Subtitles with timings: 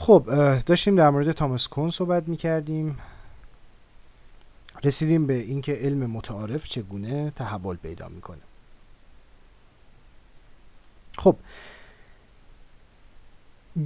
[0.00, 0.24] خب
[0.66, 2.98] داشتیم در مورد تامس کون صحبت می کردیم
[4.84, 8.38] رسیدیم به اینکه علم متعارف چگونه تحول پیدا می‌کنه.
[11.18, 11.36] خب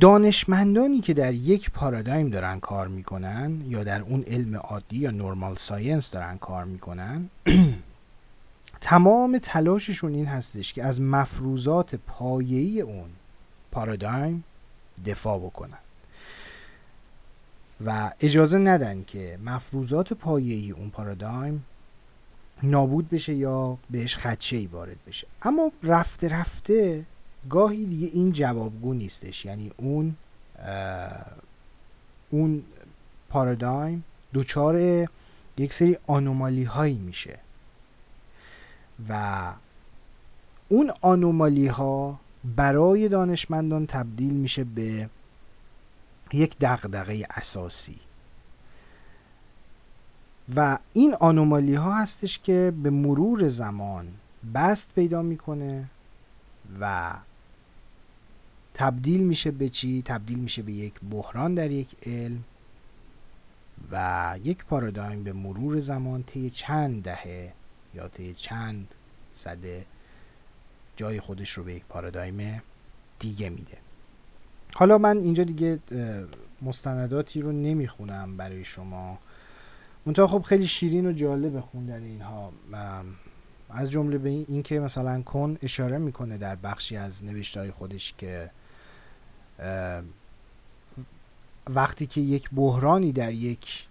[0.00, 5.56] دانشمندانی که در یک پارادایم دارن کار می‌کنن یا در اون علم عادی یا نورمال
[5.56, 7.30] ساینس دارن کار می‌کنن
[8.80, 13.10] تمام تلاششون این هستش که از مفروضات پایه‌ای اون
[13.70, 14.44] پارادایم
[15.06, 15.78] دفاع بکنن.
[17.86, 21.64] و اجازه ندن که مفروضات پایه‌ای اون پارادایم
[22.62, 25.26] نابود بشه یا بهش خدشه ای وارد بشه.
[25.42, 27.04] اما رفته رفته
[27.50, 29.44] گاهی دیگه این جوابگو نیستش.
[29.44, 30.16] یعنی اون
[32.30, 32.62] اون
[33.28, 34.04] پارادایم
[34.34, 35.08] دچار
[35.58, 37.38] یک سری آنومالی هایی میشه.
[39.08, 39.42] و
[40.68, 42.20] اون آنومالی ها
[42.56, 45.08] برای دانشمندان تبدیل میشه به
[46.32, 48.00] یک دغدغه اساسی
[50.56, 54.08] و این آنومالی ها هستش که به مرور زمان
[54.54, 55.84] بست پیدا می‌کنه
[56.80, 57.14] و
[58.74, 62.44] تبدیل میشه به چی؟ تبدیل میشه به یک بحران در یک علم
[63.92, 67.52] و یک پارادایم به مرور زمان طی چند دهه
[67.94, 68.94] یا طی چند
[69.34, 69.86] صده
[70.96, 72.62] جای خودش رو به یک پارادایم
[73.18, 73.81] دیگه میده
[74.74, 75.78] حالا من اینجا دیگه
[76.62, 79.18] مستنداتی رو نمی‌خونم برای شما.
[80.06, 82.52] منتها خب خیلی شیرین و جالب خوندن اینها.
[83.70, 88.50] از جمله به این که مثلا کن اشاره می‌کنه در بخشی از نوشتهای خودش که
[91.70, 93.86] وقتی که یک بحرانی در یک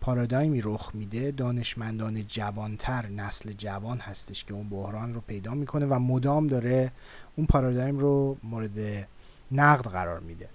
[0.00, 5.98] پارادایمی رخ میده دانشمندان جوانتر نسل جوان هستش که اون بحران رو پیدا می‌کنه و
[5.98, 6.92] مدام داره
[7.36, 9.08] اون پارادایم رو مورد
[9.52, 10.48] نقد قرار میده.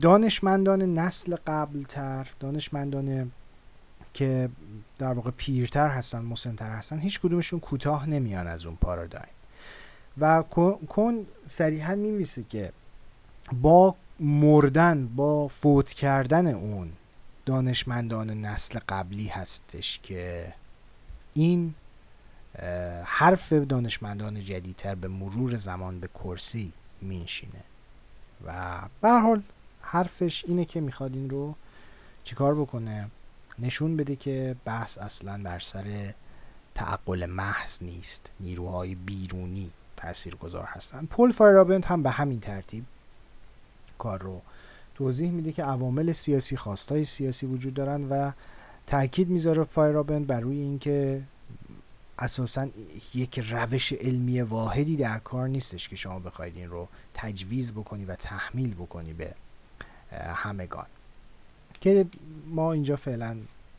[0.00, 3.32] دانشمندان نسل قبلتر دانشمندان
[4.14, 4.48] که
[4.98, 9.32] در واقع پیرتر هستن مسنتر هستن هیچ کدومشون کوتاه نمیان از اون پارادایم.
[10.20, 10.42] و
[10.88, 12.72] کن صریحا میمیسه که
[13.62, 16.92] با مردن با فوت کردن اون
[17.46, 20.52] دانشمندان نسل قبلی هستش که
[21.34, 21.74] این
[23.04, 26.72] حرف دانشمندان جدیدتر به مرور زمان به کرسی
[27.02, 27.64] مینشینه.
[28.46, 29.42] و به حال
[29.80, 31.54] حرفش اینه که می‌خواد این رو
[32.24, 33.10] چیکار بکنه؟
[33.58, 36.14] نشون بده که بحث اصلا بر سر
[36.74, 38.30] تعقل محض نیست.
[38.40, 41.06] نیروهای بیرونی تأثیر گذار هستن.
[41.06, 42.84] پول فایرابنت هم به همین ترتیب
[43.98, 44.40] کار رو
[44.94, 48.32] توضیح میده که عوامل سیاسی خواستای سیاسی وجود دارن و
[48.86, 51.22] تاکید می‌ذاره فایرابند بر روی اینکه
[52.18, 52.68] اساسا
[53.14, 58.14] یک روش علمی واحدی در کار نیستش که شما بخواید این رو تجویز بکنی و
[58.14, 59.34] تحمیل بکنی به
[60.34, 60.86] همگان.
[61.80, 62.06] که
[62.46, 63.36] ما اینجا فعلا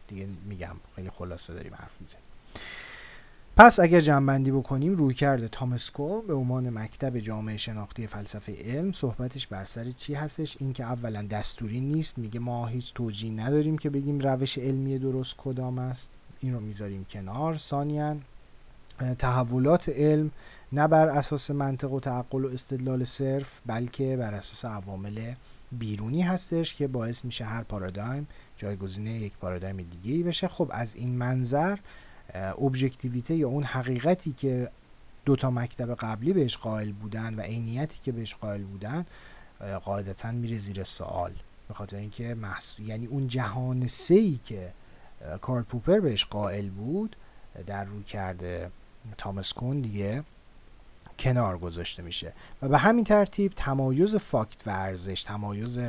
[0.07, 2.23] دیگه میگم خیلی خلاصه داریم حرف می‌زنیم.
[3.57, 9.47] پس اگر جنبندی بکنیم روی کرده تامسکو به عنوان مکتب جامعه شناختی فلسفه علم صحبتش
[9.47, 14.19] بر سر چی هستش؟ اینکه اولا دستوری نیست میگه ما هیچ توجیه نداریم که بگیم
[14.19, 16.11] روش علمی درست کدام است.
[16.43, 17.57] این رو می‌ذاریم کنار.
[17.57, 18.17] ثانیا
[19.19, 20.31] تحولات علم
[20.71, 25.33] نه بر اساس منطق و تعقل و استدلال صرف بلکه بر اساس عوامل
[25.71, 28.27] بیرونی هستش که باعث میشه هر پارادایم
[28.57, 30.47] جایگزین یک پارادایم دیگه ای بشه.
[30.47, 31.77] خب از این منظر
[32.33, 34.69] ابژکتیویته یا اون حقیقتی که
[35.25, 39.05] دو تا مکتب قبلی بهش قائل بودن و عینیتی که بهش قائل بودن
[39.83, 41.31] قاعدتا میره زیر سوال.
[41.67, 42.79] به خاطر اینکه محس...
[42.79, 44.71] یعنی اون جهان سی که
[45.41, 47.15] کارل پوپر بهش قائل بود
[47.67, 48.71] در رو کرده
[49.17, 50.23] تامس کون دیگه
[51.19, 52.33] کنار گذاشته میشه.
[52.61, 55.79] و به همین ترتیب تمایز فاکت و ارزش تمایز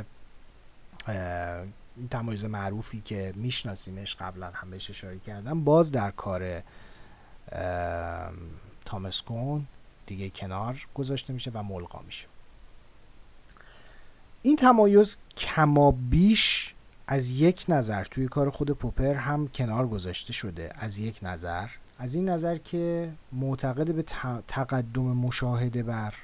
[2.10, 6.62] تمایز معروفی که میشناسیمش قبلا هم بهش اشاره کردم باز در کار
[8.84, 9.66] تامسکون
[10.06, 12.26] دیگه کنار گذاشته میشه و ملغا میشه.
[14.42, 16.74] این تمایز کما بیش
[17.06, 20.70] از یک نظر توی کار خود پوپر هم کنار گذاشته شده.
[20.74, 21.68] از یک نظر.
[21.98, 24.02] از این نظر که معتقد به
[24.48, 26.14] تقدم مشاهده بر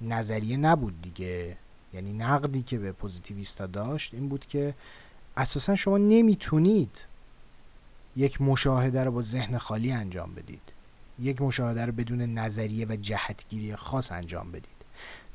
[0.00, 1.56] نظریه نبود دیگه.
[1.92, 4.74] یعنی نقدی که به پوزیتیویستا داشت این بود که
[5.36, 7.04] اساسا شما نمی‌تونید
[8.16, 10.72] یک مشاهده رو با ذهن خالی انجام بدید.
[11.18, 14.82] یک مشاهده رو بدون نظریه و جهتگیری خاص انجام بدید.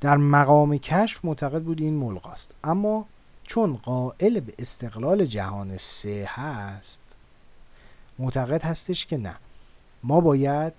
[0.02, 2.52] در مقام کشف معتقد بود این ملغاست.
[2.64, 3.06] اما
[3.48, 7.02] چون قائل به استقلال جهان سه هست
[8.20, 9.36] معتقد هستش که نه.
[10.04, 10.74] ما باید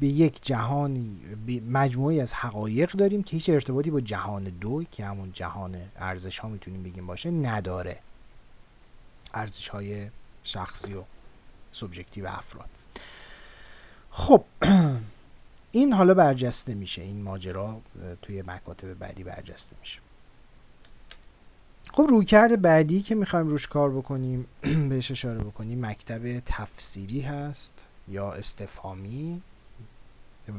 [0.00, 5.04] به یک جهانی به مجموعی از حقایق داریم که هیچ ارتباطی با جهان دو که
[5.04, 7.98] همون جهان ارزش ها می‌تونیم بگیم باشه نداره.
[9.34, 10.10] ارزش های
[10.44, 11.02] شخصی و
[11.72, 12.68] سوبژکتیو افراد.
[14.10, 14.44] خب
[15.72, 17.02] این حالا برجسته میشه.
[17.02, 17.80] این ماجرا
[18.22, 20.00] توی مکاتب بعدی برجسته میشه.
[21.92, 24.46] خب رویکرد بعدی که می‌خوایم روش کار بکنیم
[24.90, 29.42] بهش اشاره بکنیم مکتب تفسیری هست یا استفامی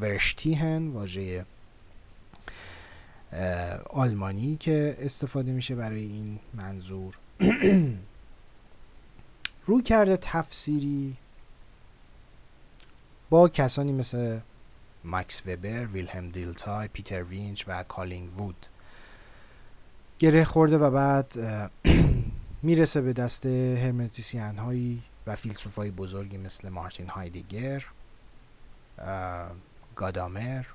[0.02, 1.46] Verstehen واژه
[3.90, 7.18] آلمانی که استفاده میشه برای این منظور.
[9.66, 11.18] رویکرد تفسیری
[13.30, 14.40] با کسانی مثل
[15.04, 18.66] مکس وبر، ویلهم دیلتای، پیتر وینچ و کالینگوود.
[20.22, 21.34] گره خورده و بعد
[22.64, 27.86] می‌رسه به دست hermeneutician هایی و فیلسوف های بزرگی مثل مارتین هایدگر
[29.96, 30.66] گادامر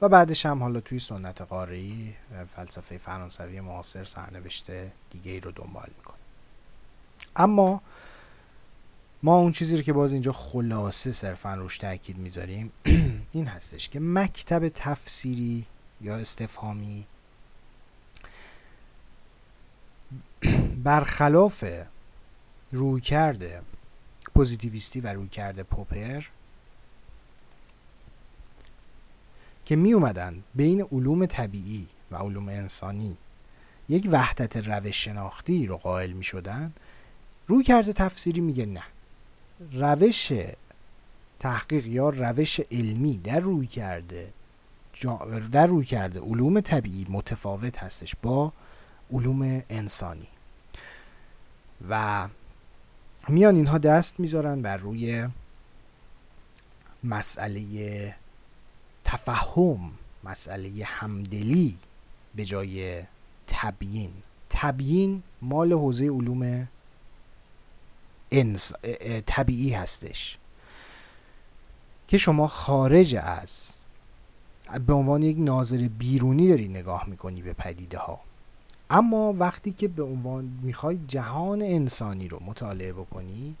[0.00, 2.12] و بعدش هم حالا توی سنت قاره‌ای
[2.56, 6.18] فلسفه فرانسوی معاصر سرنوشته دیگه ای رو دنبال می‌کنه.
[7.36, 7.82] اما
[9.22, 12.72] ما اون چیزی رو که باز اینجا خلاصه صرفا روش تاکید می‌ذاریم
[13.32, 15.66] این هستش که مکتب تفسیری
[16.00, 17.06] یا استفهامی
[20.82, 21.64] برخلاف
[22.72, 23.62] روی کرده
[24.34, 26.24] پوزیتیویستی و روی کرده پوپر
[29.64, 33.16] که می اومدن بین علوم طبیعی و علوم انسانی
[33.88, 36.72] یک وحدت روش شناختی رو قائل می شدن
[37.46, 38.82] روی کرده تفسیری میگه نه.
[39.72, 40.32] روش
[41.40, 44.32] تحقیق یا روش علمی در روی کرده
[45.52, 48.52] در روی کرده علوم طبیعی متفاوت هستش با
[49.12, 50.28] علوم انسانی.
[51.88, 52.28] و
[53.28, 55.28] میان اینها دست می‌ذارن بر روی
[57.04, 58.14] مسئله
[59.04, 59.92] تفهم
[60.24, 61.76] مسئله همدلی
[62.34, 63.02] به جای
[63.46, 64.12] تبیین.
[64.50, 66.68] تبیین مال حوزه علوم
[68.30, 68.72] انس...
[69.26, 70.38] طبیعی هستش
[72.08, 73.78] که شما خارج از
[74.86, 78.20] به عنوان یک ناظر بیرونی داری نگاه می‌کنی به پدیده ها
[78.92, 83.54] اما وقتی که به عنوان می‌خوای جهان انسانی رو مطالعه بکنی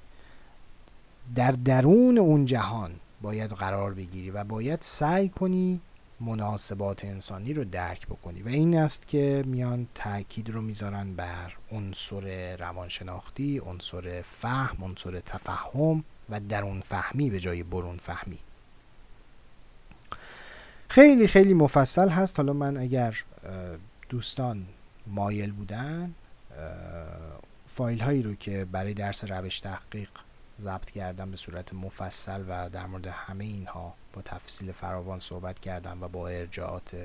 [1.34, 2.90] در درون اون جهان
[3.22, 5.80] باید قرار بگیری و باید سعی کنی
[6.20, 12.56] مناسبات انسانی رو درک بکنی و این است که میان تاکید رو می‌ذارن بر عنصر
[12.56, 18.38] روانشناختی عنصر فهم عنصر تفهم و درون فهمی به جای برون فهمی.
[20.88, 22.38] خیلی خیلی مفصل هست.
[22.40, 23.24] حالا من اگر
[24.08, 24.66] دوستان
[25.06, 26.14] مایل بودن
[27.66, 30.10] فایل هایی رو که برای درس روش تحقیق
[30.60, 36.02] ضبط کردم به صورت مفصل و در مورد همه اینها با تفصیل فراوان صحبت کردم
[36.02, 36.96] و با ارجاعات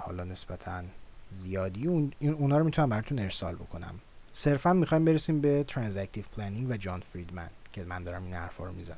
[0.00, 0.82] حالا نسبتا
[1.30, 1.86] زیادی.
[1.86, 4.00] اون اونا رو می‌تونم براتون ارسال بکنم.
[4.32, 8.72] صرفا می‌خوایم برسیم به transactive planning و جان فریدمن که من دارم این حرفا رو
[8.72, 8.96] می‌زنم.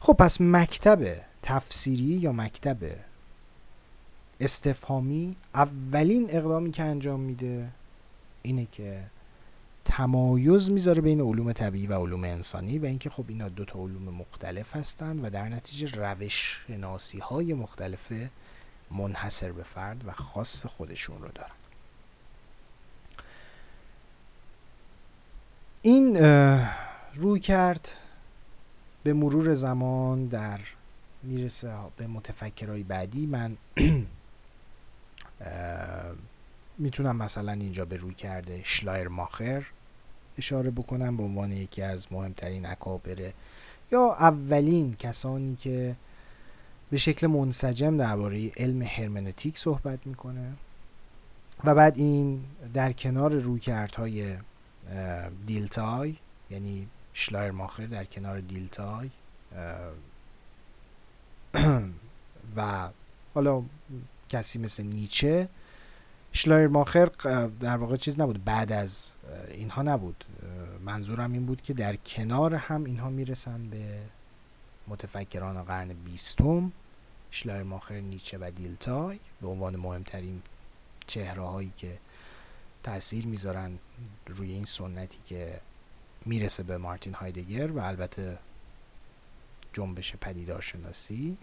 [0.00, 2.76] خب پس مکتب تفسیری یا مکتب
[4.40, 7.68] استفهامی اولین اقدامی که انجام میده
[8.42, 9.02] اینه که
[9.84, 14.14] تمایز می‌ذاره بین علوم طبیعی و علوم انسانی و اینکه خب اینا دو تا علوم
[14.14, 18.12] مختلف هستند و در نتیجه روش شناسی های مختلف
[18.90, 21.50] منحصر به فرد و خاص خودشون رو دارن.
[25.82, 26.16] این
[27.14, 27.88] روی کرد
[29.04, 30.60] به مرور زمان در
[31.22, 33.26] می‌رسه به متفکرهای بعدی.
[33.26, 33.56] من
[36.78, 39.64] می‌تونم مثلا اینجا به روی کرده شلایر ماخر
[40.38, 43.32] اشاره بکنم به عنوان یکی از مهمترین اکابره
[43.92, 45.96] یا اولین کسانی که
[46.90, 50.52] به شکل منسجم درباره علم هرمنوتیک صحبت می‌کنه.
[51.64, 54.36] و بعد این در کنار رویکردهای
[55.46, 56.16] دیلتای
[56.50, 59.10] یعنی شلایر ماخر در کنار دیلتای
[62.56, 62.88] و
[63.34, 63.62] حالا
[64.28, 65.48] کسی مثل نیچه.
[66.32, 67.06] شلایر ماخر
[67.60, 69.14] در واقع چیز نبود بعد از
[69.48, 70.24] اینها نبود.
[70.84, 74.00] منظورم این بود که در کنار هم اینها می‌رسن به
[74.88, 76.72] متفکران قرن بیستم
[77.30, 80.42] شلایر ماخر نیچه و دیلتای به عنوان مهمترین
[81.06, 81.98] چهره هایی که
[82.82, 83.78] تاثیر می‌ذارن
[84.26, 85.60] روی این سنتی که
[86.24, 88.38] می‌رسه به مارتین هایدگر و البته
[89.72, 91.36] جنبش پدیدارشناسی.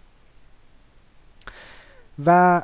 [2.26, 2.62] و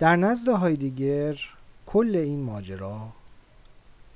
[0.00, 1.40] در نزد هایدگر
[1.86, 3.08] کل این ماجرا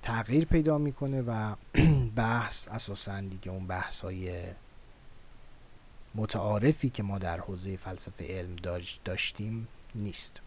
[0.03, 1.55] تغییر پیدا می‌کنه و
[2.17, 4.43] بحث اساسا دیگه اون بحث های
[6.15, 8.57] متعارفی که ما در حوزه فلسفه علم
[9.05, 10.41] داشتیم نیست.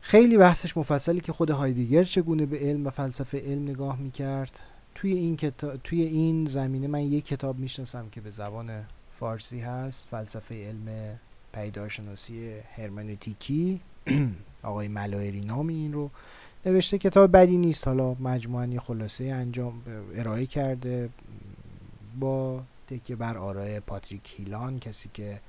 [0.00, 4.60] خیلی بحثش مفصلی که خود هایدگر چگونه به علم و فلسفه علم نگاه می‌کرد.
[4.94, 5.36] توی این
[5.84, 8.84] توی این زمینه من یک کتاب می‌شناسم که به زبان
[9.20, 11.18] فارسی هست فلسفه علم
[11.52, 13.80] پیدارشناسی هرمنوتیکی.
[14.62, 16.10] آقای ملایری نامی این رو
[16.66, 17.88] نوشته کتاب بدی نیست.
[17.88, 19.82] حالا مجموعا خلاصه انجام
[20.14, 21.08] ارائه کرده
[22.20, 25.40] با تکیه بر آرای پاتریک هیلان کسی که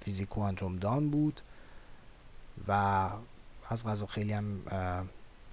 [0.00, 1.40] فیزیک کوانتوم دان بود
[2.68, 2.72] و
[3.68, 4.60] از غذا خیلی هم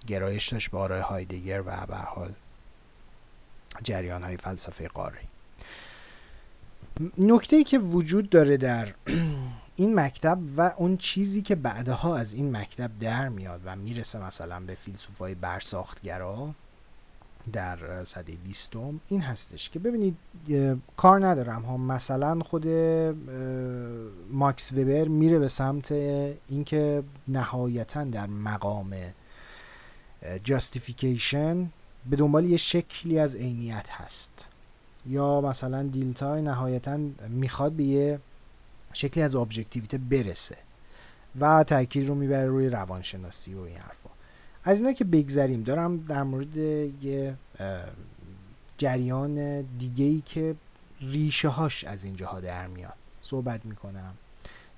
[0.08, 2.34] گرایش داشت به آرای هایدگر و به حال
[3.84, 5.20] جریان های فلسفه قاره
[7.18, 8.94] نکته ای که وجود داره در
[9.80, 14.60] این مکتب و اون چیزی که بعدها از این مکتب در میاد و می‌رسه مثلا
[14.60, 16.50] به فیلسوفای برساختگرا
[17.54, 20.18] در صده بیستم این هستش که ببینید
[20.98, 21.62] کار ندارم.
[21.62, 22.68] ها مثلا خود
[24.32, 28.96] ماکس وبر میره به سمت اینکه نهایتا در مقام
[30.44, 31.70] جاستیفیکیشن
[32.10, 34.48] به دنبال یه شکلی از عینیت هست.
[35.06, 38.20] یا مثلا دیلتای نهایتا می‌خواد به یه
[38.98, 40.58] شکلی از ابجکتیویته برسه
[41.40, 44.10] و تاکید رو می‌بره روی روانشناسی و این حرفا.
[44.64, 47.36] از اینا که بگذریم دارم در مورد یه
[48.78, 50.56] جریان دیگه ای که
[51.02, 54.14] ریشه هاش از اینجاها در میاد صحبت می‌کنم.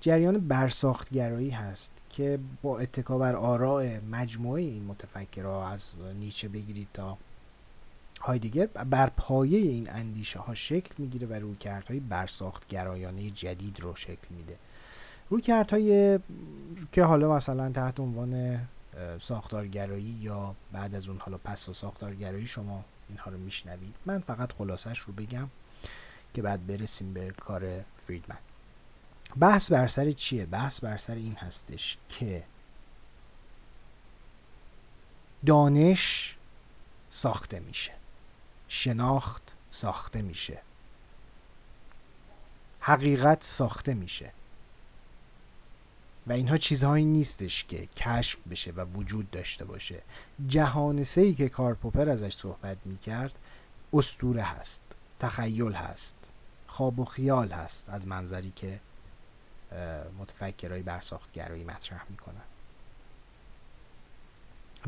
[0.02, 7.18] جریان برساختگرایی هست که با اتکا بر آراء مجموعه این متفکرها از نیچه بگیرید تا
[8.20, 14.28] هایدگر بر پایه این اندیشه ها شکل می‌گیره و رویکردهای برساخت گرایانه جدید رو شکل
[14.30, 14.58] میده.
[15.30, 16.20] رویکردهای
[16.92, 18.60] که حالا مثلا تحت عنوان
[19.22, 23.96] ساختارگرایی یا بعد از اون حالا پس و ساختارگرایی شما اینها رو میشنوید.
[24.06, 25.48] من فقط خلاصش رو بگم
[26.34, 28.38] که بعد برسیم به کار فریدمن.
[29.40, 32.44] بحث بر سر چیه؟ بحث بر سر این هستش که
[35.46, 36.36] دانش
[37.10, 37.99] ساخته میشه.
[38.70, 40.62] شناخت ساخته میشه.
[42.80, 44.32] حقیقت ساخته میشه.
[46.28, 50.02] و اینها چیزهایی نیستش که کشف بشه و وجود داشته باشه.
[50.48, 53.36] جهان ای که کارپوپر ازش صحبت می‌کرد
[53.94, 54.82] استوره هست
[55.20, 56.16] تخیل هست
[56.68, 58.80] خواب و خیال هست از منظری که
[60.20, 62.42] متفکرهای برساختگرایی مطرح می‌کنن.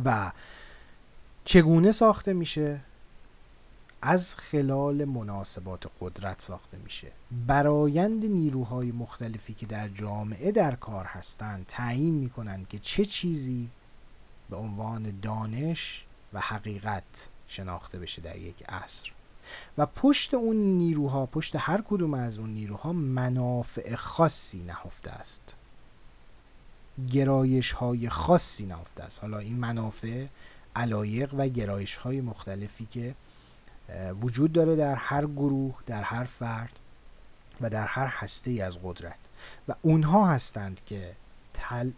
[0.06, 0.32] و
[1.46, 2.80] چگونه ساخته میشه؟
[4.01, 7.12] از خلال مناسبات قدرت ساخته میشه.
[7.48, 13.70] برایند نیروهای مختلفی که در جامعه در کار هستند تعیین می‌کنند که چه چیزی
[14.50, 19.12] به عنوان دانش و حقیقت شناخته بشه در یک عصر.
[19.77, 25.55] و پشت اون نیروها پشت هر کدوم از اون نیروها منافع خاصی نهفته است.
[27.12, 29.20] گرایش های خاصی نهفته است.
[29.20, 30.25] حالا این منافع
[30.75, 33.15] علایق و گرایش های مختلفی که
[34.21, 36.79] وجود داره در هر گروه در هر فرد
[37.62, 39.19] و در هر هسته ای از قدرت.
[39.67, 41.15] و اونها هستند که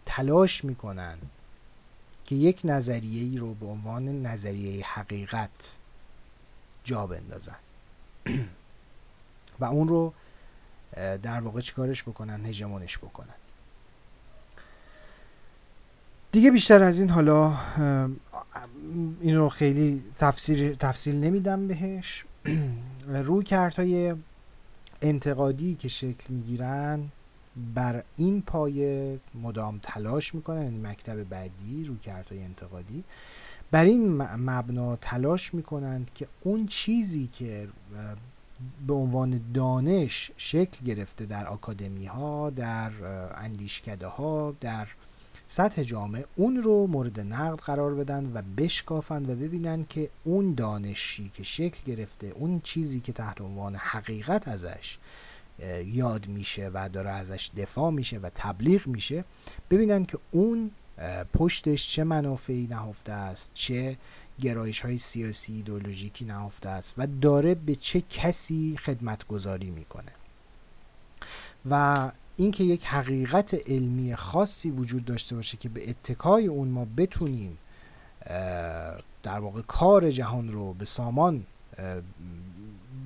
[0.06, 1.18] تلاش می‌کنن
[2.24, 5.76] که یک نظریه ای رو به عنوان نظریه حقیقت
[6.84, 7.56] جا بندازن.
[9.60, 10.12] و اون رو
[11.22, 13.34] در واقع چیکارش بکنن؟ هژمونش بکنن.
[16.34, 17.52] دیگه بیشتر از این حالا
[19.20, 22.24] این رو خیلی تفسیر تفصیل نمیدم بهش.
[23.26, 23.44] روی
[23.76, 24.14] های
[25.02, 27.00] انتقادی که شکل می‌گیرن
[27.74, 33.04] بر این پایه مدام تلاش می‌کنن یعنی مکتب بعدی روی های انتقادی
[33.70, 37.68] بر این مبنا تلاش می‌کنند که اون چیزی که
[38.86, 42.90] به عنوان دانش شکل گرفته در آکادمی ها در
[43.34, 44.88] اندیشکده ها در
[45.54, 51.30] سطح جامعه اون رو مورد نقد قرار بدن و بشکافن و ببینن که اون دانشی
[51.34, 54.98] که شکل گرفته اون چیزی که تحت عنوان حقیقت ازش
[55.84, 59.24] یاد میشه و داره ازش دفاع میشه و تبلیغ میشه
[59.70, 60.70] ببینن که اون
[61.32, 63.96] پشتش چه منافعی نهفته است چه
[64.40, 70.12] گرایش های سیاسی ایدولوژیکی نهفته است و داره به چه کسی خدمتگذاری می‌کنه.
[71.70, 71.94] و
[72.36, 77.58] اینکه یک حقیقت علمی خاصی وجود داشته باشه که به اتکای اون ما بتونیم
[79.22, 81.46] در واقع کار جهان رو به سامان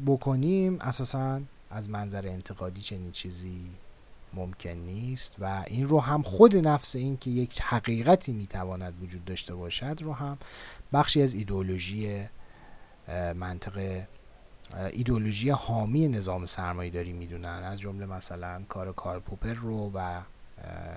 [0.06, 3.70] بکنیم اساسا از منظر انتقادی چنین چیزی
[4.34, 9.54] ممکن نیست و این رو هم خود نفس این که یک حقیقتی می‌تواند وجود داشته
[9.54, 10.38] باشد رو هم
[10.92, 12.26] بخشی از ایدئولوژی
[13.34, 14.02] منطق
[14.92, 20.20] ایدولوژی حامی نظام سرمایه داری می‌دونن از جمله مثلا کار کار پوپر رو و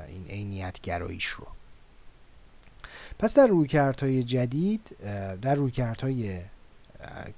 [0.07, 1.47] این عینیت گراییش رو.
[3.19, 4.97] پس در رویکردهای جدید
[5.41, 6.39] در رویکردهای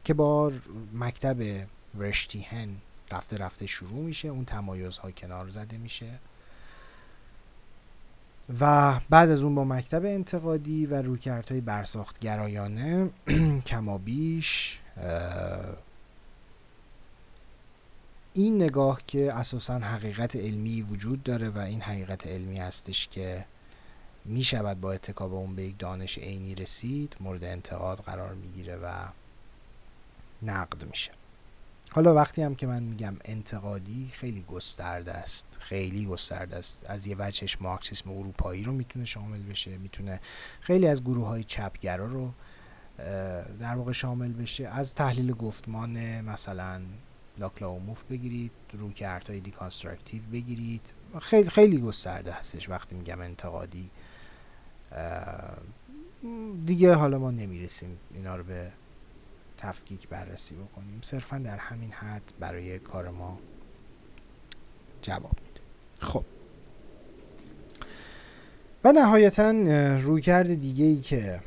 [0.03, 0.51] که با
[0.93, 2.69] مکتب ورشتیهن
[3.11, 6.09] رفته رفته شروع میشه اون تمایزها کنار زده میشه.
[8.59, 13.09] و بعد از اون با مکتب انتقادی و رویکردهای برساخت گرایانه
[13.65, 14.79] کمابیش
[18.35, 23.45] این نگاه که اساسا حقیقت علمی وجود داره و این حقیقت علمی هستش که
[24.25, 29.07] می شود با اتکاب اون به یک دانش عینی رسید مورد انتقاد قرار می‌گیره و
[30.41, 31.11] نقد میشه.
[31.91, 36.89] حالا وقتی هم که من میگم انتقادی خیلی گسترده است خیلی گسترده است.
[36.89, 40.19] از یه وجهش مارکسیسم اروپایی رو می‌تونه شامل بشه می‌تونه
[40.61, 42.31] خیلی از گروه های چپگرا رو
[43.59, 44.67] در واقع شامل بشه.
[44.67, 46.81] از تحلیل گفتمان مثلا
[47.37, 50.93] لاکلائو موف بگیرید رویکردهای deconstructive بگیرید.
[51.21, 53.89] خیلی خیلی گسترده هستش وقتی میگم انتقادی.
[56.65, 58.71] دیگه حالا ما نمی‌رسیم اینا رو به
[59.57, 60.99] تفکیک بررسی بکنیم.
[61.01, 63.39] صرفا در همین حد برای کار ما
[65.01, 65.61] جواب میده.
[65.99, 66.25] خب.
[68.83, 69.51] و نهایتا
[69.97, 71.39] رویکرد دیگه ای که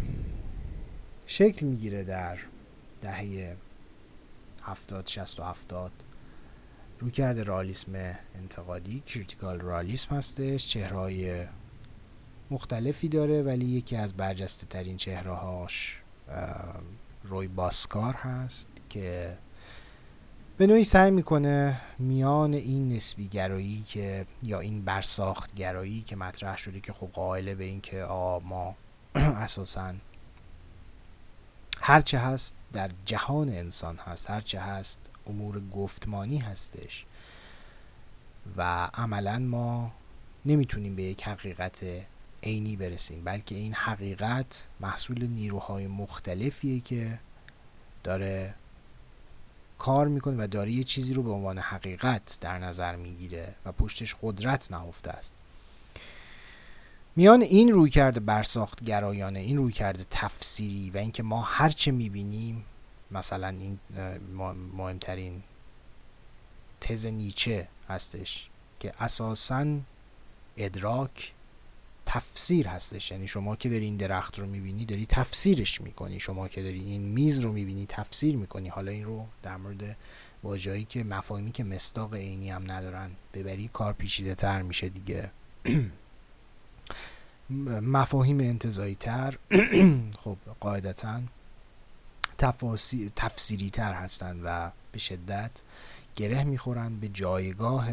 [1.27, 2.39] شکل می‌گیره در
[3.03, 3.57] دهه
[4.67, 5.93] هفتاد شست و هفتاد.
[7.01, 11.47] رویکرد رالیسم انتقادی کریتیکال رالیسم هستش چهرهای
[12.51, 16.01] مختلفی داره ولی یکی از برجسته ترین چهره هاش
[17.25, 19.39] روی باسکار هست که
[20.59, 26.57] به نوعی سعی می‌کنه میان این نسبی گرایی که یا این برساخت گرایی که مطرح
[26.57, 28.77] شده که خب قائله به این که آ ما
[29.15, 29.95] اساسا
[31.89, 37.07] هرچه هست در جهان انسان هست هرچه هست امور گفتمانی هستش
[38.57, 39.93] و عملا ما
[40.47, 41.85] نمی‌تونیم به یک حقیقت
[42.43, 47.19] عینی برسیم بلکه این حقیقت محصول نیروهای مختلفیه که
[48.05, 48.55] داره
[49.79, 54.17] کار می‌کنه و داره یه چیزی رو به عنوان حقیقت در نظر می‌گیره و پشتش
[54.23, 55.35] قدرت نهفته است.
[57.17, 62.65] میان این روی کرده برساخت گرایانه این روی کرده تفسیری و اینکه ما هرچه می‌بینیم
[63.11, 63.79] مثلا این
[64.77, 65.43] مهمترین
[66.81, 68.49] تز نیچه هستش
[68.81, 69.67] که اساسا
[70.57, 71.33] ادراک
[72.07, 73.11] تفسیر هستش.
[73.11, 76.21] یعنی شما که داری این درخت رو می‌بینی داری تفسیرش می‌کنی.
[76.21, 78.69] شما که داری این میز رو می‌بینی تفسیر می‌کنی.
[78.69, 79.97] حالا این رو در مورد
[80.43, 85.31] واجهایی که مفاهیمی که مستاق عینی هم ندارن ببری کار پیچیده تر میشه دیگه.
[87.51, 89.39] مفاهیم انتظایی تر
[90.25, 91.21] خب قاعدتا
[93.17, 95.51] تفسیری تر هستند و به شدت
[96.17, 97.89] گره می‌خورن به جایگاه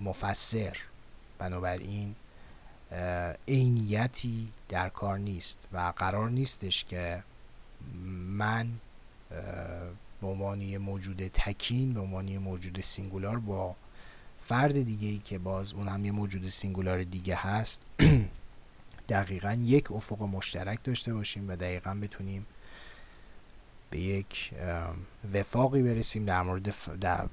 [0.00, 0.76] مفسر.
[1.38, 2.14] بنابراین
[3.48, 7.22] عینیتی در کار نیست و قرار نیستش که
[8.28, 8.68] من
[10.20, 13.76] به عنوان موجود تکین به عنوان موجود singular با
[14.44, 17.82] فرد دیگه ای که باز اون هم یه موجود singular دیگه هست
[19.08, 22.46] دقیقا یک افق مشترک داشته باشیم و دقیقا بتونیم
[23.90, 24.50] به یک
[25.34, 26.74] وفاقی برسیم در مورد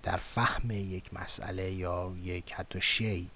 [0.04, 3.30] در فهم یک مسئله یا یک حتی شی.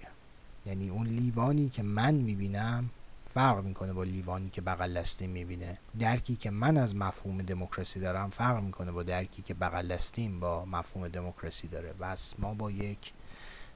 [0.66, 2.90] یعنی اون لیوانی که من می‌بینم
[3.34, 5.78] فرق می‌کنه با لیوانی که بغل دستی می‌بینه.
[6.00, 10.64] درکی که من از مفهوم دموکراسی دارم فرق می‌کنه با درکی که بغل دستیم با
[10.64, 11.92] مفهوم دموکراسی داره.
[11.92, 13.12] بس ما با یک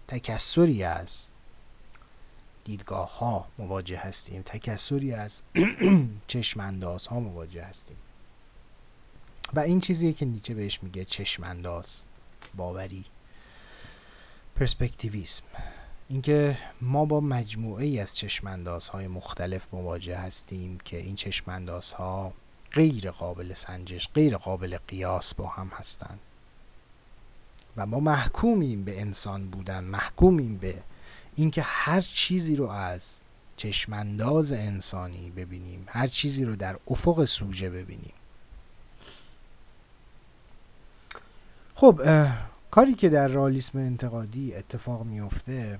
[0.09, 1.25] تکسری از
[2.65, 4.43] دیدگاه ها مواجه هستیم.
[4.43, 5.43] تکسری از
[6.27, 7.97] چشمانداز ها مواجه هستیم.
[9.55, 12.03] و این چیزیه که نیچه بهش میگه چشمانداز
[12.57, 13.05] باوری
[14.57, 15.45] پرسپکتیویسم.
[16.09, 22.33] اینکه ما با مجموعه ای از چشماندازهای مختلف مواجه هستیم که این چشماندازها
[22.73, 26.21] غیر قابل سنجش غیر قابل قیاس با هم هستند.
[27.79, 30.75] و ما محکومیم به انسان بودن محکومیم به
[31.37, 33.19] اینکه هر چیزی رو از
[33.57, 38.13] چشمانداز انسانی ببینیم هر چیزی رو در افق سوژه ببینیم.
[41.75, 42.01] خب
[42.71, 45.79] کاری که در رئالیسم انتقادی اتفاق میفته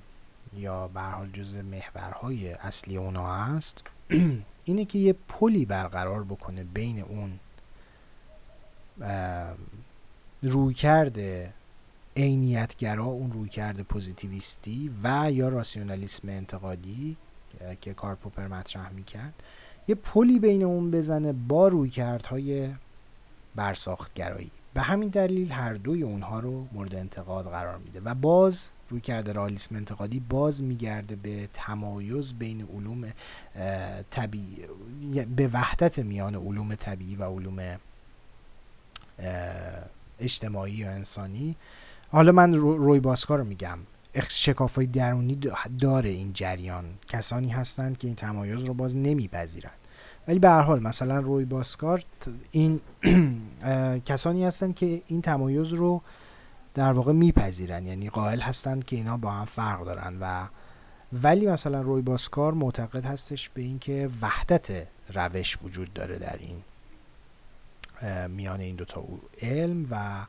[0.57, 3.91] یا به حال جزء محورهای اصلی اونا هست
[4.65, 7.39] اینه که یه پلی برقرار بکنه بین اون
[10.43, 11.19] رویکرد
[12.19, 17.17] عینیتگرا اون رویکرد پوزیتیویستی و یا راسیونالیسم انتقادی
[17.81, 19.35] که کار پوپر مطرح می‌کرد
[19.89, 22.75] یه پلی بین اون بزنه با رویکردهای
[23.57, 24.51] برساختگرایی.
[24.75, 29.33] به همین دلیل هر دوی اونها رو مورد انتقاد قرار میده و باز روی کرده
[29.33, 33.13] رالیسم انتقادی باز میگرده به تمایز بین علوم
[34.11, 34.65] طبیعی
[35.37, 37.79] به وحدت میان علوم طبیعی و علوم
[40.21, 41.57] اجتماعی یا انسانی
[42.11, 43.79] حالا من روی باسکار رو میگم.
[44.29, 45.39] شکاف درونی
[45.81, 46.85] داره این جریان.
[47.09, 49.73] کسانی هستند که این تمایز رو باز نمیپذیرند.
[50.29, 52.03] ولی به هر حال مثلا روی باسکار
[52.51, 52.81] این
[54.07, 56.03] کسانی هستند که این تمایز رو
[56.75, 60.47] در واقع میپذیرن یعنی قائل هستند که اینا با هم فرق دارن و
[61.23, 66.63] ولی مثلا روی باسکار معتقد هستش به اینکه وحدت روش وجود داره در این
[68.29, 69.05] میان این دوتا
[69.43, 70.27] علم و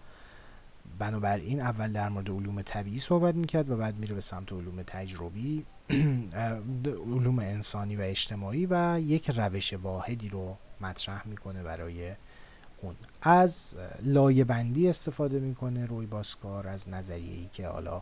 [1.00, 5.66] بنابراین اول در مورد علوم طبیعی صحبت می‌کرد و بعد میره به سمت علوم تجربی
[7.16, 12.14] علوم انسانی و اجتماعی و یک روش واحدی رو مطرح می‌کنه برای
[12.82, 12.96] اون.
[13.22, 18.02] از لایه بندی استفاده می‌کنه روی باسکار از نظریه ای که حالا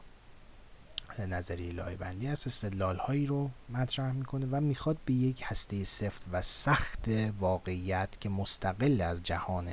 [1.20, 6.26] نظریه لایه بندی است استدلال هایی رو مطرح می‌کنه و می‌خواد به یک هسته سفت
[6.32, 9.68] و سخت واقعیت که مستقل از جهان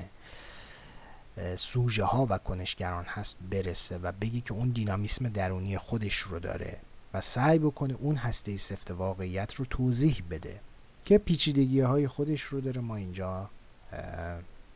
[1.56, 6.76] سوژه ها و کنشگران هست برسه و بگه که اون دینامیسم درونی خودش رو داره
[7.14, 10.60] و سعی بکنه اون هسته سفت واقعیت رو توضیح بده
[11.04, 12.80] که پیچیدگی های خودش رو داره.
[12.80, 13.50] ما اینجا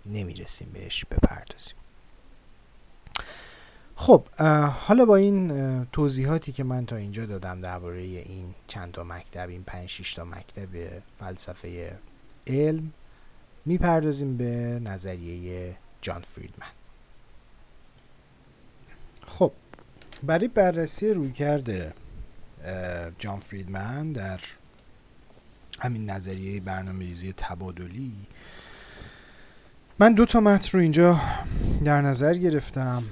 [0.06, 1.74] نمی‌رسیم بهش بپردازیم.
[3.96, 4.28] خب
[4.68, 9.62] حالا با این توضیحاتی که من تا اینجا دادم درباره این چند تا مکتب این
[9.62, 10.68] پنج شش تا مکتب
[11.18, 11.98] فلسفه
[12.46, 12.92] علم
[13.64, 16.66] می‌پردازیم به نظریه جان فریدمن.
[19.26, 19.52] خب
[20.22, 21.92] برای بررسی روی کرده
[23.18, 24.40] جان فریدمن در
[25.80, 28.12] همین نظریه برنامه ریزی تبادلی
[29.98, 31.20] من دو تا متن رو اینجا
[31.84, 33.02] در نظر گرفتم.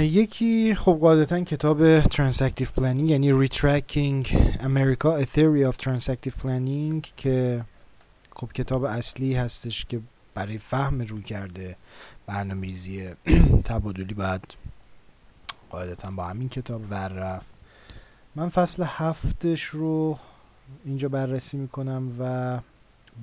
[0.00, 4.26] یکی خب قاعدتا کتاب Transactive Planning یعنی Retracking
[4.58, 7.64] America A Theory of Transactive Planning که
[8.38, 10.00] خب کتاب اصلی هستش که
[10.34, 11.76] برای فهم رو کرده
[12.26, 13.10] برنامه ریزی
[13.64, 14.56] تبادلی باید
[15.70, 17.46] قاعدتا با همین کتاب ور رفت.
[18.34, 20.18] من فصل هفتش رو
[20.84, 22.58] اینجا بررسی می‌کنم و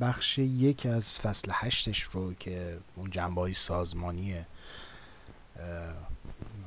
[0.02, 4.36] بخش یک از فصل هشتش رو که اون جنبه های سازمانی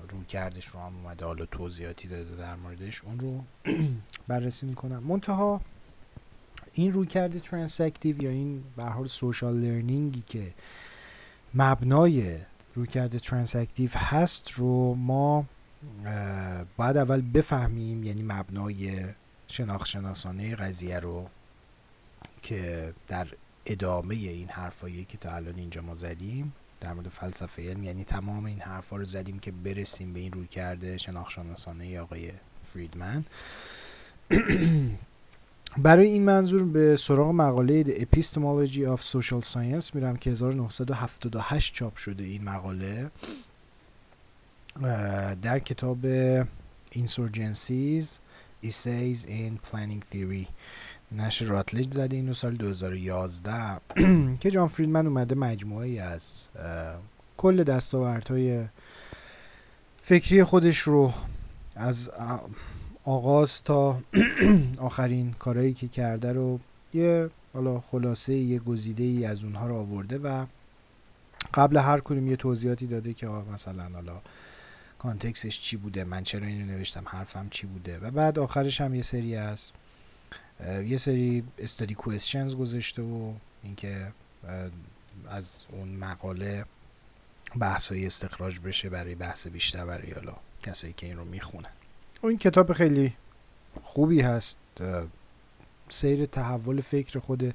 [0.08, 3.44] رویکردش رو هم اومده حالا توضیحاتی داده در موردش اون رو
[4.28, 5.02] بررسی می‌کنم.
[5.02, 5.60] منتها
[6.78, 10.52] این رویکرد transactive یا این به حال social learning ی که
[11.54, 12.38] مبنای
[12.74, 15.44] روی کرده ترانسکتیو هست رو ما
[16.76, 19.04] باید اول بفهمیم یعنی مبنای
[19.48, 21.28] شناخت شناسانه قضیه رو
[22.42, 23.26] که در
[23.66, 28.44] ادامه این حرفایی که تا الان اینجا ما زدیم در مورد فلسفه علم یعنی تمام
[28.44, 32.32] این حرفا رو زدیم که برسیم به این روی کرده شناخت شناسانه آقای
[32.72, 33.24] فریدمن.
[35.78, 41.96] برای این منظور به سراغ مقاله The Epistemology of Social Science میرم که 1978 چاپ
[41.96, 43.10] شده این مقاله.
[45.42, 45.98] در کتاب
[46.92, 48.06] Insurgencies
[48.64, 50.46] Essays in Planning Theory.
[51.12, 53.52] نشر راتلج زده اینو سال 2011
[54.40, 56.48] که جان فریدمن اومده مجموعه ای از
[57.36, 58.64] کل دستاوردهای
[60.02, 61.12] فکری خودش رو
[61.76, 62.10] از
[63.06, 64.00] آغاز تا
[64.78, 66.60] آخرین کارهایی که کرده رو
[66.94, 70.46] یه حالا خلاصه یه گزیده ای از اونها رو آورده و
[71.54, 74.20] قبل هر کدوم یه توضیحاتی داده که مثلا حالا
[74.98, 79.02] کانتکسش چی بوده من چرا اینو نوشتم حرفم چی بوده و بعد آخرش هم یه
[79.02, 79.70] سری از
[80.84, 84.12] یه سری استادی کوئسشنز گذاشته و اینکه
[85.28, 86.64] از اون مقاله
[87.58, 91.70] بحث های استخراج بشه برای بحث بیشتر برای حالا کسایی که این رو می‌خونن.
[92.22, 93.12] این کتاب خیلی
[93.82, 94.58] خوبی هست.
[95.88, 97.54] سیر تحول فکر خود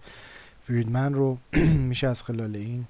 [0.63, 1.37] فریدمن رو
[1.89, 2.85] میشه از خلال این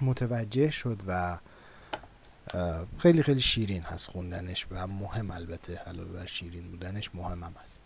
[0.00, 1.38] متوجه شد و
[2.98, 7.78] خیلی خیلی شیرین هست خوندنش و مهم البته علاوه بر شیرین بودنش مهم هم هست.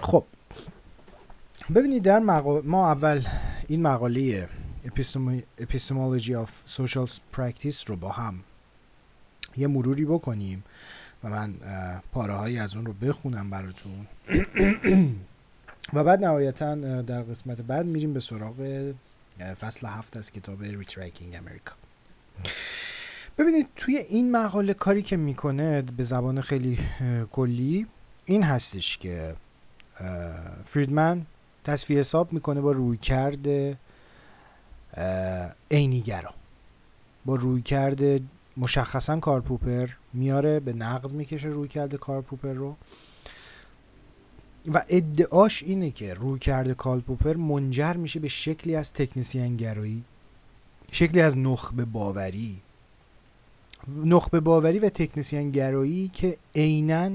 [0.00, 0.24] خب
[1.74, 2.18] ببینید در
[2.64, 3.26] ما اول
[3.68, 4.48] این مقاله
[5.60, 8.44] Epistemology of Social Practice رو با هم
[9.56, 10.64] یه مروری بکنیم
[11.24, 11.54] و من
[12.12, 14.06] پاره هایی از اون رو بخونم براتون.
[15.94, 18.92] و بعد نهایتا در قسمت بعد میریم به سراغ
[19.60, 21.74] فصل هفت از کتاب Retracking America
[23.38, 26.78] ببینید توی این مقاله کاری که می‌کنه به زبان خیلی
[27.32, 27.86] کلی
[28.24, 29.36] این هستش که
[30.66, 31.26] فریدمن
[31.64, 33.76] تصفیه حساب می‌کنه با رویکرد
[35.70, 36.34] عینیت‌گرا
[37.24, 38.20] با روی کرده
[38.56, 42.76] مشخصا کارپوپر میاره به نقد می‌کشه روی کرده کارپوپر رو.
[44.74, 50.04] و ادعاش اینه که روی کرده کارپوپر منجر میشه به شکلی از تکنیسیان گرایی
[50.92, 52.56] شکلی از نخبه باوری.
[54.04, 57.10] نخبه باوری و تکنیسیان گرایی که عینا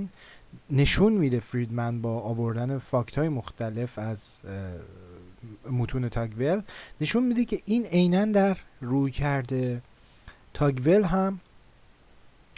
[0.70, 4.42] نشون میده فریدمن با آوردن فاکت های مختلف از
[5.72, 6.62] متون تاگول
[7.02, 9.82] نشون میده که این عینا در روی کرده
[10.54, 11.40] تاگول هم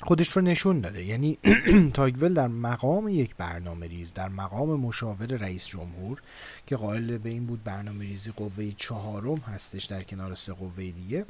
[0.04, 1.04] خودش رو نشون داده.
[1.04, 1.38] یعنی
[1.94, 6.22] تاگول در مقام یک برنامه ریز در مقام مشاور رئیس جمهور
[6.68, 11.26] که قائل به این بود برنامه ریزی قوه چهارم هستش در کنار سه قوه دیگه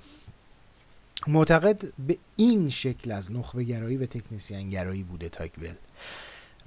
[1.28, 5.74] معتقد به این شکل از نخبه گرایی و تکنیسیان گرایی بوده تاگول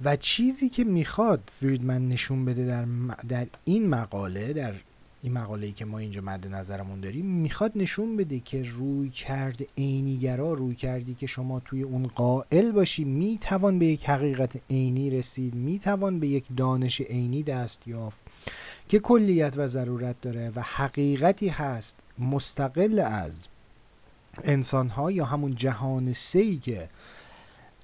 [0.03, 2.85] و چیزی که می‌خواد فریدمن نشون بده در,
[3.27, 4.73] در این مقاله در
[5.21, 9.61] این مقاله ای که ما اینجا مد نظرمون داریم می‌خواد نشون بده که روی کرد
[9.77, 15.55] عینیگرا روی کردی که شما توی اون قائل باشی می‌توان به یک حقیقت عینی رسید
[15.55, 18.17] می‌توان به یک دانش عینی دست یافت
[18.89, 23.47] که کلیت و ضرورت داره و حقیقتی هست مستقل از
[24.43, 26.89] انسان ها یا همون جهان سی که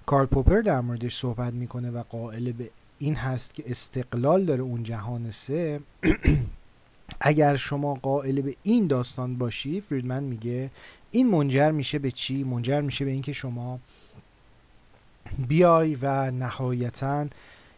[0.05, 2.69] کارل پوپر در موردش صحبت می‌کنه و قائل به
[2.99, 5.79] این هست که استقلال داره اون جهان سه
[7.21, 10.69] اگر شما قائل به این داستان باشی فریدمن میگه
[11.11, 13.79] این منجر میشه به چی؟ منجر میشه به اینکه شما
[15.47, 17.27] بیای و نهایتا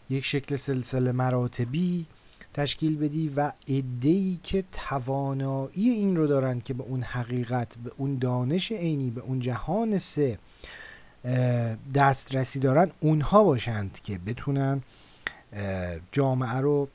[0.09, 2.05] یک شکل سلسله مراتبی
[2.53, 8.17] تشکیل بدی و ادهی که توانایی این رو دارند که به اون حقیقت به اون
[8.17, 10.39] دانش عینی به اون جهان سه
[11.95, 14.81] دسترسی دارن اونها باشند که بتونن
[16.11, 16.88] جامعه رو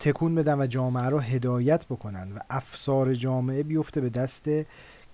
[0.00, 4.48] تکون بدن و جامعه رو هدایت بکنن و افسار جامعه بیفته به دست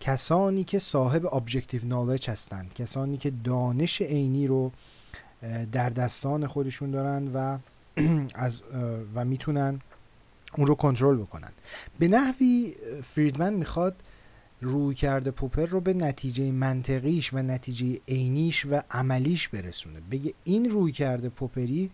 [0.01, 4.73] کسانی که صاحب ابجکتیو نالج هستند کسانی که دانش عینی رو
[5.73, 7.59] در دستان خودشون دارن و
[8.35, 8.63] از
[9.15, 9.81] و می‌تونن
[10.57, 11.53] اون رو کنترل بکنن.
[11.99, 13.97] به نحوی فریدمن می‌خواد
[14.61, 20.01] روی کرده پوپر رو به نتیجه منطقیش و نتیجه عینیش و عملیش برسونه.
[20.11, 21.91] بگه این روی کرده پوپری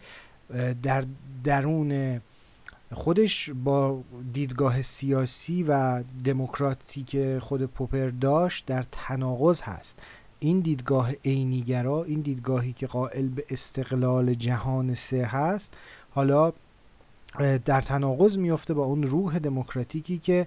[0.83, 1.05] در
[1.45, 2.21] درون
[2.93, 9.99] خودش با دیدگاه سیاسی و دموکراتیک خود پوپر داشت در تناقض هست.
[10.41, 15.75] این دیدگاه عینیگرا این دیدگاهی که قائل به استقلال جهان سه هست
[16.11, 16.53] حالا
[17.65, 20.47] در تناقض میفته با اون روح دموکراتیکی که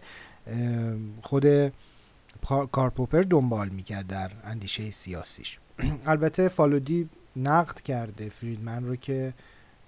[1.22, 1.74] خود
[2.72, 5.60] کارپوپر دنبال می‌کرد در اندیشه سیاسیش.
[6.06, 9.34] البته فالودی نقد کرده فریدمن رو که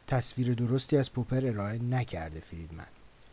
[0.08, 2.86] تصویر درستی از پوپر ارائه نکرده فریدمن.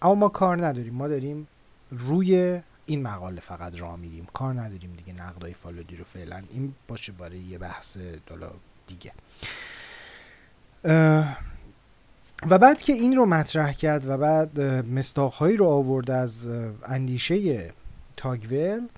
[0.02, 0.94] اما ما کار نداریم.
[0.94, 1.48] ما داریم
[1.90, 4.26] روی این مقاله فقط راه میریم.
[4.32, 6.42] کار نداریم دیگه نقدای فالودی رو فعلا.
[6.50, 8.50] این باشه برای یه بحث دالا
[8.86, 9.12] دیگه.
[12.50, 16.48] و بعد که این رو مطرح کرد و بعد مستاخهایی رو آورد از
[16.84, 17.70] اندیشه
[18.16, 18.88] تاگول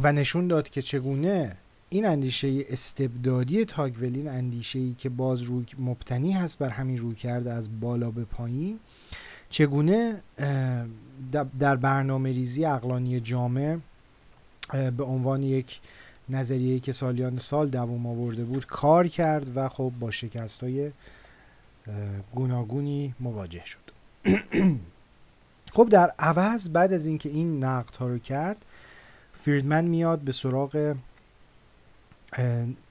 [0.00, 1.56] و نشون داد که چگونه
[1.94, 7.14] این اندیشه استبدادی تاگول این اندیشه ای که باز روی مبتنی هست بر همین روی
[7.14, 8.78] کرده از بالا به پایین
[9.50, 10.22] چگونه
[11.58, 13.78] در برنامه ریزی اقلانی جامعه
[14.96, 15.80] به عنوان یک
[16.28, 20.90] نظریه که سالیان سال دوام آورده بود کار کرد و خب با شکست های
[22.34, 23.78] گوناگونی مواجه شد.
[25.74, 28.64] خب در عوض بعد از اینکه این نقد ها رو کرد
[29.42, 30.94] فریدمن میاد به سراغ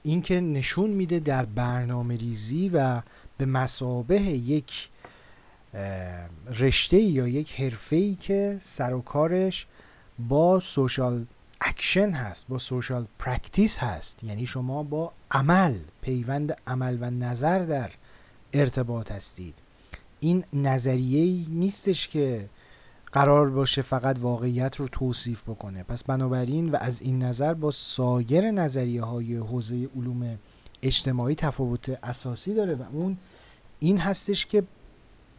[0.02, 3.02] اینکه نشون میده در برنامه ریزی و
[3.38, 4.88] به مثابه یک
[6.58, 9.66] رشته یا یک حرفه ای که سر و کارش
[10.18, 11.26] با social
[11.60, 14.24] action هست با social practice هست.
[14.24, 17.90] یعنی شما با عمل پیوند عمل و نظر در
[18.52, 19.54] ارتباط هستید.
[20.20, 22.48] این نظریه نیستش که
[23.14, 25.82] قرار باشه فقط واقعیت رو توصیف بکنه.
[25.82, 30.38] پس بنابراین و از این نظر با سایر نظریه های حوزه علوم
[30.82, 33.16] اجتماعی تفاوت اساسی داره و اون
[33.80, 34.62] این هستش که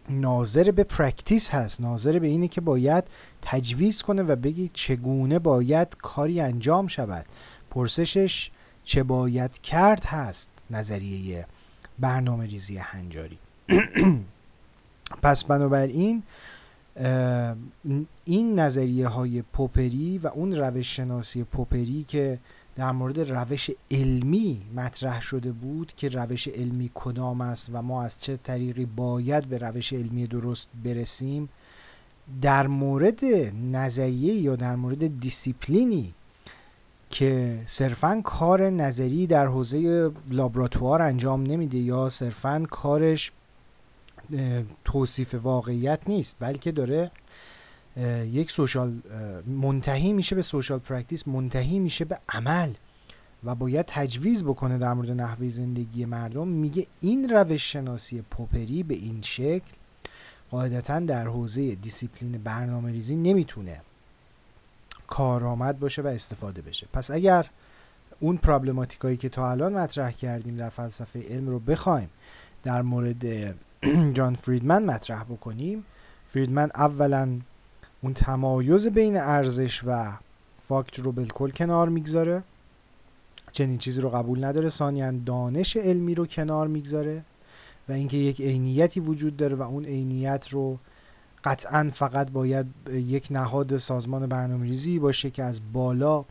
[0.09, 3.03] ناظر به practice هست ناظر به اینه که باید
[3.41, 7.25] تجویز کنه و بگی چگونه باید کاری انجام شود.
[7.69, 8.51] پرسشش
[8.83, 11.45] چه باید کرد هست نظریه
[11.99, 13.37] برنامه ریزی هنجاری.
[15.23, 16.23] پس بنابراین
[18.25, 22.39] این نظریه های پوپری و اون روش شناسی پوپری که
[22.75, 28.19] در مورد روش علمی مطرح شده بود که روش علمی کدام است و ما از
[28.19, 31.49] چه طریقی باید به روش علمی درست برسیم
[32.41, 33.25] در مورد
[33.71, 36.13] نظریه یا در مورد دیسیپلینی
[37.09, 43.31] که صرفا کار نظری در حوزه لابراتوار انجام نمیده یا صرفا کارش
[44.85, 47.11] توصیف واقعیت نیست بلکه داره
[48.31, 49.01] یک social
[49.47, 52.73] منتهی میشه به social practice منتهی میشه به عمل
[53.43, 56.47] و باید تجویز بکنه در مورد نحوه زندگی مردم.
[56.47, 59.71] میگه این روش شناسی پوپری به این شکل
[60.51, 63.81] قاعدتا در حوزه دیسیپلین برنامه ریزی نمی‌تونه
[65.07, 66.87] کارآمد باشه و استفاده بشه.
[66.93, 67.45] پس اگر
[68.19, 72.09] اون problematic هایی که تا الان مطرح کردیم در فلسفه علم رو بخوایم
[72.63, 73.55] در مورد
[74.13, 75.85] جان فریدمن مطرح بکنیم.
[76.33, 77.39] فریدمن اولا
[78.01, 80.13] اون تمایز بین ارزش و
[80.67, 82.43] fact رو بالکل کنار می‌گذاره.
[83.51, 84.69] چنین چیزی رو قبول نداره.
[84.69, 87.23] ثانیا دانش علمی رو کنار می‌گذاره
[87.89, 90.79] و اینکه یک عینیتی وجود داره و اون عینیت رو
[91.43, 96.25] قطعا فقط باید یک نهاد سازمان برنامه باشه که از بالا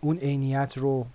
[0.00, 1.06] اون عینیت رو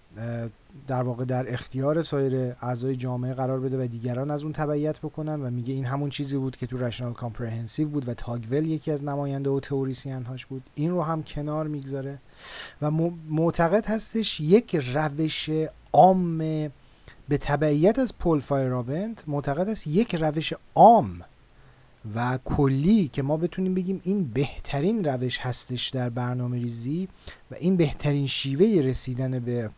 [0.88, 5.42] در واقع در اختیار سایر اعضای جامعه قرار بده و دیگران از اون تبعیت بکنن
[5.42, 9.04] و میگه این همون چیزی بود که تو rational comprehensive بود و تاگول یکی از
[9.04, 10.64] نماینده و تئوریسین هاش بود.
[10.76, 12.18] این رو هم کنار می‌گذاره
[12.82, 12.92] و
[13.30, 15.50] معتقد هستش یک روش
[15.94, 16.38] عام
[17.30, 21.22] به تبعیت از پول فایرابند معتقد است یک روش عام
[22.16, 27.08] و کلی که ما بتونیم بگیم این بهترین روش هستش در برنامه ریزی
[27.52, 29.70] و این بهترین شیوه رسیدن به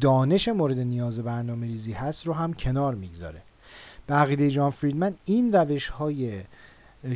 [0.00, 3.42] دانش مورد نیاز برنامه ریزی هست رو هم کنار می‌گذاره.
[4.06, 6.42] به عقیده جان فریدمن این روش های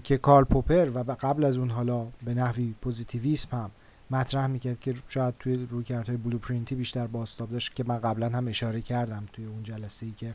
[0.04, 3.70] که کارل پوپر و قبل از اون حالا به نحوی پوزیتیویسم هم
[4.10, 8.48] مطرح می‌کرد که شاید توی رویکردهای blueprint ی بیشتر بازتاب داشت که من قبلا هم
[8.48, 10.34] اشاره کردم توی اون جلسه ای که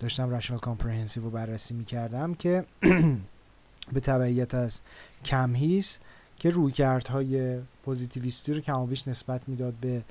[0.00, 2.64] داشتم rational comprehensive رو بررسی می‌کردم که
[3.92, 4.80] به تبعیت از
[5.24, 5.98] کمهیس
[6.36, 10.02] که رویکردهای پوزیتیویستی رو کم و بیش نسبت می‌داد به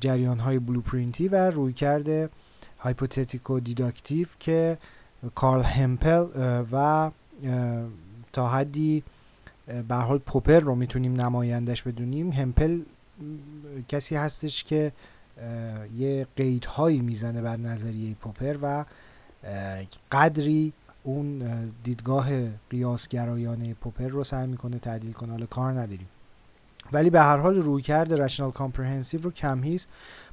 [0.00, 2.30] جریان های blueprint ی و رویکرد
[2.78, 4.78] hypothetico deductive که
[5.34, 6.26] کارل همپل
[6.72, 7.10] و
[8.32, 9.02] تا حدی
[9.88, 12.30] به حال پوپر رو می‌تونیم نماینده‌ش بدونیم.
[12.30, 12.80] همپل
[13.88, 14.92] کسی هستش که
[15.96, 18.84] یه قیدهایی می‌زنه بر نظریه پوپر و
[20.12, 21.42] قدری اون
[21.84, 22.28] دیدگاه
[22.70, 25.30] قیاسگرایانه پوپر رو سعی می‌کنه تعدیل کنه.
[25.30, 26.08] حالا کار نداریم.
[26.92, 29.86] ولی به هر حال رویکرد rational comprehensive رو کمهیز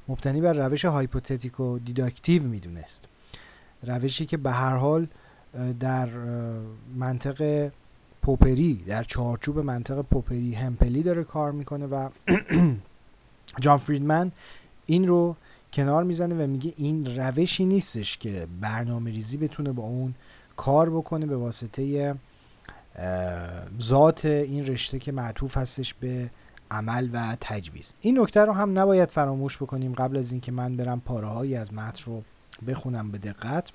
[0.08, 3.08] مبتنی بر روش hypothetico deductive می‌دونست.
[3.82, 5.06] روشی که به هر حال
[5.80, 6.08] در
[6.96, 7.70] منطق
[8.22, 12.08] پوپری در چارچوب منطق پوپری همپلی داره کار می‌کنه و
[13.60, 14.32] جان فریدمن
[14.86, 15.36] این رو
[15.72, 20.14] کنار می‌زنه و میگه این روشی نیستش که برنامه ریزی بتونه با اون
[20.56, 22.14] کار بکنه به واسطه
[23.82, 26.30] ذات این رشته که معطوف هستش به
[26.70, 27.94] عمل و تجویز.
[28.00, 32.04] این نکته رو هم نباید فراموش بکنیم قبل از اینکه من برم پاره از متن
[32.06, 32.22] رو
[32.66, 33.70] بخونم به دقت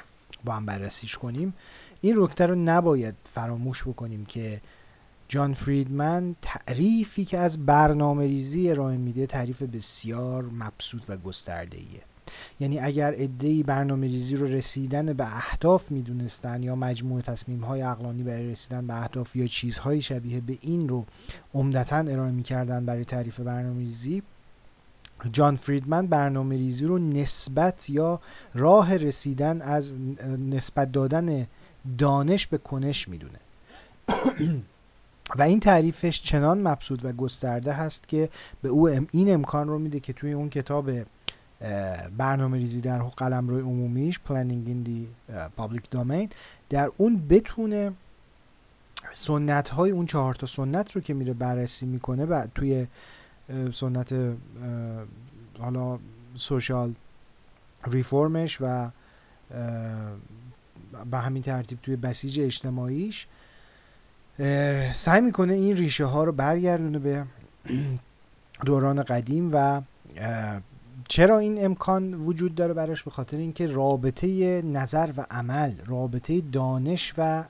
[0.46, 1.54] با هم بررسیش کنیم.
[2.02, 4.62] این نکته رو نباید فراموش بکنیم که
[5.28, 12.15] جان فریدمن تعریفی که از برنامه ریزی ارائه میده تعریف بسیار مبسوط و گسترده ایه
[12.60, 18.24] یعنی اگر عدهای برنامه ریزی رو رسیدن به اهداف می‌دونستن یا مجموعه تصمیم های اقلانی
[18.24, 21.06] برای رسیدن به اهداف یا چیزهای شبیه به این رو
[21.54, 24.24] عمدتا ارائه می‌کردن برای تعریف برنامه ریزی
[25.32, 28.22] جان فریدمن برنامه ریزی رو نسبت یا
[28.54, 29.94] راه رسیدن از
[30.40, 31.48] نسبت دادن
[31.98, 33.40] دانش به کنش می‌دونه.
[35.38, 38.30] و این تعریفش چنان مبسوط و گسترده هست که
[38.62, 40.90] به او این امکان رو میده که توی اون کتاب
[42.18, 46.34] برنامه ریزی در قلم روی عمومیش Planning in the Public Domain
[46.70, 47.92] در اون بتونه
[49.14, 52.88] سنت های اون چهار تا سنت رو که میره بررسی می‌کنه و توی
[53.74, 54.16] سنت
[55.60, 56.00] حالا
[56.36, 56.94] سوشال
[57.88, 58.90] ریفورمش و
[61.12, 63.28] به همین ترتیب توی بسیج اجتماعیش
[64.94, 67.26] سعی می‌کنه این ریشه ها رو برگردونه به
[68.66, 69.82] دوران قدیم و
[71.08, 77.14] چرا این امکان وجود داره براش؟ به خاطر اینکه رابطه نظر و عمل رابطه دانش
[77.18, 77.44] و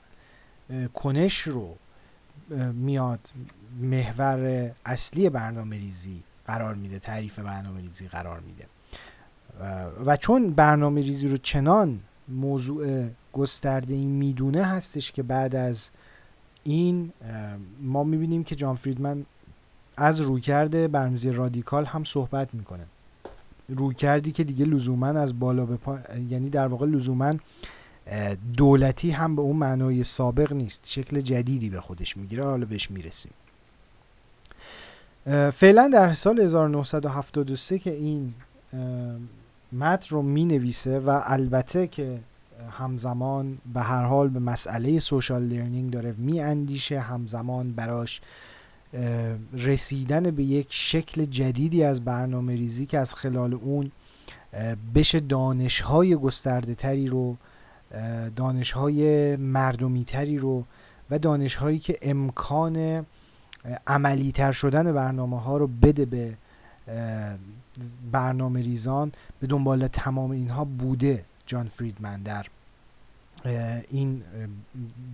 [0.94, 1.74] کنش رو
[2.72, 3.20] میاد
[3.80, 8.66] محور اصلی برنامه ریزی قرار میده تعریف برنامه ریزی قرار میده.
[10.06, 15.90] و چون برنامه ریزی رو چنان موضوع گسترده این می‌دونه هستش که بعد از
[16.64, 17.12] این
[17.80, 19.26] ما می‌بینیم که جان فریدمن
[19.96, 22.86] از رویکرد برنامه‌ریزی رادیکال هم صحبت می‌کنه.
[23.68, 25.98] رویکردی که دیگه لزوما از بالا به پا...
[26.30, 27.34] یعنی در واقع لزوما
[28.56, 30.86] دولتی هم به اون معنای سابق نیست.
[30.86, 32.44] شکل جدیدی به خودش می‌گیره.
[32.44, 33.32] حالا بهش می‌رسیم.
[35.52, 38.34] فعلا در سال 1973 که این
[39.72, 42.20] متن رو می نویسه و البته که
[42.70, 48.20] همزمان به هر حال به مسئله سوشال لرنینگ داره می اندیشه همزمان براش
[49.52, 53.92] رسیدن به یک شکل جدیدی از برنامه ریزی که از خلال اون
[54.94, 57.36] بشه دانش های گسترده تری رو
[58.36, 60.64] دانش های مردمی تری رو
[61.10, 63.06] و دانش هایی که امکان
[63.86, 66.34] عملی تر شدن برنامه ها رو بده به
[68.12, 72.46] برنامه ریزان به دنبال تمام اینها بوده جان فریدمن در
[73.90, 74.22] این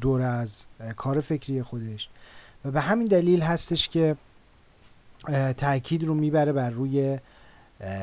[0.01, 0.65] دور از
[0.97, 2.09] کار فکری خودش.
[2.65, 4.17] و به همین دلیل هستش که
[5.57, 7.19] تاکید رو می‌بره بر روی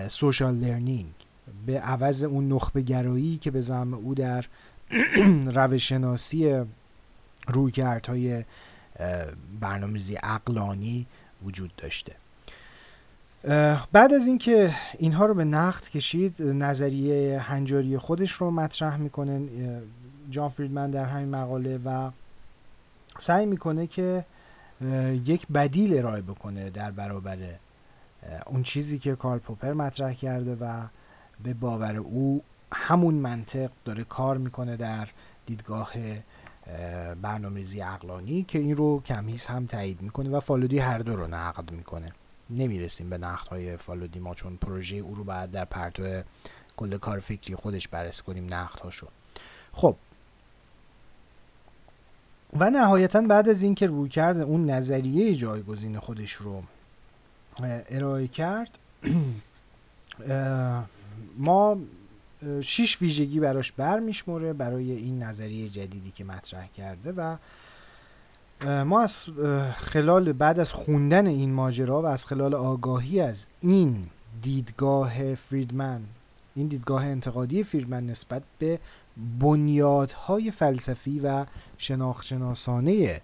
[0.07, 1.14] سوشال لرنینگ
[1.66, 4.45] به عوض اون نخبه گرایی که به زعم او در
[5.55, 6.64] روشناسی
[7.47, 8.43] رویکردهای
[9.60, 11.05] برنامه‌ریزی اقلانی
[11.45, 12.16] وجود داشته.
[13.91, 19.41] بعد از اینکه اینها رو به نقد کشید نظریه هنجاری خودش رو مطرح می‌کنه
[20.32, 22.12] جان فریدمن در همین مقاله و
[23.20, 24.26] سعی می‌کنه که
[25.25, 27.38] یک بدیل ارائه بکنه در برابر
[28.45, 30.88] اون چیزی که کارل پوپر مطرح کرده و
[31.43, 35.07] به باور او همون منطق داره کار می‌کنه در
[35.45, 35.93] دیدگاه
[37.21, 41.71] برنامه‌ریزی عقلانی که این رو کمیز هم تایید می‌کنه و فالودی هر دو رو نقد
[41.71, 42.07] می‌کنه.
[42.49, 46.21] نمی‌رسیم به نقد های فالودی ما چون پروژه او رو بعد در پرتو
[46.77, 49.07] کل کار فکری خودش بررسی کنیم نقد هاشو
[49.73, 49.95] خب
[52.54, 56.64] و نهایتا بعد از اینکه روی کرد اون نظریه جایگزین خودش رو
[57.89, 58.70] ارائه کرد
[61.38, 61.78] ما
[62.62, 67.36] شش ویژگی براش برمیشموره برای این نظریه جدیدی که مطرح کرده و
[68.84, 69.26] ما از
[69.78, 74.06] خلال بعد از خوندن این ماجرا و از خلال آگاهی از این
[74.41, 76.02] دیدگاه فریدمن
[76.56, 78.80] این دیدگاه انتقادی فریدمن نسبت به
[79.39, 81.45] بنیادهای فلسفی و
[81.78, 83.22] شناخت شناسانه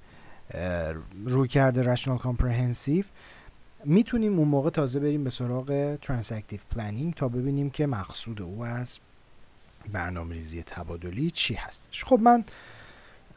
[1.26, 3.06] رویکرد rational comprehensive
[3.86, 8.98] می‌تونیم اون موقع تازه بریم به سراغ transactive planning تا ببینیم که مقصود او از
[9.92, 12.04] برنامه ریزی تبادلی چی هستش.
[12.04, 12.44] خب من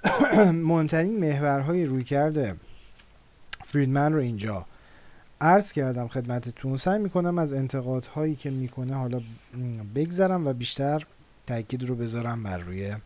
[0.69, 2.57] مهمترین محورهای رویکرد
[3.65, 4.67] فریدمن رو اینجا
[5.41, 6.77] عرض کردم خدمتتون.
[6.77, 9.21] سعی می‌کنم از انتقادهایی که می‌کنه حالا
[9.95, 11.07] بگذرم و بیشتر
[11.49, 12.97] تاکید رو بذارم بر روی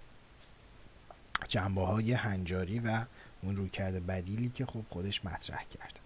[1.48, 3.04] جنبه های هنجاری و
[3.42, 6.00] اون روی کرده بدیلی که خب خودش مطرح کرد.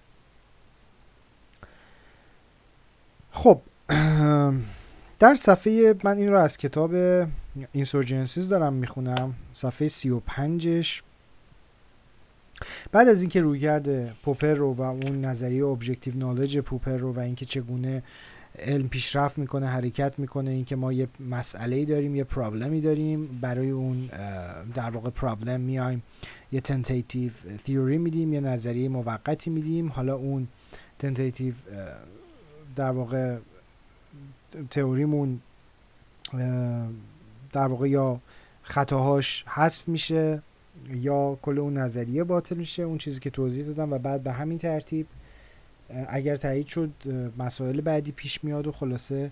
[3.31, 3.61] خب
[5.19, 6.95] در صفحه من این رو از کتاب
[7.73, 11.03] اینسورجنسیز دارم می‌خونم صفحه 35ش
[12.93, 17.45] بعد از اینکه رویکرد پوپر رو و اون نظریه objective knowledge پوپر رو و اینکه
[17.45, 18.03] چگونه
[18.59, 20.51] علم پیشرفت می‌کنه حرکت می‌کنه.
[20.51, 23.27] اینکه ما یه مسئله داریم یه problem ی داریم.
[23.41, 24.11] برای اون
[24.75, 26.03] در واقع problem میایم
[26.53, 27.33] یه tentative
[27.65, 29.89] theory میدیم یه نظریه موقتی میدیم.
[29.89, 30.49] حالا اون
[30.99, 31.55] tentative
[32.77, 33.39] در واقع
[34.71, 35.41] theory مون
[37.53, 38.21] در واقع یا
[38.63, 40.43] خطاهاش حذف میشه
[40.91, 42.83] یا کل اون نظریه باطل میشه.
[42.83, 45.07] اون چیزی که توضیح دادم و بعد به همین ترتیب
[46.09, 46.91] اگر تایید شد
[47.39, 49.31] مسائل بعدی پیش میاد و خلاصه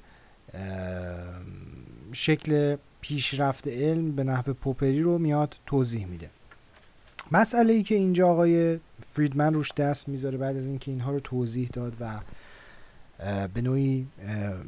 [2.12, 6.30] شکل پیشرفت علم به نحو پوپری رو میاد توضیح میده.
[7.32, 8.78] مسئله ای که اینجا آقای
[9.12, 12.20] فریدمن روش دست می‌ذاره بعد از اینکه اینها رو توضیح داد و
[13.54, 14.06] به نوعی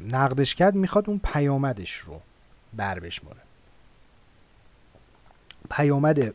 [0.07, 2.21] نقدش کرد می‌خواد اون پیامدش رو
[2.73, 3.39] بر بشماره.
[5.69, 6.19] پیامد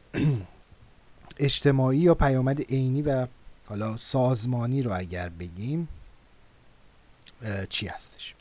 [1.39, 3.27] اجتماعی یا پیامد عینی و
[3.72, 5.88] حالا سازمانی رو اگر بگیم
[7.70, 8.36] چی هستش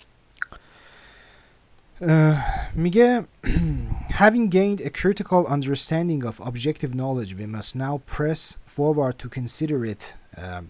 [2.75, 3.25] میگه
[4.11, 9.85] having gained a critical understanding of objective knowledge we must now press forward to consider
[9.85, 10.63] it uh,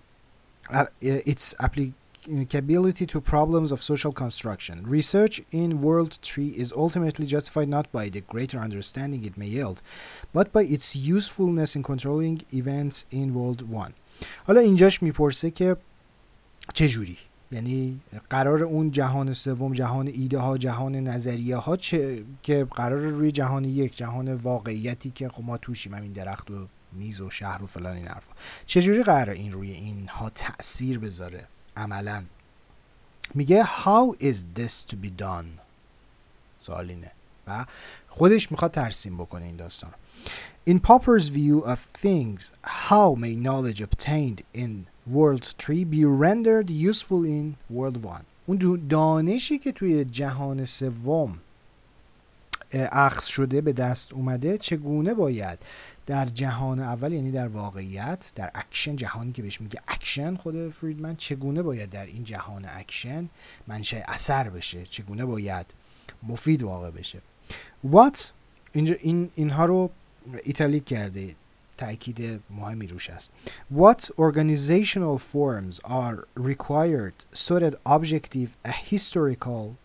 [1.00, 7.90] its applicability to problems of social construction research in world 3 is ultimately justified not
[7.90, 9.82] by the greater understanding it may yield
[10.32, 13.94] but by its usefulness in controlling events in world 1
[14.47, 15.77] حالا اینجاش می‌پرسه که
[16.73, 17.17] چه جوری
[17.51, 17.99] یعنی
[18.29, 23.65] قرار اون جهان سوم جهان ایده ها جهان نظریه ها چه که قرار روی جهان
[23.65, 27.95] یک جهان واقعیتی که خب ما توشیم همین درخت و میز و شهر و فلان
[27.95, 28.33] این حرفا.
[28.65, 31.47] چجوری قراره این روی اینها تاثیر بذاره
[31.77, 32.23] عملا؟
[33.33, 35.59] میگه how is this to be done
[36.59, 37.11] سوال اینه.
[37.47, 37.65] و
[38.09, 39.91] خودش می‌خواد ترسیم بکنه این داستان
[40.63, 47.25] In Popper's view of things, how may knowledge obtained in World 3 be rendered useful
[47.25, 51.39] in World 1 اون دانشی که توی جهان سوم
[52.73, 55.59] اخذ شده به دست اومده چگونه باید
[56.05, 61.15] در جهان اول یعنی در واقعیت در اکشن جهانی که بهش میگه اکشن خود فریدمن
[61.15, 63.29] چگونه باید در این جهان اکشن
[63.67, 65.65] منشأ اثر بشه؟ چگونه باید
[66.23, 67.21] مفید واقع بشه؟
[67.91, 68.19] What
[68.73, 69.89] اینجا این اینها رو
[70.43, 71.35] italic کرده
[71.77, 73.31] تاکید مهمی روش است
[73.75, 79.75] what organizational forms are required so that objective ahistorical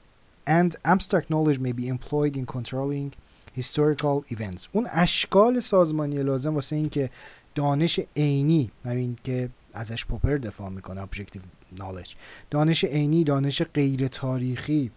[0.46, 3.12] and abstract knowledge may be employed in controlling
[3.56, 7.10] historical events اون اشکال سازمانی لازم واسه اینکه
[7.54, 12.14] دانش عینی همین که ازش پوپر دفاع می‌کنه objective knowledge
[12.50, 14.90] دانش عینی دانش غیر تاریخی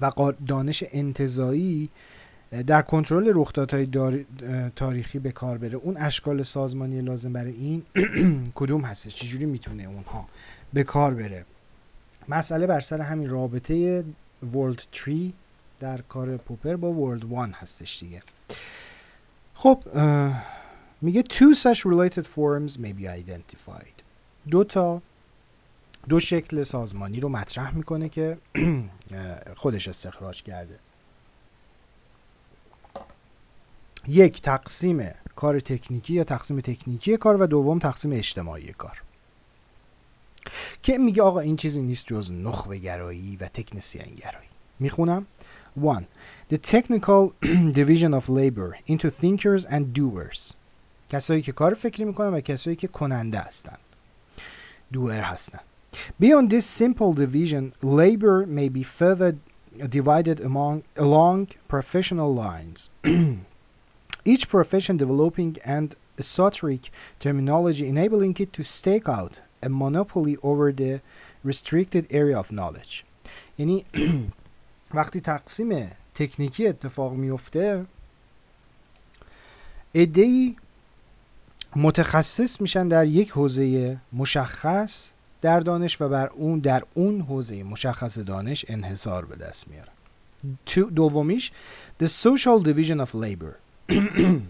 [0.00, 1.90] و دانش انتظایی
[2.66, 4.24] در کنترل رخدادهای
[4.76, 5.74] تاریخی به کار بره.
[5.74, 7.82] اون اشکال سازمانی لازم برای این
[8.54, 10.28] کدوم هستش؟ چجوری می‌تونه اونها
[10.72, 11.44] به کار بره؟
[12.28, 14.04] مسئله بر سر همین رابطه
[14.52, 15.32] ورلد 3
[15.80, 18.22] در کار پوپر با ورلد 1 هستش دیگه.
[19.54, 19.84] خب
[21.00, 24.02] میگه two such related forms may be identified.
[24.50, 25.02] دو تا
[26.08, 28.38] دو شکل سازمانی رو مطرح می‌کنه که
[29.56, 30.78] خودش استخراج کرده.
[34.08, 39.02] یک تقسیم کار تکنیکی یا تقسیم تکنیکی کار و دوم تقسیم اجتماعی کار.
[40.82, 44.48] که میگه آقا این چیزی نیست جز نخبه گرایی و تکنسیان گرایی
[44.80, 45.26] می‌خونم.
[45.76, 46.06] 1.
[46.52, 47.32] The technical
[47.78, 50.54] division of labor into thinkers and doers.
[51.10, 53.76] کسایی که کار فکری می‌کنن و کسایی که کننده هستن.
[54.92, 55.60] دوئر هستن.
[56.22, 59.32] Beyond this simple division, labor may be further
[59.98, 62.88] divided among along professional lines.
[64.24, 71.00] Each profession developing and esoteric terminology enabling it to stake out a monopoly over the
[71.44, 73.04] restricted area of knowledge.
[73.58, 73.84] یعنی
[74.94, 77.86] وقتی تقسیم تکنیکی اتفاق میفته
[79.94, 80.56] ادهی
[81.76, 85.12] متخصص میشن در یک حوزه مشخص
[85.42, 89.92] در دانش و بر اون در اون حوزه مشخص دانش انحصار به دست میارن
[90.94, 91.52] دومیش
[92.02, 93.61] the social division of labor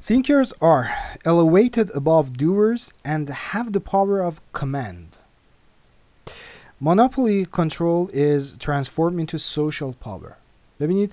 [0.00, 0.90] Thinkers are
[1.24, 5.18] elevated above doers and have the power of command.
[6.78, 10.36] Monopoly control is transformed into social power.
[10.80, 11.12] ببینید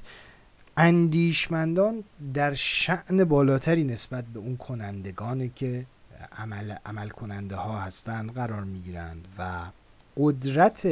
[0.77, 2.03] اندیشمندان
[2.33, 5.85] در شعن بالاتری نسبت به اون کنندگانی که
[6.37, 9.61] عمل, عمل کننده ها هستند قرار می گیرند و
[10.17, 10.87] قدرت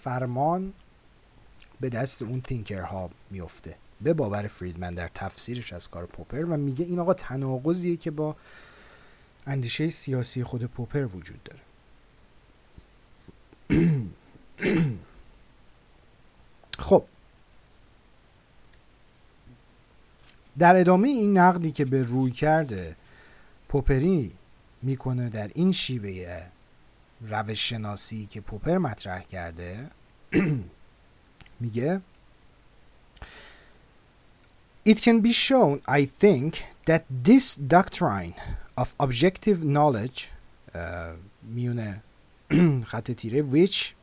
[0.00, 0.72] فرمان
[1.80, 3.74] به دست اون تینکر ها میفته
[4.04, 8.36] به باور فریدمن در تفسیرش از کار پوپر و میگه این آقا تناقضیه که با
[9.46, 11.60] اندیشه سیاسی خود پوپر وجود داره.
[16.78, 17.04] خب.
[20.58, 22.96] در ادامه این نقدی که به روی کرده
[23.68, 24.32] پوپری
[24.82, 26.42] می‌کنه در این شیوه
[27.20, 29.90] روش شناسی که پوپر مطرح کرده
[31.60, 32.00] میگه
[34.85, 38.33] It can be shown, I think, that this doctrine
[38.77, 40.29] of objective knowledge
[41.43, 42.01] میونه
[42.83, 43.93] خط تیره which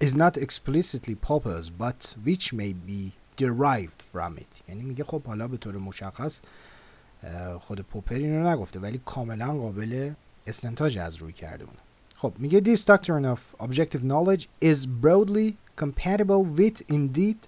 [0.00, 5.48] is not explicitly Popper's but which may be derived from it یعنی میگه خب حالا
[5.48, 6.40] به طور مشخص
[7.60, 10.12] خود پوپر این رو نگفته ولی کاملا قابل
[10.46, 11.78] استنتاج از روی کرده اونه
[12.16, 17.38] خب میگه this doctrine of objective knowledge is broadly compatible with indeed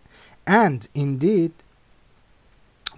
[0.47, 1.53] and indeed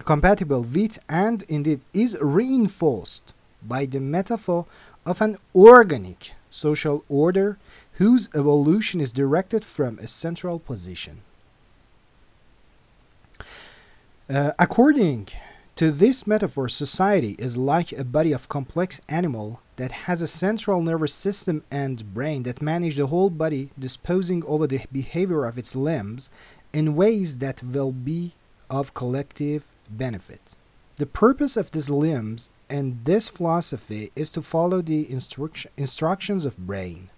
[0.04, 4.66] compatible with and indeed is reinforced by the metaphor
[5.06, 7.58] of an organic social order
[7.94, 11.20] whose evolution is directed from a central position.
[14.28, 15.28] Uh, according
[15.76, 20.82] to this metaphor, society is like a body of complex animal that has a central
[20.82, 25.74] nervous system and brain that manage the whole body, disposing over the behavior of its
[25.74, 26.30] limbs
[26.72, 28.34] in ways that will be
[28.68, 30.54] of collective benefit.
[30.96, 36.56] The purpose of these limbs and this philosophy is to follow the instruction, instructions of
[36.58, 37.08] brain.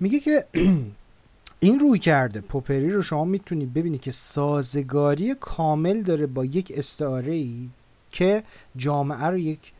[0.00, 0.44] میگه که
[1.60, 7.32] این روی کرده پوپری رو شما می‌تونید ببینید که سازگاری کامل داره با یک استعاره
[7.32, 7.68] ای
[8.10, 8.42] که
[8.76, 9.72] جامعه رو یک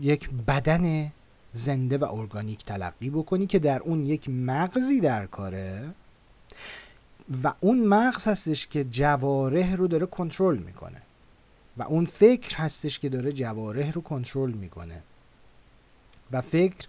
[0.00, 1.12] یک بدن
[1.52, 5.84] زنده و ارگانیک تلقی بکنی که در اون یک مغزی در کاره
[7.44, 11.02] و اون مغز هستش که جواره رو داره کنترل می‌کنه.
[11.76, 15.02] و اون فکر هستش که داره جواره رو کنترل می‌کنه.
[16.32, 16.86] و فکر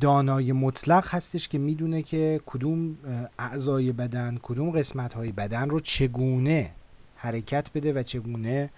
[0.00, 2.96] دانای مطلق هستش که می‌دونه که کدوم
[3.38, 6.70] اعضای بدن کدوم قسمت های بدن رو چگونه
[7.16, 8.70] حرکت بده و چگونه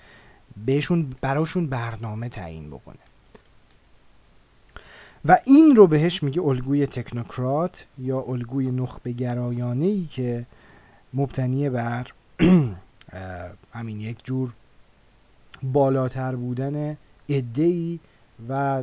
[0.66, 2.96] بهشون براشون برنامه تعیین بکنه.
[5.24, 10.46] و این رو بهش میگه الگوی تکنوکرات یا الگوی نخبه گرایانه ای که
[11.14, 12.06] مبتنی بر
[13.74, 14.52] همین یک جور
[15.62, 16.96] بالاتر بودن
[17.28, 18.00] ادهی
[18.48, 18.82] و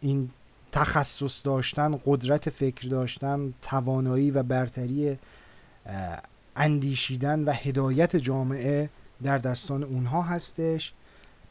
[0.00, 0.30] این
[0.72, 5.18] تخصص داشتن قدرت فکر داشتن توانایی و برتری
[6.56, 8.90] اندیشیدن و هدایت جامعه
[9.22, 10.92] در دستان اونها هستش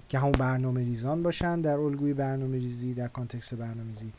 [0.09, 4.11] که همون برنامه ریزان باشن در الگوی برنامه ریزی در کانتکس برنامه ریزی.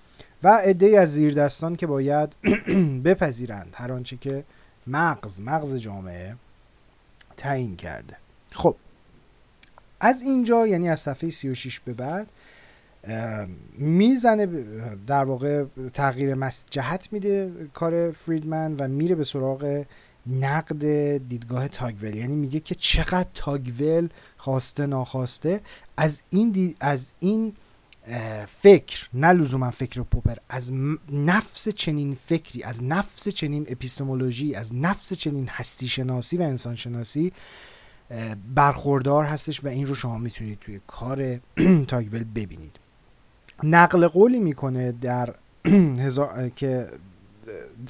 [0.42, 2.36] و عده از زیر دستان که باید
[3.05, 4.44] بپذیرند هر آنچه که
[4.86, 6.36] مغز مغز جامعه
[7.36, 8.16] تعیین کرده.
[8.52, 8.76] خب
[10.00, 12.30] از اینجا یعنی از صفحه 36 به بعد
[13.78, 14.46] می‌زنه
[15.06, 16.34] در واقع تغییر
[16.70, 19.84] جهت میده کار فریدمن و میره به سراغ
[20.26, 25.60] نقد دیدگاه تاگول یعنی میگه که چقدر تاگول خواسته ناخواسته
[25.96, 27.54] از این از این
[28.62, 30.72] فکر نه لزوما فکر پوپر از
[31.12, 37.32] نفس چنین فکری از نفس چنین اپیستمولوژی از نفس چنین هستی شناسی و انسان شناسی
[38.55, 41.40] برخوردار هستش و این رو شما می‌تونید توی کار
[41.88, 42.76] تاگول ببینید
[43.62, 45.34] نقل قولی می‌کنه در.
[46.57, 46.86] که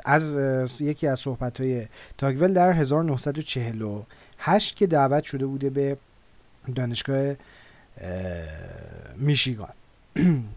[0.04, 0.36] از
[0.80, 1.86] یکی از صحبت های
[2.18, 5.96] تاگول در 1948 که دعوت شده بوده به
[6.74, 7.34] دانشگاه
[9.16, 9.72] میشیگان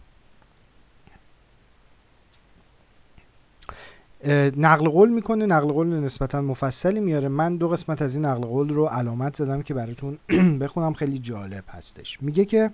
[4.58, 7.28] نقل قول می‌کنه نقل قول نسبتا مفصلی میاره.
[7.28, 10.18] من دو قسمت از این نقل قول رو علامت زدم که براتون
[10.62, 10.94] بخونم.
[10.94, 12.22] خیلی جالب هستش.
[12.22, 12.72] میگه که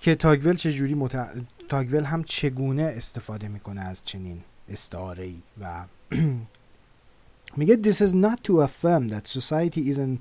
[0.00, 1.28] که تاگول چجوری مت...
[1.68, 5.84] تاگول هم چگونه استفاده می‌کنه از چنین استعاره ای و
[7.56, 10.18] میگه this is not to affirm that society is an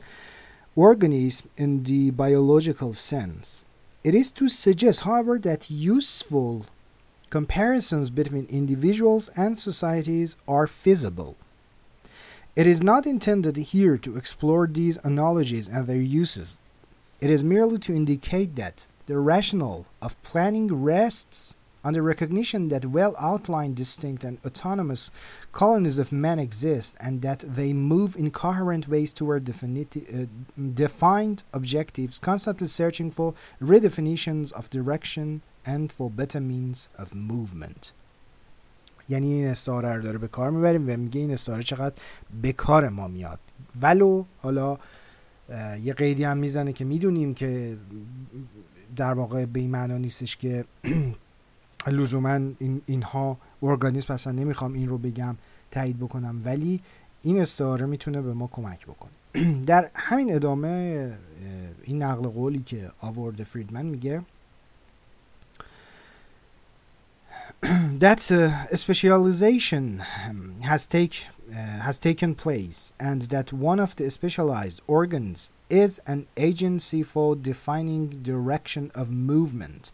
[0.75, 3.63] organism in the biological sense.
[4.03, 6.65] It is to suggest however that useful
[7.29, 11.37] comparisons between individuals and societies are feasible.
[12.55, 16.59] It is not intended here to explore these analogies and their uses.
[17.21, 21.55] It is merely to indicate that the rationale of planning rests
[21.86, 25.12] on the recognition that well outlined, distinct, and autonomous
[25.52, 29.52] colonies of men exist and that they move in coherent ways toward uh,
[30.74, 37.92] defined objectives, constantly searching for redefinitions of direction and for better means of movement.
[39.08, 41.94] یعنی این استعاره رو داره به کار میبریم و میگه این استعاره چقدر
[42.42, 43.38] به کار ما میاد
[43.80, 44.78] ولو حالا
[45.82, 47.76] یه قیدی هم میزنه که میدونیم که
[48.96, 50.64] در واقع به این معنا نیستش که
[51.87, 55.35] لزوما این اینها ارگانیسم اصلا نمی‌خوام این رو بگم
[55.71, 56.41] تایید بکنم.
[56.45, 56.81] ولی
[57.21, 59.11] این استعاره می‌تونه به ما کمک بکنه.
[59.67, 61.11] در همین ادامه
[61.83, 64.21] این نقل قولی که آورد فریدمن میگه
[67.99, 70.01] that uh, specialization
[70.61, 71.27] has take
[71.87, 78.09] has taken place and that one of the specialized organs is an agency for defining
[78.09, 79.91] direction of movement.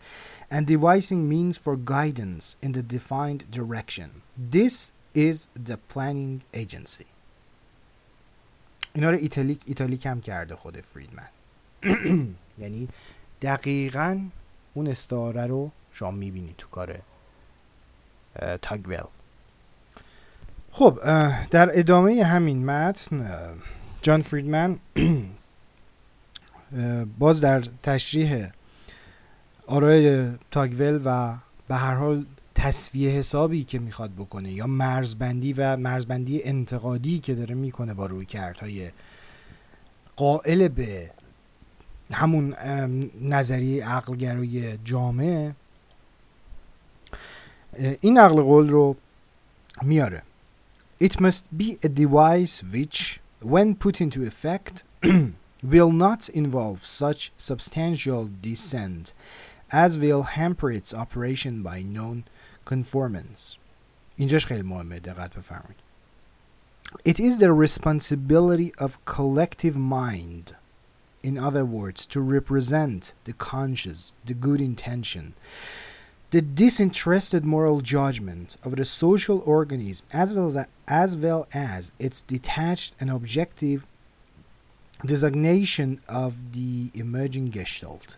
[0.49, 4.21] And devising means for guidance in the defined direction.
[4.37, 7.05] This is the planning agency.
[8.93, 11.27] اینا رو ایتالیک ایتالیک هم کرده خود فریدمن
[12.61, 12.87] یعنی
[13.41, 14.21] دقیقا
[14.73, 16.99] اون استعاره رو شما می‌بینید تو کار
[18.61, 19.03] تاگویل
[20.71, 20.99] خب
[21.49, 23.27] در ادامه همین متن
[24.01, 24.79] جان فریدمن
[27.19, 28.49] باز در تشریح
[29.67, 31.35] آرای تاگول و
[31.67, 37.55] به هر حال تصویه حسابی که می‌خواد بکنه یا مرزبندی و مرزبندی انتقادی که داره
[37.55, 38.91] می‌کنه با روی کردهای
[40.15, 41.11] قائل به
[42.11, 42.55] همون
[43.21, 45.55] نظریه عقلگرای جامعه
[48.01, 48.95] این نقل قول رو
[49.81, 50.23] میاره.
[51.03, 54.83] It must be a device which when put into effect
[55.73, 59.13] will not involve such substantial descent.
[59.70, 62.24] as will hamper its operation by known
[62.64, 63.56] conformance.
[64.16, 65.76] اینجاش خیلی مهمه دقت بفرمایید.
[67.04, 70.54] It is the responsibility of collective mind
[71.22, 75.34] In other words, to represent the conscious, the good intention,
[76.32, 82.22] the disinterested moral judgment of the social organism as well as, as well as its
[82.22, 83.86] detached and objective
[85.04, 88.16] designation of the emerging gestalt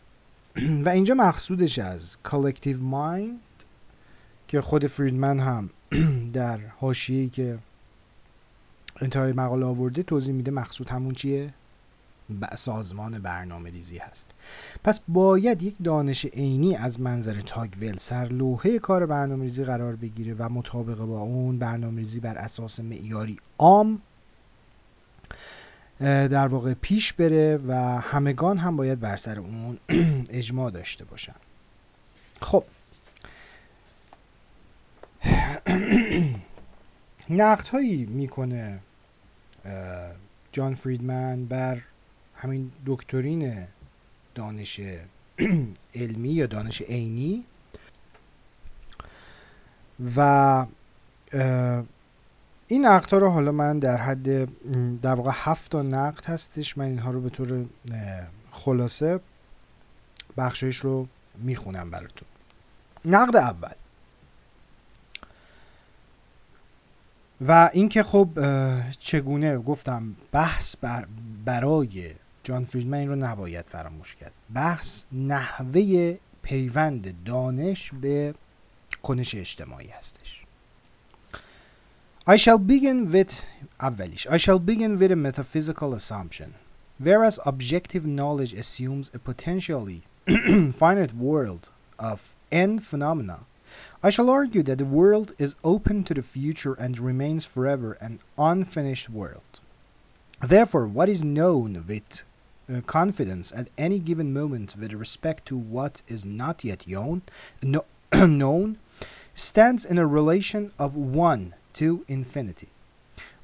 [0.85, 3.63] و اینجا مقصودش از collective mind
[4.47, 5.69] که خود فریدمن هم
[6.33, 7.59] در حاشیه‌ای که
[9.01, 11.53] انتهای مقاله آورده توضیح میده مقصود همون چیه؟
[12.55, 14.31] سازمان برنامه ریزی هست.
[14.83, 20.35] پس باید یک دانش عینی از منظر تاگول سر لوحه کار برنامه ریزی قرار بگیره
[20.39, 24.01] و مطابق با اون برنامه ریزی بر اساس معیاری عام
[25.99, 29.77] در واقع پیش بره و همگان هم باید بر سر اون
[30.29, 31.35] اجماع داشته باشن.
[32.41, 32.63] خب.
[37.29, 38.79] نقد هایی می‌کنه
[40.51, 41.81] جان فریدمن بر
[42.35, 43.67] همین دکترین
[44.35, 44.81] دانش
[45.95, 47.45] علمی یا دانش عینی
[50.15, 50.65] و
[52.71, 54.49] این نقد رو حالا من در حد
[55.01, 57.65] در واقع هفت تا نقد هستش من اینها رو به طور
[58.51, 59.19] خلاصه
[60.37, 62.27] بخشش رو می‌خونم براتون.
[63.05, 63.71] نقد اول.
[67.47, 68.29] و اینکه خب
[68.99, 71.07] چگونه گفتم بحث بر
[71.45, 72.13] برای
[72.43, 74.33] جان فریدمن این رو نباید فراموش کرد.
[74.53, 78.33] بحث نحوه پیوند دانش به
[79.03, 80.18] کنش اجتماعی هستش
[82.29, 83.49] I shall begin with
[83.79, 84.27] avelish.
[84.29, 86.53] I shall begin with a metaphysical assumption.
[86.99, 90.03] Whereas objective knowledge assumes a potentially
[90.75, 93.45] finite world of n phenomena,
[94.03, 98.19] I shall argue that the world is open to the future and remains forever an
[98.37, 99.59] unfinished world.
[100.39, 102.25] Therefore, what is known with
[102.71, 107.23] uh, confidence at any given moment with respect to what is not yet known,
[107.63, 108.77] no known
[109.33, 112.69] stands in a relation of 1 to infinity.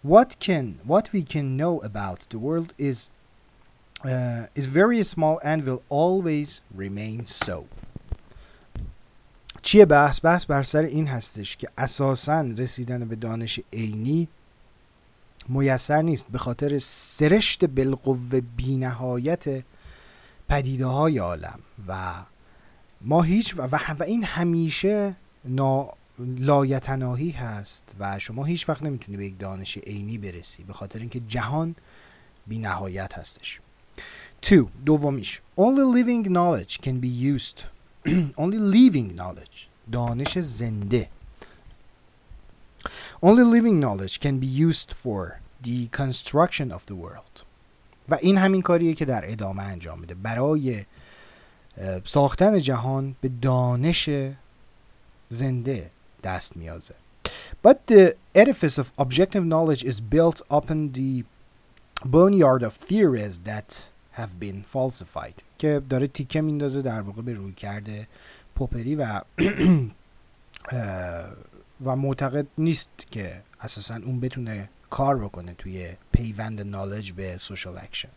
[0.01, 3.09] What can what we can know about the world is
[4.03, 7.65] uh, is very small and will always remain so.
[9.61, 14.27] چیه بحث بحث بر سر این هستش که اساسا رسیدن به دانش عینی
[15.49, 19.63] میسر نیست به خاطر سرشت بالقوه بینهایت
[20.49, 22.13] پدیده های عالم و
[23.01, 23.61] ما هیچ و,
[23.99, 25.15] و این همیشه
[25.45, 30.99] نا لایتناهی هست و شما هیچ وقت نمی‌تونی به یک دانش عینی برسی به خاطر
[30.99, 31.75] اینکه جهان
[32.47, 33.59] بی نهایت هستش.
[34.41, 34.69] 2.
[34.85, 35.41] دومیش.
[35.57, 37.61] Only living knowledge can be used.
[38.43, 41.09] Only living knowledge دانش زنده.
[43.21, 47.43] Only living knowledge can be used for the construction of the world.
[48.09, 50.15] و این همین کاریه که در ادامه انجام میده.
[50.15, 50.85] برای
[52.05, 54.09] ساختن جهان به دانش
[55.29, 55.91] زنده.
[56.25, 56.95] دست می‌یازه.
[57.63, 61.11] But the edifice of objective knowledge is built upon the
[62.15, 63.69] boneyard of theories that
[64.19, 65.43] have been falsified.
[65.57, 68.07] که داره تیکه میندازه در واقع به رویکرد
[68.55, 69.21] پوپری و
[71.85, 78.09] و معتقد نیست که اساسا اون بتونه کار بکنه توی پیوند knowledge به social action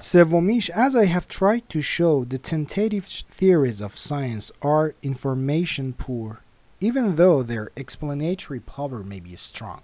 [0.00, 6.40] سومیش as I have tried to show the tentative theories of science are information poor
[6.80, 9.82] even though their explanatory power may be strong.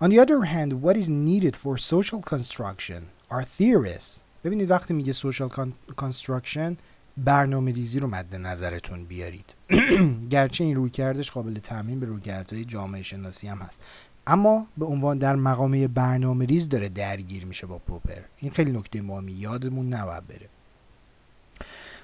[0.00, 4.22] On the other hand, what is needed for social construction are theories.
[4.44, 5.48] ببینید وقتی میگه social
[5.96, 6.76] construction
[7.16, 9.54] برنامه ریزی رو مد نظرتون بیارید
[10.30, 13.80] گرچه این روی کردش قابل تعمین به رویکردهای جامعه شناسی هم هست
[14.26, 19.02] اما به عنوان در مقامه برنامه ریز داره درگیر میشه با پوپر این خیلی نکته
[19.02, 20.48] مهمی یادمون نباید بره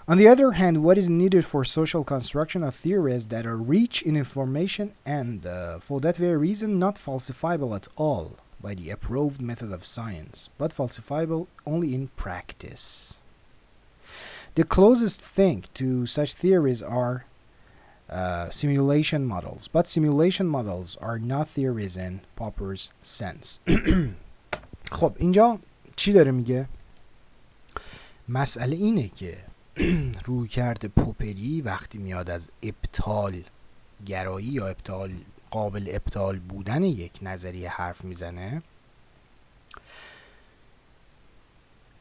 [0.07, 4.03] On the other hand, what is needed for social construction are theories that are rich
[4.03, 9.41] in information and, uh, for that very reason, not falsifiable at all by the approved
[9.41, 13.23] method of science, but falsifiable only in practice.
[14.57, 17.25] The closest thing to such theories are
[18.10, 23.60] uh, simulation models, but simulation models are not theories in Popper's sense.
[24.92, 25.60] خب اینجا
[25.96, 26.68] چی داره میگه؟
[28.30, 29.38] مسئله اینه که
[30.26, 33.44] روی کرده پوپری وقتی میاد از ابطال
[34.06, 35.12] گرایی یا ابطال
[35.52, 38.62] قابل ابطال بودن یک نظریه حرف می‌زنه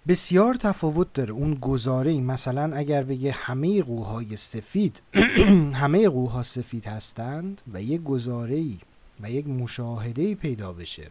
[0.09, 1.33] بسیار تفاوت داره.
[1.33, 5.03] اون گزاره ای مثلا اگر بگه همه قوهای سفید
[5.83, 8.79] همه قوها سفید هستند و یک گزاره ای
[9.21, 11.11] و یک مشاهده ای پیدا بشه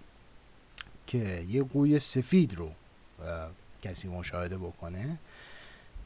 [1.08, 2.72] که یه قوی سفید رو
[3.82, 5.18] کسی مشاهده بکنه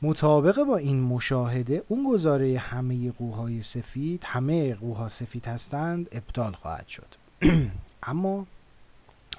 [0.02, 6.88] مطابق با این مشاهده اون گزاره همه قوهای سفید همه قوها سفید هستند ابطال خواهد
[6.88, 7.16] شد.
[8.04, 8.48] اما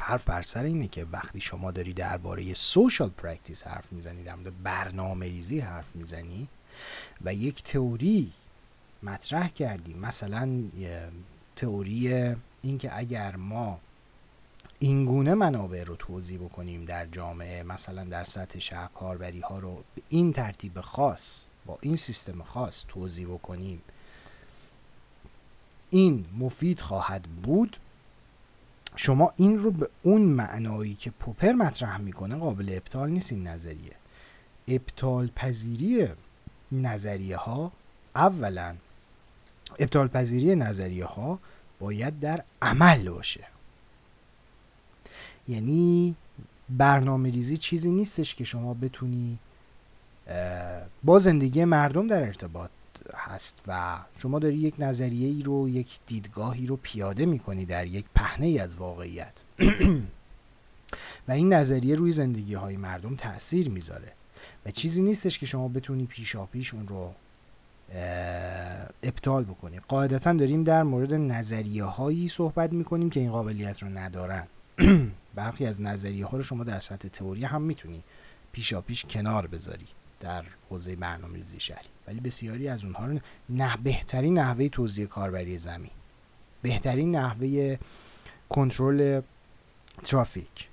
[0.03, 4.62] حرف بر سر اینه که وقتی شما داری درباره social practice حرف می‌زنی در مورد
[4.62, 6.48] برنامه ریزی حرف می‌زنی
[7.24, 8.32] و یک تئوری
[9.03, 10.62] مطرح کردی مثلا
[11.57, 13.80] تئوری اینکه اگر ما
[14.78, 19.84] این گونه منابع رو توضیح بکنیم در جامعه مثلا در سطح شهر کاربری ها رو
[19.94, 23.82] به این ترتیب خاص با این سیستم خاص توضیح بکنیم
[25.90, 27.76] این مفید خواهد بود
[28.97, 33.93] شما این رو به اون معنایی که پوپر مطرح می‌کنه قابل ابطال نیست این نظریه.
[34.68, 36.09] ابطال پذیری
[36.72, 37.72] نظریه ها
[38.14, 38.74] اولا
[39.78, 41.38] ابطال پذیری نظریه ها
[41.80, 43.45] باید در عمل باشه.
[45.49, 46.14] یعنی
[46.68, 49.38] برنامه ریزی چیزی نیستش که شما بتونی
[51.05, 52.70] با زندگی مردم در ارتباط
[53.14, 58.05] هست و شما داری یک نظریه ای رو یک دیدگاهی رو پیاده می‌کنی در یک
[58.14, 59.32] پهنه ای از واقعیت.
[61.28, 64.12] و این نظریه روی زندگی های مردم تاثیر می‌ذاره.
[64.66, 67.14] و چیزی نیستش که شما بتونی پیشا پیش اون رو
[69.03, 69.80] ابطال بکنی.
[69.88, 74.46] قاعدتا داریم در مورد نظریه هایی صحبت می‌کنیم که این قابلیت رو ندارن.
[75.34, 78.05] برخی از نظریه ها رو شما در سطح تئوری هم می‌تونی
[78.53, 79.86] پیشا پیش کنار بذاری.
[80.22, 81.88] در حوزه برنامه‌ریزی شهری.
[82.06, 83.18] ولی بسیاری از اونها رو
[83.48, 85.90] نه بهترین نحوه توزیع کاربری زمین
[86.62, 87.78] بهترین نحوه
[88.48, 89.20] کنترل
[90.04, 90.68] ترافیک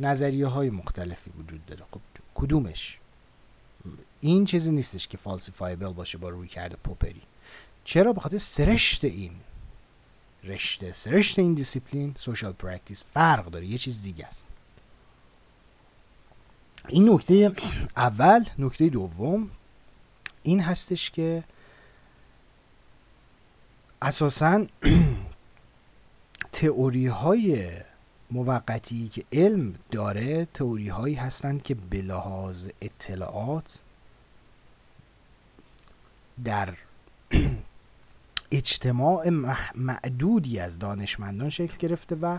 [0.00, 1.84] نظریه های مختلفی وجود داره.
[1.90, 2.00] خب
[2.34, 2.98] کدومش؟
[4.20, 7.22] این چیزی نیستش که falsifiable باشه با رویکرد پوپری.
[7.84, 9.32] چرا؟ به خاطر سرشت این
[10.44, 13.66] رشته سرشت این discipline social practice فرق داره.
[13.66, 14.46] یه چیز دیگه است.
[16.88, 17.52] این نکته
[17.96, 19.50] اول نکته دوم
[20.42, 21.44] این هستش که
[24.02, 24.66] اساسا
[26.52, 27.70] تئوری های
[28.30, 33.80] موقتی که علم داره تئوری هایی هستند که به لحاظ اطلاعات
[36.44, 36.74] در
[38.52, 39.28] اجتماع
[39.74, 42.38] معدودی از دانشمندان شکل گرفته و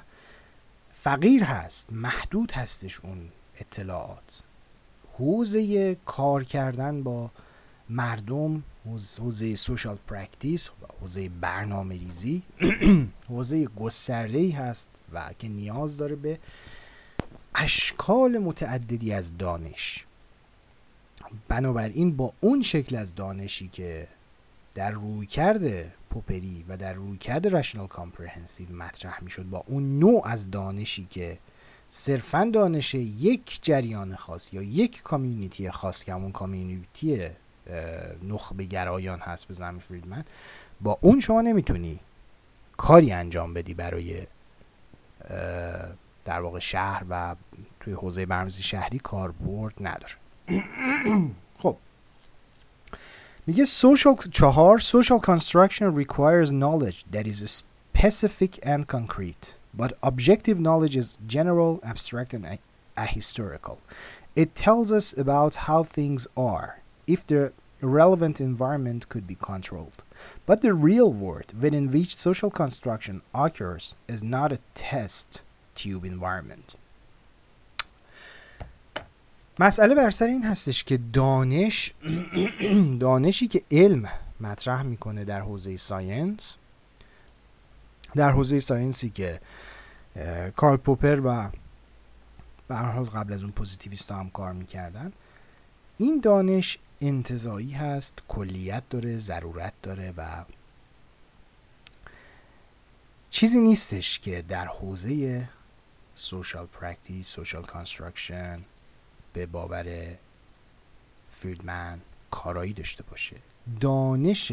[0.94, 3.30] فقیر هست محدود هستش اون
[3.60, 4.44] اطلاعات.
[5.18, 7.30] حوزه کار کردن با
[7.90, 8.64] مردم
[9.20, 10.70] حوزه social practice
[11.02, 12.42] حوزه برنامه ریزی
[13.30, 16.40] حوزه گسترده ای هست و که نیاز داره به
[17.56, 20.06] اشکال متعددی از دانش.
[21.48, 24.08] بنابراین با اون شکل از دانشی که
[24.76, 31.08] در رویکرد پوپری و در رویکرد rational comprehensive مطرح می‌شد با اون نوع از دانشی
[31.10, 31.38] که
[31.90, 37.30] صرفا دانش یک جریان خاص یا یک community خاص که همون community
[38.24, 40.24] نخبه گرایان هست به زمین فریدمن
[40.82, 42.00] با اون شما نمی‌تونی
[42.78, 44.28] کاری انجام بدی برای
[46.26, 47.36] در واقع شهر و
[47.80, 50.14] توی حوزه برنامه‌ریزی شهری کاربرد نداره.
[51.64, 51.78] خب.
[53.48, 57.64] میگه social چهار social construction requires knowledge that is
[57.96, 59.65] specific and concrete.
[59.75, 62.59] but objective knowledge is general abstract and
[62.97, 63.79] ahistorical
[64.37, 70.03] it tells us about how things are if the relevant environment could be controlled
[70.47, 75.43] but the real world within which social construction occurs is not a test
[75.75, 76.77] tube environment
[79.61, 81.93] مسئله بر سر این هستش که دانش
[83.01, 84.09] دانشی که علم
[84.41, 86.57] مطرح میکنه در حوزه ساینس
[88.16, 89.40] در حوزه ساینسی که
[90.56, 91.50] کارل پوپر و
[92.68, 95.14] به حال قبل از اون پوزیتیویست هم کار می‌کردن.
[95.98, 100.46] این دانش انتزاعی هست کلیت داره ضرورت داره و
[103.30, 105.48] چیزی نیستش که در حوزه
[106.16, 108.60] social practice social construction
[109.34, 110.16] به باور
[111.42, 112.00] فریدمن
[112.32, 113.36] کارایی داشته باشه.
[113.80, 114.52] دانش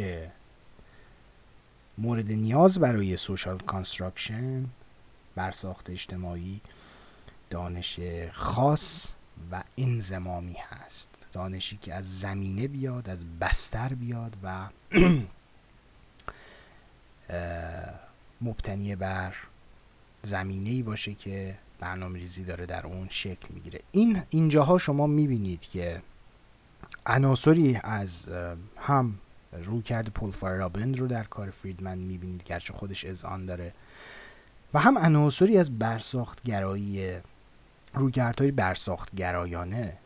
[2.03, 4.65] مورد نیاز برای social construction
[5.35, 6.61] برساخت اجتماعی
[7.51, 8.01] دانش
[8.33, 9.13] خاص
[9.53, 11.27] و انضمامی هست.
[11.33, 14.69] دانشی که از زمینه بیاد از بستر بیاد و
[18.43, 19.35] مبتنی بر
[20.23, 23.81] زمینه ای باشه که برنامه ریزی داره در اون شکل می‌گیره.
[23.91, 26.03] این اینجاها شما می‌بینید که
[27.07, 28.29] عناصری از
[28.77, 29.19] هم
[29.53, 33.73] رو کرده پول فایرابند رو در کار فریدمن می‌بینید گرچه خودش از آن داره.
[34.75, 37.17] و هم عناصری از برساخت گرایی
[37.95, 39.99] رویکردهای برساخت گرایانه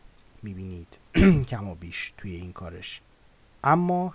[0.43, 0.99] می‌بینید
[1.49, 3.01] کم و بیش توی این کارش.
[3.63, 4.13] اما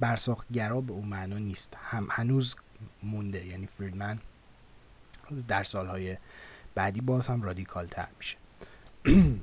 [0.00, 1.76] برساخت گرا به اون معنا نیست.
[1.82, 2.56] هم هنوز
[3.02, 4.18] مونده یعنی فریدمن
[5.48, 6.16] در سالهای
[6.74, 8.36] بعدی باز هم رادیکال تر میشه.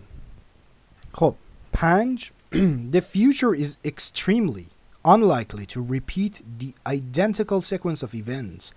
[1.19, 1.35] خب
[1.73, 2.31] پنج
[2.93, 4.72] The future is extremely
[5.05, 8.71] unlikely to repeat the identical sequence of events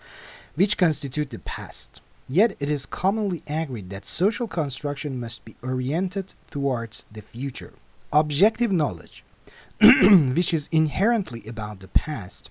[0.54, 2.00] which constitute the past.
[2.28, 7.74] Yet it is commonly agreed that social construction must be oriented towards the future.
[8.12, 9.22] Objective knowledge,
[9.80, 12.50] which is inherently about the past,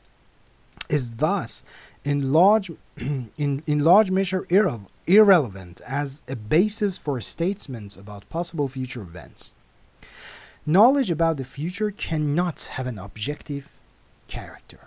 [0.88, 1.63] is thus
[2.05, 8.67] in large, in, in large measure irre- irrelevant as a basis for statements about possible
[8.67, 9.53] future events.
[10.68, 13.70] Knowledge about the future cannot have an objective
[14.28, 14.80] character.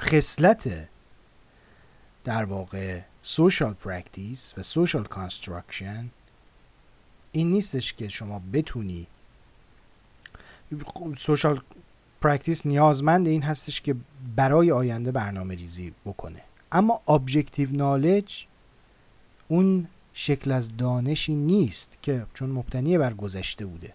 [0.00, 0.88] خصلت
[2.24, 6.04] در واقع social practice و social construction
[7.32, 9.06] این نیستش که شما بتونی
[11.16, 11.58] social
[12.24, 13.96] practice نیازمند این هستش که
[14.36, 18.32] برای آینده برنامه ریزی بکنه اما objective knowledge
[19.48, 23.92] اون شکل از دانشی نیست که چون مبتنی بر گذشته بوده.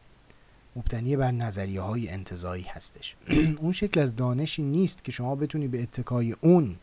[0.76, 3.16] مبتنی بر نظریه های انتظایی هستش.
[3.62, 6.76] اون شکل از دانشی نیست که شما بتونی به اتکای اون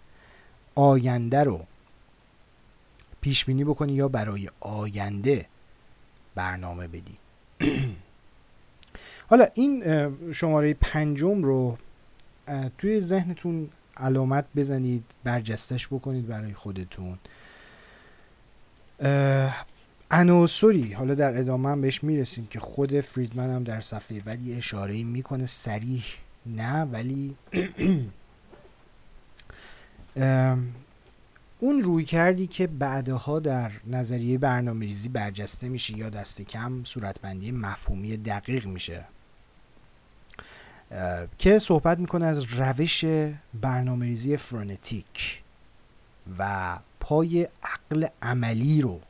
[0.75, 1.67] آینده رو
[3.21, 5.47] پیش بینی بکنی یا برای آینده
[6.35, 7.17] برنامه بدی.
[9.31, 9.83] حالا این
[10.33, 11.79] شماره پنجم رو
[12.79, 17.19] توی ذهنتون علامت بزنید برجستش بکنید برای خودتون.
[20.11, 25.03] عناصری حالا در ادامه هم بهش می‌رسیم که خود فریدمن هم در صفحه ولی اشاره
[25.03, 26.05] می‌کنه سریح
[26.47, 27.35] نه ولی
[31.61, 37.51] اون روی کردی که بعدها در نظریه برنامه ریزی برجسته میشه یا دست کم صورتبندی
[37.51, 39.05] مفهومی دقیق میشه.
[41.39, 43.05] که صحبت می‌کنه از روش
[43.55, 45.43] برنامه ریزی فرونتیک
[46.39, 49.01] و پای عقل عملی رو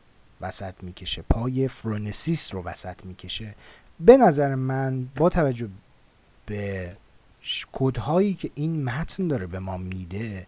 [0.40, 3.54] وسط می‌کشه پای فرونسیس رو وسط می‌کشه.
[4.00, 5.68] به نظر من با توجه
[6.46, 6.96] به
[7.72, 10.46] کودهایی که این متن داره به ما میده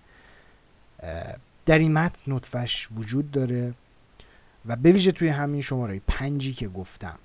[1.66, 3.74] در این متن نطفش وجود داره
[4.66, 7.18] و به ویژه توی همین شماره پنجی که گفتم.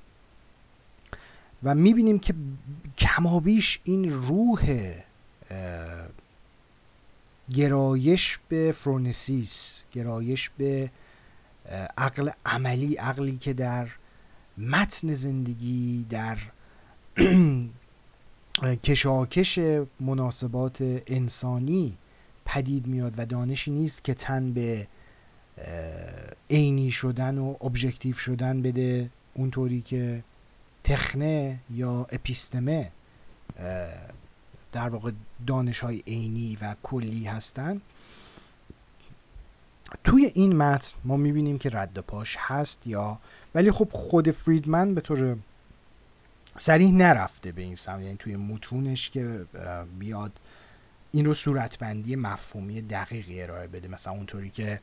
[1.64, 2.34] و می‌بینیم که
[2.98, 4.94] کمابیش این روح
[7.54, 10.92] گرایش به فرونسیس گرایش به
[11.98, 13.88] عقل عملی عقلی که در
[14.58, 16.38] متن زندگی در
[18.84, 19.60] کشاکش
[20.00, 20.78] مناسبات
[21.08, 21.98] انسانی
[22.46, 24.88] پدید میاد و دانشی نیست که تن به
[26.50, 30.24] عینی شدن و ابژکتیو شدن بده اونطوری که
[30.84, 32.92] تخنه یا اپیستمه.
[34.72, 35.12] در واقع
[35.48, 37.82] دانش های عینی و کلی هستن.
[40.04, 43.20] توی این متن ما می‌بینیم که رد پاش هست یا
[43.56, 45.38] ولی خب خود فریدمن به طور
[46.58, 48.02] سریح نرفته به این سمت.
[48.02, 49.46] یعنی توی متونش که
[50.00, 50.32] بیاد
[51.12, 53.88] این رو صورتبندی مفهومی دقیقی ارائه بده.
[53.88, 54.82] مثلا اونطوری که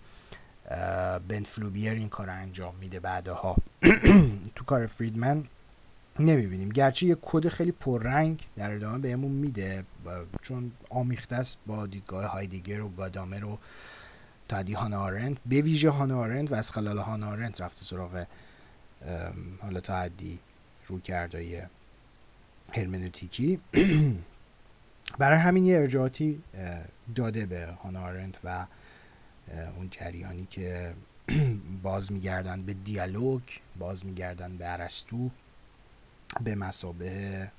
[1.29, 3.57] بنت فلوبیر این کار انجام میده بعدها.
[4.55, 5.45] تو کار فریدمن
[6.21, 6.69] نمی‌بینیم.
[6.69, 9.85] گرچه یه کد خیلی پررنگ در ادامه بهمون میده
[10.43, 13.59] چون آمیخته است با دیدگاه هایدگر و گادامر و
[14.49, 15.37] تادی هانا آرنت.
[15.47, 18.25] به ویژه هانا آرنت و از خلال هانا آرنت رفته سراغ
[19.61, 20.39] حالا تا حدی
[20.87, 21.63] رویکردای
[22.73, 23.61] هرمنوتیکی.
[25.19, 26.43] برای همین یه ارجاعاتی
[27.15, 28.67] داده به هانا آرنت و
[29.77, 30.95] اون جریانی که
[31.83, 33.43] باز میگردن به دیالوگ
[33.79, 35.31] باز میگردن به ارسطو.
[36.45, 37.51] به مسابه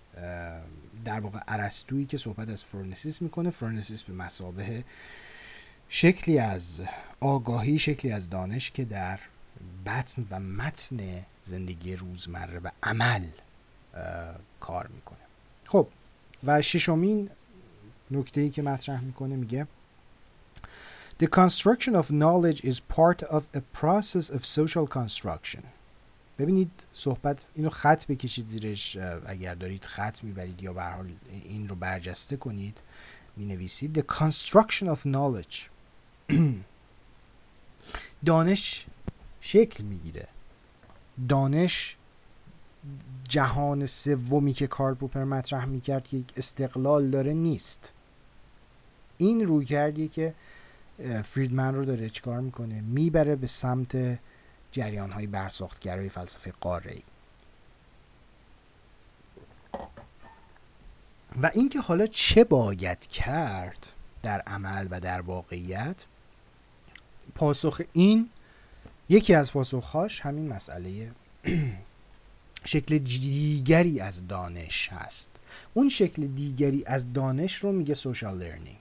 [1.06, 4.84] در واقع ارسطویی که صحبت از فرونسیس می‌کنه فرونسیس به مسابه
[5.90, 6.82] شکلی از
[7.20, 9.20] آگاهی شکلی از دانش که در
[9.86, 13.26] بطن و متن زندگی روزمره و عمل
[14.60, 15.20] کار می‌کنه.
[15.66, 15.88] خب
[16.44, 17.30] و ششمین
[18.12, 19.68] نکته ای که مطرح می‌کنه میگه
[21.24, 25.64] The construction of knowledge is part of a process of social construction.
[26.40, 31.76] ببینید صحبت اینو خط بکشید زیرش اگر دارید خط می‌برید یا به حال این رو
[31.76, 32.82] برجسته کنید
[33.38, 35.56] می نویسید The construction of knowledge.
[38.26, 38.86] دانش
[39.42, 40.28] شکل می‌گیره.
[41.30, 41.96] دانش
[43.30, 47.94] جهان سومی که کارل پوپر مطرح می‌کرد که یک استقلال داره نیست.
[49.18, 50.34] این روی کردیه که
[51.24, 54.20] فریدمن رو داره چیکار می‌کنه؟ می‌بره به سمت
[54.72, 57.02] جریان های برساختگرای فلسفه قاره
[61.42, 63.94] و اینکه حالا چه باید کرد
[64.24, 66.06] در عمل و در واقعیت
[67.36, 68.30] پاسخ این
[69.10, 71.12] یکی از پاسخهاش همین مسئله
[72.66, 75.30] شکل دیگری از دانش هست.
[75.74, 78.78] اون شکل دیگری از دانش رو میگه social learning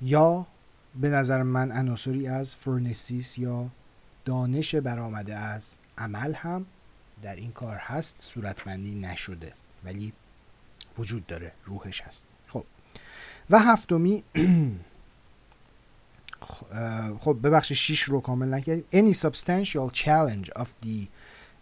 [0.00, 0.46] یا
[0.94, 3.70] به نظر من عناصری از فرونسیس یا
[4.24, 6.66] دانش برآمده از عمل هم
[7.22, 9.52] در این کار هست صورتمندی نشده
[9.84, 10.12] ولی
[10.98, 12.64] وجود داره روحش هست خب
[13.50, 14.22] و هفتمی
[17.20, 21.08] خب ببخشید شیش رو کامل نکردیم any substantial challenge of the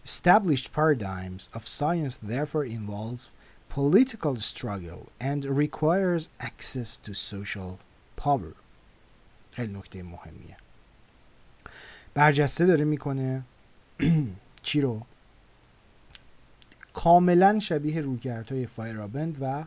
[0.05, 3.29] established paradigms of science therefore involves
[3.69, 7.79] political struggle and requires access to social
[8.23, 8.55] power
[9.51, 10.57] خیلی نکته مهمیه
[12.13, 13.43] برجسته داره می‌کنه.
[14.63, 15.01] چی رو؟
[16.93, 19.63] کاملا شبیه رویکردهای فایرابند و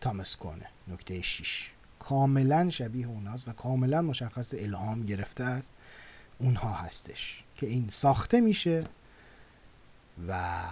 [0.00, 5.68] تامس کونه نکته 6 کاملا شبیه اوناست و کاملا مشخص الهام گرفته از
[6.38, 8.84] اونها هستش که این ساخته میشه
[10.28, 10.62] و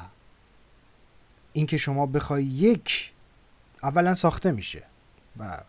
[1.53, 3.13] اینکه شما بخوای یک
[3.83, 4.83] اولا ساخته میشه
[5.39, 5.63] و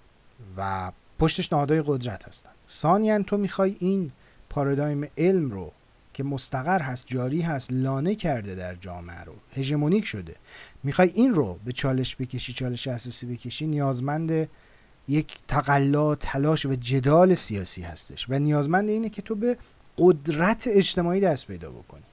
[0.57, 2.51] و پشتش نهادهای قدرت هستن.
[2.69, 4.11] ثانیا تو می‌خوای این
[4.57, 5.71] پارادایم علم رو
[6.13, 9.33] که مستقر هست جاری هست لانه کرده در جامعه رو.
[9.55, 10.35] هژمونیک شده.
[10.83, 14.49] می‌خوای این رو به چالش بکشی چالش اساسی بکشی نیازمند
[15.07, 18.25] یک تقلا تلاش و جدال سیاسی هستش.
[18.29, 19.57] و نیازمند اینه که تو به
[19.97, 22.03] قدرت اجتماعی دست پیدا بکنی.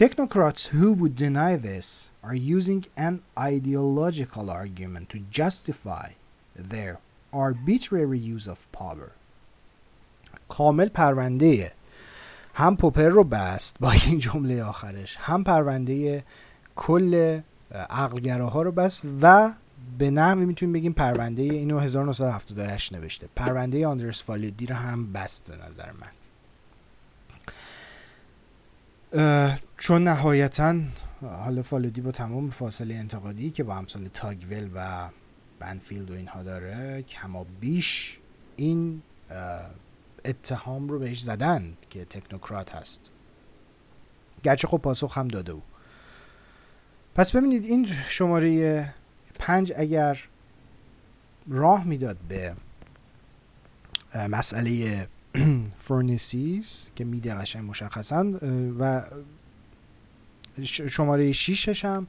[0.00, 6.08] Technocrats who would deny this are using an ideological argument to justify
[6.70, 6.98] their
[7.32, 9.10] arbitrary use of power.
[10.48, 11.72] کامل پرونده
[12.54, 16.24] هم پوپر رو بست با این جمله آخرش هم پرونده
[16.76, 17.40] کل
[17.90, 19.52] عقلگراها رو بست و
[19.98, 23.28] به نحوی می‌تونیم بگیم پرونده اینو 1978 نوشته.
[23.36, 26.08] پرونده آندرس فالودی رو هم بست به نظر من.
[29.78, 30.74] چون نهایتا
[31.22, 35.08] حالا فالودی با تمام فاصله انتقادی که با امثال تاگول و
[35.60, 38.18] بنفیلد و اینها داره کما بیش
[38.56, 39.02] این
[40.24, 43.10] اتهام رو بهش زدن که تکنوکرات هست.
[44.42, 45.62] گرچه خب پاسخ هم داده بود
[47.14, 48.94] پس ببینید این شماره
[49.38, 50.18] پنج اگر
[51.48, 52.54] راه می‌داد به
[54.14, 55.08] مسئله
[55.88, 58.32] فرونسیس که میده قشنگ مشخصا
[58.78, 59.02] و
[60.88, 62.06] شماره شیشش هم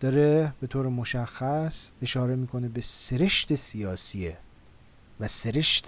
[0.00, 4.36] داره به طور مشخص اشاره می‌کنه به سرشت سیاسیه
[5.20, 5.86] و سرشت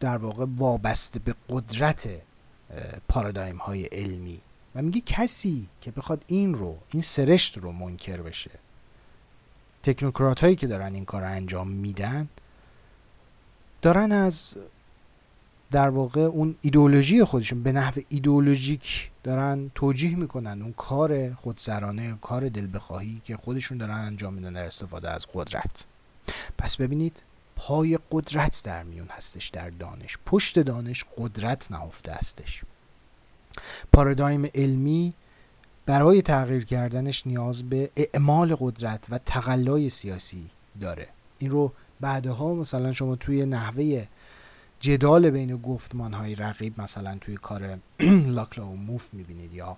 [0.00, 2.08] در واقع وابسته به قدرت
[3.08, 4.40] پارادایم های علمی.
[4.74, 8.50] و میگه کسی که بخواد این رو این سرشت رو منکر بشه.
[9.82, 12.28] تکنوکرات هایی که دارن این کار انجام میدن
[13.82, 14.54] دارن از
[15.70, 20.62] در واقع اون ایدولوژی خودشون به نحو ایدولوژیک دارن توجیه می‌کنن.
[20.62, 25.84] اون کار خودسرانه کار دل بخواهی که خودشون دارن انجام میدن در استفاده از قدرت.
[26.58, 27.22] پس ببینید
[27.66, 30.18] پای قدرت در میون هستش در دانش.
[30.26, 32.62] پشت دانش قدرت نهفته هستش.
[33.92, 35.14] پارادایم علمی
[35.86, 40.50] برای تغییر کردنش نیاز به اعمال قدرت و تقلای سیاسی
[40.80, 41.08] داره.
[41.38, 44.06] این رو بعدها مثلا شما توی نحوه
[44.80, 47.78] جدال بین گفتمان های رقیب مثلا توی کار
[48.36, 49.76] لاکلا و موف می‌بینید یا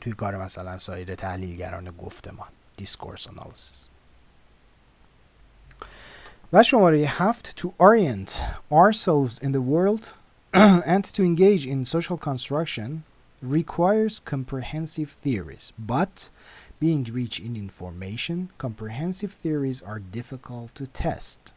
[0.00, 3.88] توی کار مثلا سایر تحلیلگران گفتمان discourse analysis
[6.53, 8.41] و شماره هفت to orient
[8.71, 10.13] ourselves in the world
[10.53, 13.03] and to engage in social construction
[13.41, 16.29] requires comprehensive theories but
[16.79, 21.53] being rich in information comprehensive theories are difficult to test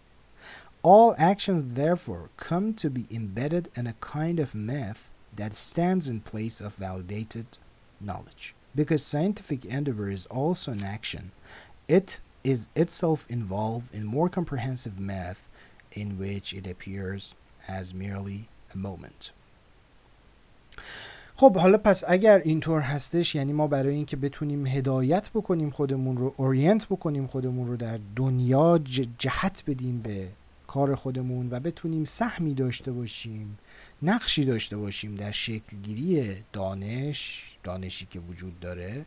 [0.83, 6.21] all actions therefore come to be embedded in a kind of myth that stands in
[6.21, 7.59] place of validated
[8.01, 11.33] knowledge because scientific endeavor is also an action
[11.87, 15.42] it is itself involved in more comprehensive math
[15.94, 17.36] in which it appears
[17.68, 19.32] as merely a moment.
[21.36, 26.34] خب حالا پس اگر اینطور هستش یعنی ما برای اینکه بتونیم هدایت بکنیم خودمون رو
[26.38, 28.80] اورینت بکنیم خودمون رو در دنیا
[29.18, 30.28] جهت بدیم به
[30.68, 33.58] کار خودمون و بتونیم سهمی داشته باشیم
[34.02, 39.06] نقشی داشته باشیم در شکلگیری دانش دانشی که وجود داره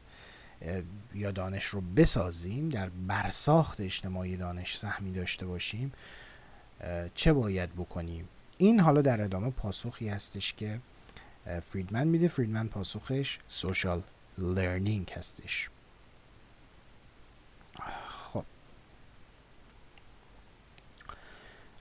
[1.14, 5.92] یا دانش رو بسازیم در برساخت اجتماعی دانش سهمی داشته باشیم
[7.14, 8.28] چه باید بکنیم؟
[8.58, 10.80] این حالا در ادامه پاسخی هستش که
[11.68, 12.28] فریدمن میده.
[12.28, 14.02] فریدمن پاسخش سوشال
[14.38, 15.70] لرنینگ هستش.
[18.08, 18.44] خب.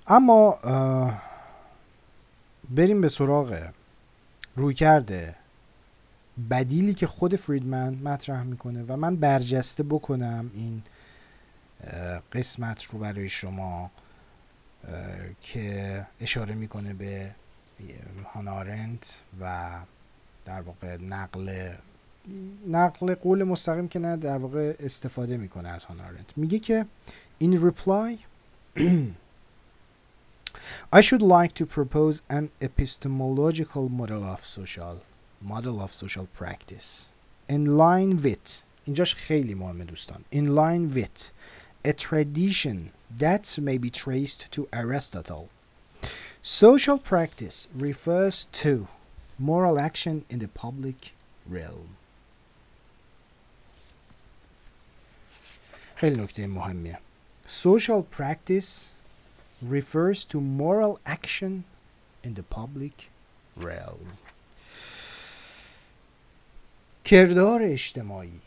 [0.07, 0.59] اما
[2.69, 3.67] بریم به سراغ
[4.55, 5.35] روی کرده
[6.49, 10.83] بدیلی که خود فریدمن مطرح می‌کنه و من برجسته بکنم این
[12.33, 13.91] قسمت رو برای شما
[15.41, 17.31] که اشاره می‌کنه به
[18.33, 19.71] هانارنت و
[20.45, 21.73] در واقع نقل
[22.67, 26.85] نقل قول مستقیم که نه در واقع استفاده می‌کنه از هانارنت میگه که
[27.43, 28.17] in reply
[30.97, 34.97] I should like to propose an epistemological model of social
[35.42, 37.08] model of social practice
[37.48, 41.30] in line with اینجاش خیلی مهمه دوستان in line with
[41.84, 45.48] a tradition that may be traced to Aristotle
[46.42, 48.88] social practice refers to
[49.38, 51.12] moral action in the public
[51.46, 51.96] realm
[55.96, 56.98] خیلی نکته مهمیه
[57.46, 58.92] social practice
[59.62, 61.64] refers to moral action
[62.24, 63.10] in the public
[63.56, 64.18] realm
[67.05, 68.41] کردار اجتماعی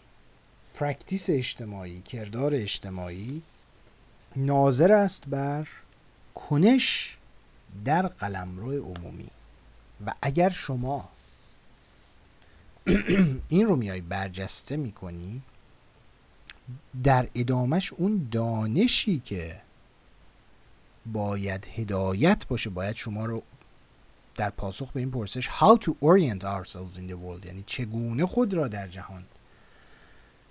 [0.74, 3.42] پرکتیس اجتماعی کردار اجتماعی
[4.36, 5.68] ناظر است بر
[6.34, 7.16] کنش
[7.84, 9.28] در قلمرو عمومی.
[10.06, 11.08] و اگر شما
[13.48, 15.42] این رو میای برجسته می‌کنی
[17.04, 19.60] در ادامش اون دانشی که
[21.06, 23.42] باید هدایت باشه باید شما رو
[24.36, 28.54] در پاسخ به این پرسش how to orient ourselves in the world یعنی چگونه خود
[28.54, 29.24] را در جهان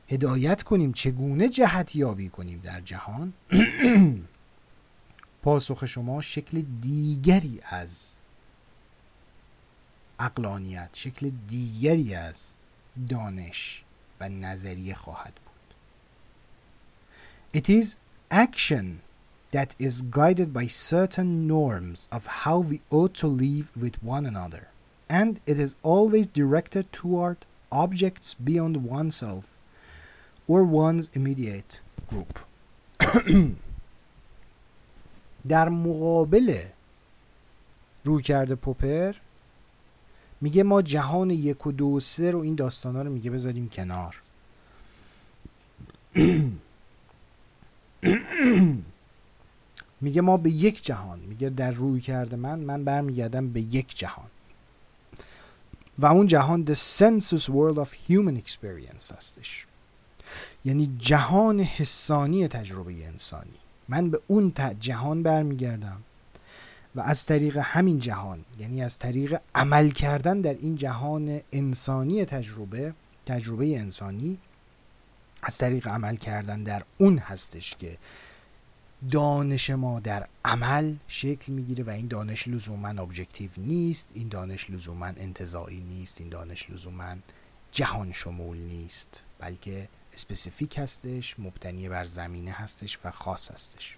[0.07, 3.34] هدایت کنیم چگونه جهت یابی کنیم در جهان.
[5.44, 8.12] پاسخ شما شکل دیگری از
[10.20, 12.56] اقلانیت شکل دیگری از
[13.10, 13.84] دانش
[14.20, 15.76] و نظریه خواهد بود.
[17.62, 17.88] It is
[18.34, 18.86] action
[19.55, 24.68] that is guided by certain norms of how we ought to live with one another
[25.09, 27.36] and it is always directed toward
[27.72, 29.44] objects beyond oneself
[30.47, 32.39] or one's immediate group
[35.47, 36.59] در مقابل
[38.05, 39.14] روی کرده پوپر
[40.40, 43.68] میگه ما جهان یک و دو و سه رو این داستان ها رو میگه بذاریم
[43.68, 44.22] کنار
[50.06, 54.27] میگه ما به یک جهان میگه در روی کرده من من برمیگردم به یک جهان.
[55.99, 59.65] و اون جهان the census world of human experience هستش.
[60.65, 63.60] یعنی جهان حسانی تجربه انسانی.
[63.90, 66.02] من به اون جهان برمیگردم
[66.95, 72.94] و از طریق همین جهان یعنی از طریق عمل کردن در این جهان انسانی تجربه
[73.26, 74.38] تجربه انسانی
[75.44, 77.98] از طریق عمل کردن در اون هستش که
[79.11, 85.05] دانش ما در عمل شکل می‌گیره و این دانش لزوما objective نیست این دانش لزوما
[85.06, 87.15] انتزاعی نیست این دانش لزوما
[87.72, 93.95] جهان شمول نیست بلکه specific هستش مبتنی بر زمینه هستش و خاص هستش.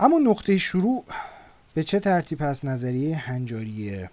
[0.00, 1.04] اما نقطه شروع
[1.74, 4.08] به چه ترتیب هست؟ نظریه هنجاری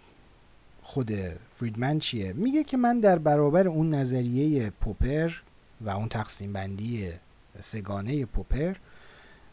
[0.83, 1.11] خود
[1.55, 5.31] فریدمن چیه؟ میگه که من در برابر اون نظریه پوپر
[5.81, 7.11] و اون تقسیم بندی
[7.61, 8.75] سگانه پوپر.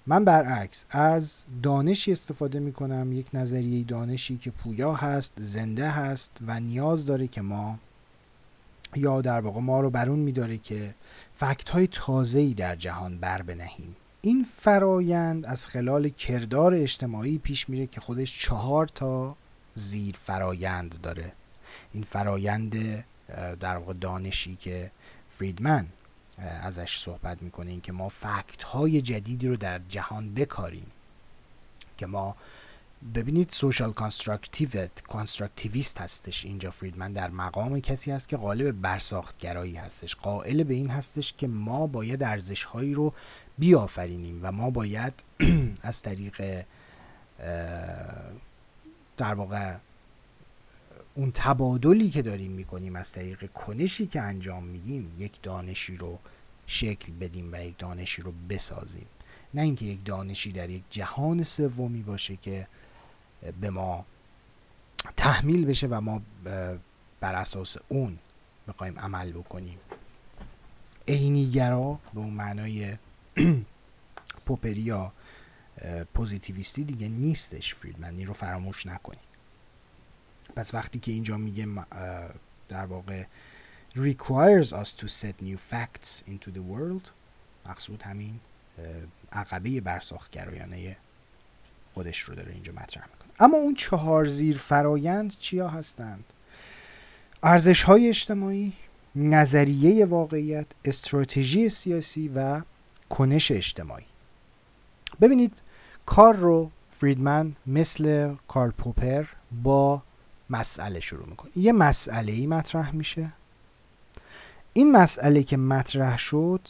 [0.06, 6.36] من برعکس از دانشی استفاده می کنم یک نظریه دانشی که پویا هست زنده هست
[6.46, 7.78] و نیاز داره که ما
[8.96, 10.94] یا در واقع ما رو برون میداره که
[11.36, 13.96] فکت های تازه‌ای در جهان بر بنهیم.
[14.20, 19.36] این فرایند از خلال کردار اجتماعی پیش میره که خودش چهار تا
[19.74, 21.32] زیر فرایند داره.
[21.92, 23.04] این فرایند
[23.60, 24.90] در واقع دانشی که
[25.38, 25.86] فریدمن
[26.38, 30.86] ازش صحبت می‌کنه این که ما فکت های جدیدی رو در جهان بکاریم.
[31.96, 32.36] که ما
[33.14, 37.12] ببینید social constructiv constructivist هستش اینجا فریدمن.
[37.12, 40.14] در مقام کسی هست که قائل به برساختگرایی هستش.
[40.14, 43.12] قائل به این هستش که ما باید ارزش هایی رو
[43.58, 45.12] بیافرینیم و ما باید
[45.82, 46.64] از طریق
[49.16, 49.76] در واقع
[51.16, 56.18] اون تبادلی که داریم می‌کنیم از طریق کنشی که انجام میدیم یک دانشی رو
[56.66, 59.06] شکل بدیم و یک دانشی رو بسازیم.
[59.55, 62.66] نه اینکه یک دانشی در یک جهان سومی باشه که
[63.60, 64.05] به ما
[65.16, 66.22] تحمیل بشه و ما
[67.20, 68.18] بر اساس اون
[68.68, 69.78] بخوایم عمل بکنیم.
[71.09, 72.97] عینیگرا به اون معنای
[74.47, 75.12] پوپریا
[76.14, 79.35] پوزیتیویستی دیگه نیستش فریدمن این رو فراموش نکنید.
[80.56, 81.66] پس وقتی که اینجا میگه
[82.68, 83.24] در واقع
[83.96, 87.10] requires us to set new facts into the world
[87.66, 88.40] مقصود همین
[89.32, 90.96] عقبه برساختگرایانه
[91.94, 93.28] خودش رو داره اینجا مطرح می‌کنه.
[93.40, 96.24] اما اون چهار زیر فرایند چیا هستند؟
[97.42, 98.72] ارزش های اجتماعی
[99.16, 102.60] نظریه واقعیت استراتژی سیاسی و
[103.10, 104.04] کنش اجتماعی.
[105.20, 105.52] ببینید
[106.06, 106.70] کار رو
[107.00, 109.24] فریدمن مثل کارل پوپر
[109.62, 110.02] با
[110.51, 111.51] مسئله شروع می‌کنه.
[111.56, 113.32] یه مسئله ای مطرح میشه.
[114.73, 116.68] این مسئله که مطرح شد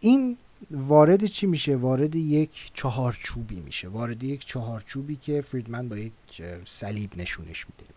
[0.00, 0.36] این
[0.70, 3.88] وارد چی میشه؟ وارد یک چهارچوبی میشه.
[3.88, 6.12] وارد یک چهارچوبی که فریدمن با یک
[6.64, 7.90] صلیب نشونش میده.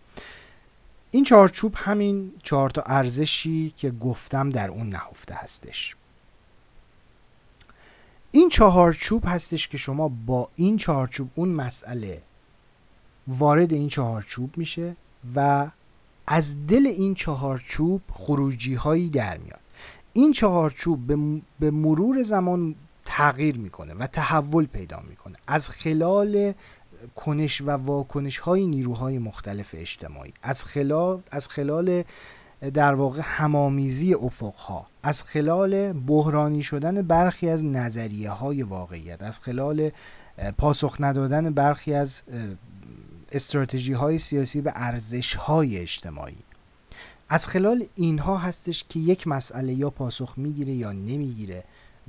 [1.12, 5.96] این چهارچوب همین چهار تا ارزشی که گفتم در اون نهفته هستش.
[8.32, 12.22] این چهارچوب هستش که شما با این چهارچوب اون مسئله
[13.28, 14.96] وارد این چهارچوب میشه
[15.36, 15.68] و
[16.28, 19.60] از دل این چهارچوب خروجی هایی در میاد.
[20.14, 21.00] این چهارچوب
[21.60, 22.76] به مرور زمان
[23.06, 25.36] تغییر می‌کنه و تحول پیدا می‌کنه.
[25.48, 26.54] از خلال
[27.16, 32.04] کنش و واکنش های نیروهای مختلف اجتماعی از خلال از خلال
[32.74, 39.40] در واقع همامیزی افق ها از خلال بحرانی شدن برخی از نظریه های واقعیت از
[39.40, 39.90] خلال
[40.58, 42.22] پاسخ ندادن برخی از
[43.34, 46.38] استراتژی های سیاسی به ارزش های اجتماعی.
[47.30, 51.64] از خلال اینها هستش که یک مسئله یا پاسخ می‌گیره یا نمی‌گیره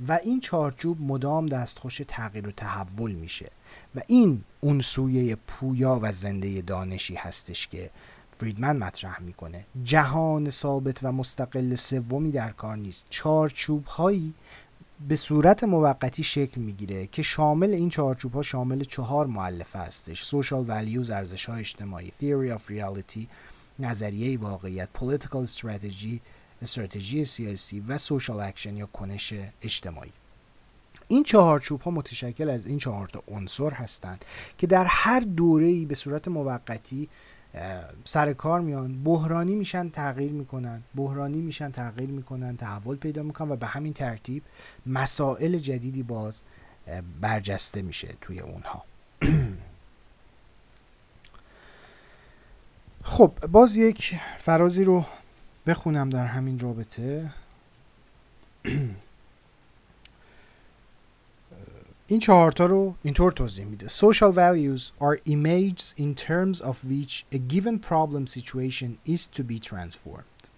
[0.07, 3.51] و این چارچوب مدام دستخوش تغییر و تحول میشه
[3.95, 7.89] و این اون سویه پویا و زنده دانشی هستش که
[8.37, 9.65] فریدمن مطرح می‌کنه.
[9.83, 13.05] جهان ثابت و مستقل سومی در کار نیست.
[13.09, 14.33] چارچوب هایی
[14.99, 20.23] به صورت موقتی شکل می‌گیره که شامل این چارچوب ها شامل چهار مولفه هستش.
[20.23, 23.27] social values ارزش های اجتماعی theory of reality
[23.79, 26.19] نظریه واقعیت political strategy
[26.61, 30.11] استراتژی سیاسی و social action یا کنش اجتماعی.
[31.07, 34.25] این چهارچوب ها متشکل از این چهار تا عنصر هستند
[34.57, 37.09] که در هر دوره ای به صورت موقتی
[38.05, 39.03] سر کار میان.
[39.03, 40.83] بحرانی میشن تغییر می‌کنن.
[40.95, 44.43] بحرانی میشن تغییر می‌کنن تحول پیدا می‌کنن و به همین ترتیب
[44.85, 46.43] مسائل جدیدی باز
[47.21, 48.85] برجسته میشه توی اونها.
[53.03, 55.05] خب باز یک فرازی رو
[55.67, 57.31] بخونم در همین رابطه.
[62.07, 67.37] این چهارتا رو اینطور توضیح میده Social values are images in terms of which a
[67.37, 70.49] given problem situation is to be transformed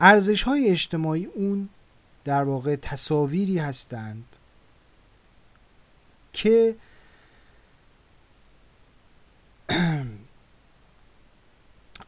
[0.00, 1.68] ارزش های اجتماعی اون
[2.24, 4.24] در واقع تصاویری هستند
[6.32, 6.76] که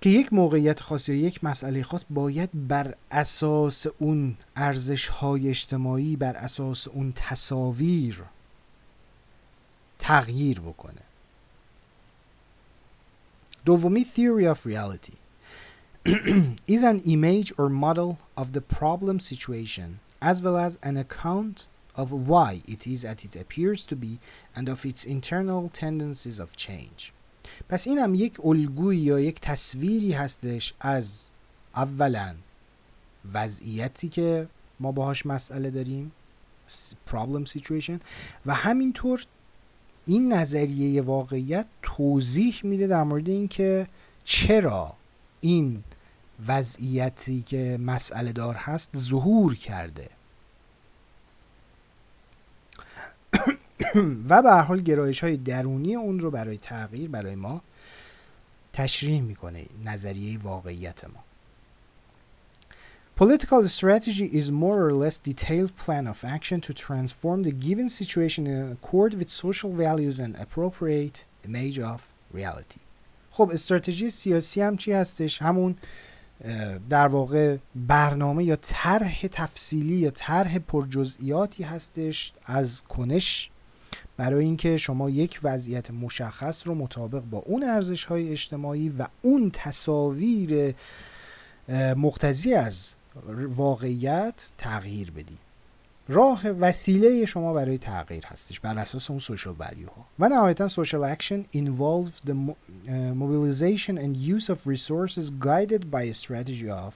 [0.03, 6.17] که یک موقعیت خاص یا یک مسئله خاص باید بر اساس اون ارزش های اجتماعی
[6.17, 8.23] بر اساس اون تصاویر
[9.99, 11.03] تغییر بکنه
[13.65, 15.17] دومی theory of reality
[16.69, 22.09] is an image or model of the problem situation as well as an account of
[22.11, 24.19] why it is as it appears to be
[24.57, 27.13] and of its internal tendencies of change
[27.69, 31.29] پس این هم یک الگوی یا یک تصویری هستش از
[31.77, 32.35] اولا
[33.35, 34.47] وضعیتی که
[34.81, 36.13] ما باهاش مسئله داریم
[37.11, 37.99] problem situation
[38.47, 39.25] و همینطور
[40.07, 43.87] این نظریه واقعیت توضیح میده در مورد اینکه
[44.25, 44.93] چرا
[45.41, 45.85] این
[46.47, 50.09] وضعیتی که مسئله دار هست ظهور کرده.
[54.29, 57.63] و به هر حال گرایش های درونی اون رو برای تغییر برای ما
[58.73, 61.25] تشریح می‌کنه نظریه واقعیت ما
[63.15, 68.47] Political strategy is more or less detailed plan of action to transform the given situation
[68.47, 72.01] in accord with social values and appropriate image of
[72.33, 72.81] reality.
[73.31, 75.77] خب استراتژی سیاسی هم چی هستش؟ همون
[76.89, 83.51] در واقع برنامه یا طرح تفصیلی یا طرح پرجزئیاتی هستش از کنش
[84.17, 89.51] برای اینکه شما یک وضعیت مشخص رو مطابق با اون ارزش های اجتماعی و اون
[89.55, 90.75] تصاویر
[91.97, 92.95] مقتضی از
[93.57, 95.39] واقعیت تغییر بدی.
[96.09, 101.05] راه وسیله شما برای تغییر هستش بر اساس اون social value ها و نهایتا social
[101.05, 102.35] action involves the
[103.15, 106.93] mobilization and use of resources guided by a strategy of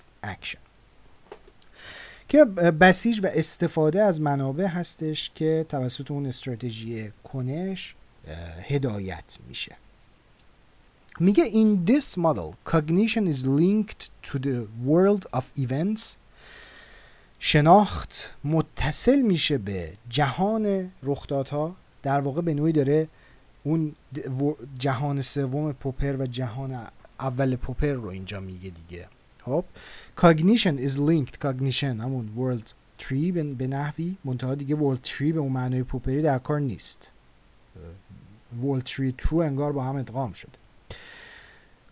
[2.28, 7.94] که بسیج و استفاده از منابع هستش که توسط اون استراتژی کنش
[8.62, 9.77] هدایت میشه.
[11.20, 16.03] میگه in this model cognition is linked to the world of events.
[17.39, 21.77] شناخت متصل میشه به جهان رخدادها.
[22.03, 23.09] در واقع به نوعی داره
[23.65, 23.94] اون
[24.78, 26.86] جهان سوم پوپر و جهان
[27.20, 29.09] اول پوپر رو اینجا میگه دیگه.
[29.47, 29.64] خب
[30.16, 35.52] cognition is linked cognition همون world tree به نحوی منتها دیگه world tree به اون
[35.52, 37.12] معنای پوپری در کار نیست.
[38.62, 40.52] World tree 2 انگار با هم ادغام شده.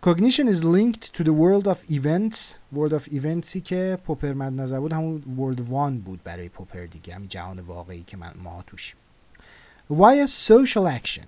[0.03, 2.39] Cognition is linked to the world of events.
[2.75, 7.15] World of eventsی که پوپر مد نظر بود همون world 1 بود برای پوپر دیگه
[7.15, 8.97] همین جهان واقعی که من ما توشیم.
[9.91, 11.27] Why a social action?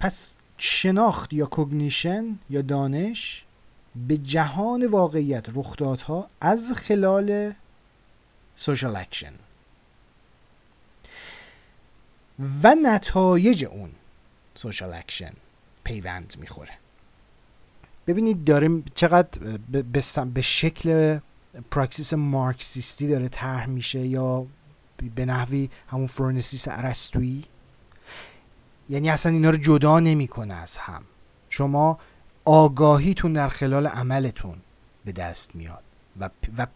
[0.00, 3.44] پس شناخت یا کognition یا دانش
[3.96, 7.52] به جهان واقعیت رخدادها از خلال
[8.54, 9.32] social action
[12.62, 13.90] و نتایج اون
[14.54, 15.32] social action
[15.84, 16.72] پیوند می‌خوره.
[18.06, 19.58] ببینید داره چقدر
[20.24, 21.18] به شکل
[21.70, 24.46] praxis مارکسیستی داره طرح میشه یا
[25.14, 27.44] به نحوی همون فرونسیس ارسطویی.
[28.88, 31.02] یعنی اصلا اینا رو جدا نمی‌کنه از هم.
[31.50, 31.98] شما
[32.44, 34.56] آگاهیتون در خلال عملتون
[35.04, 35.82] به دست میاد.
[36.20, 36.66] و, و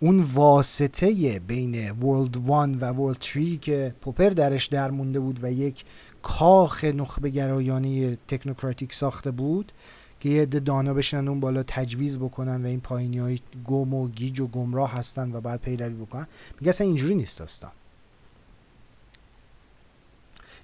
[0.00, 2.42] اون واسطه بین world 1
[2.80, 5.84] و world 3 که پوپر درش در مونده بود و یک
[6.22, 9.72] کاخ نخبه گرایانه تکنوکراتیک ساخته بود
[10.20, 14.08] که یه عده دانا بشینن اون بالا تجویز بکنن و این پایینی های گم و
[14.08, 16.26] گیج و گمراه هستن و بعد پیروی بکنن.
[16.60, 17.70] میگه اصلا اینجوری نیست داستان.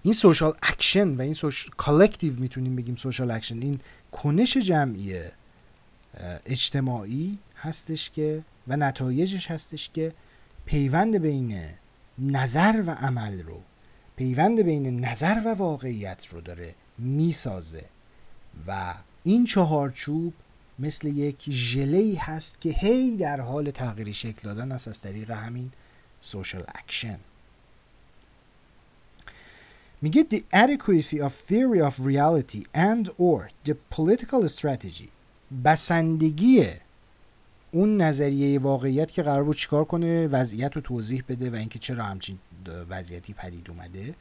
[0.08, 3.80] این social action و این social collective می‌تونیم بگیم social action این
[4.12, 5.20] کنش جمعی
[6.46, 10.12] اجتماعی هستش که و نتایجش هستش که
[10.66, 11.60] پیوند بین
[12.18, 13.60] نظر و عمل رو
[14.16, 17.84] پیوند بین نظر و واقعیت رو داره می‌سازه.
[18.66, 20.34] و این چهارچوب
[20.78, 25.70] مثل یک ژله هست که هی در حال تغییر شکل دادن است از طریق همین
[26.20, 27.18] social action
[30.01, 35.09] میگه the adequacy of theory of reality and or the political strategy
[35.65, 36.65] بسندگی
[37.71, 42.03] اون نظریه واقعیت که قرار بود چیکار کنه وضعیت رو توضیح بده و اینکه چرا
[42.03, 42.37] همچین
[42.89, 44.13] وضعیتی پدید اومده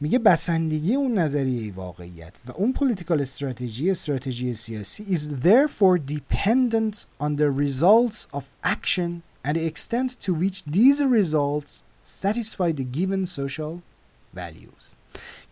[0.00, 7.36] میگه بسندگی اون نظریه واقعیت و اون پولیتیکال استراتژی استراتژی سیاسی is therefore dependent on
[7.36, 13.74] the results of action and the extent to which these results satisfy the given social
[14.37, 14.95] values.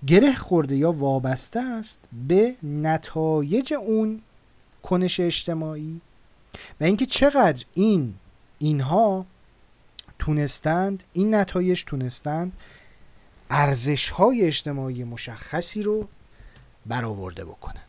[0.07, 4.21] گره خورده یا وابسته است به نتایج اون
[4.83, 6.01] کنش اجتماعی
[6.81, 8.13] و اینکه چقدر این
[8.59, 9.25] اینها
[10.19, 12.53] تونستند این نتایج تونستند
[13.49, 16.07] ارزش های اجتماعی مشخصی رو
[16.85, 17.81] برآورده بکنن.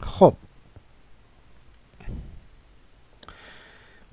[0.00, 0.36] خب.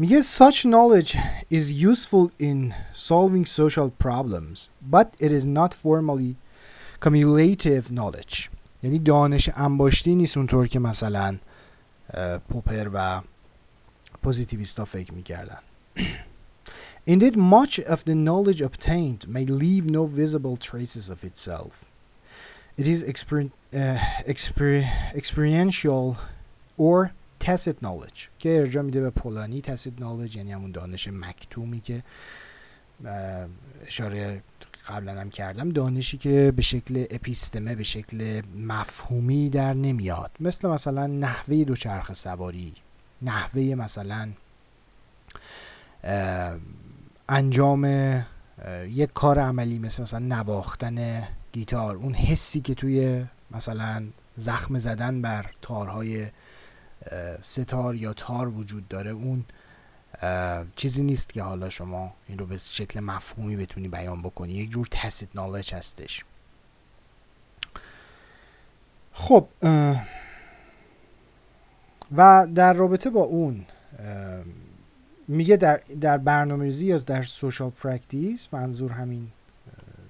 [0.02, 1.16] میگه such knowledge
[1.50, 6.36] is useful in solving social problems but it is not formally
[7.00, 8.48] cumulative knowledge
[8.82, 11.36] یعنی دانش انباشتی نیست اونطور که مثلا
[12.48, 13.20] پوپر و
[14.22, 15.58] پوزیتیویستا فکر میکردن
[17.08, 21.86] Indeed, much of the knowledge obtained may leave no visible traces of itself.
[22.76, 26.18] It is exper uh, exper experiential
[26.76, 27.12] or
[27.45, 32.03] tacit knowledge که ارجاع میده به پولانی tacit knowledge یعنی همون دانش مکتومی که
[33.87, 34.43] اشاره
[34.87, 40.31] قبلا هم کردم دانشی که به شکل اپیستمه به شکل مفهومی در نمیاد.
[40.39, 42.73] مثل مثلا نحوه دوچرخ سواری
[43.21, 44.29] نحوه مثلا
[47.29, 47.85] انجام
[48.87, 51.95] یک کار عملی مثل مثلا نواختن گیتار.
[51.95, 54.07] اون حسی که توی مثلا
[54.37, 56.27] زخم زدن بر تارهای
[57.41, 59.45] ستار یا تار وجود داره اون
[60.75, 64.53] چیزی نیست که حالا شما این رو به شکل مفهومی بتونی بیان بکنی.
[64.53, 66.25] یک جور tacit knowledge هستش.
[69.13, 69.47] خب
[72.17, 73.65] و در رابطه با اون
[75.27, 79.27] میگه در در برنامه‌ریزی یا در social practice منظور همین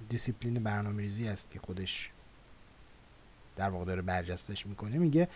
[0.08, 2.10] دیسیپلین برنامه‌ریزی است که خودش
[3.55, 5.27] در واقع داره برجستش میکنه میگه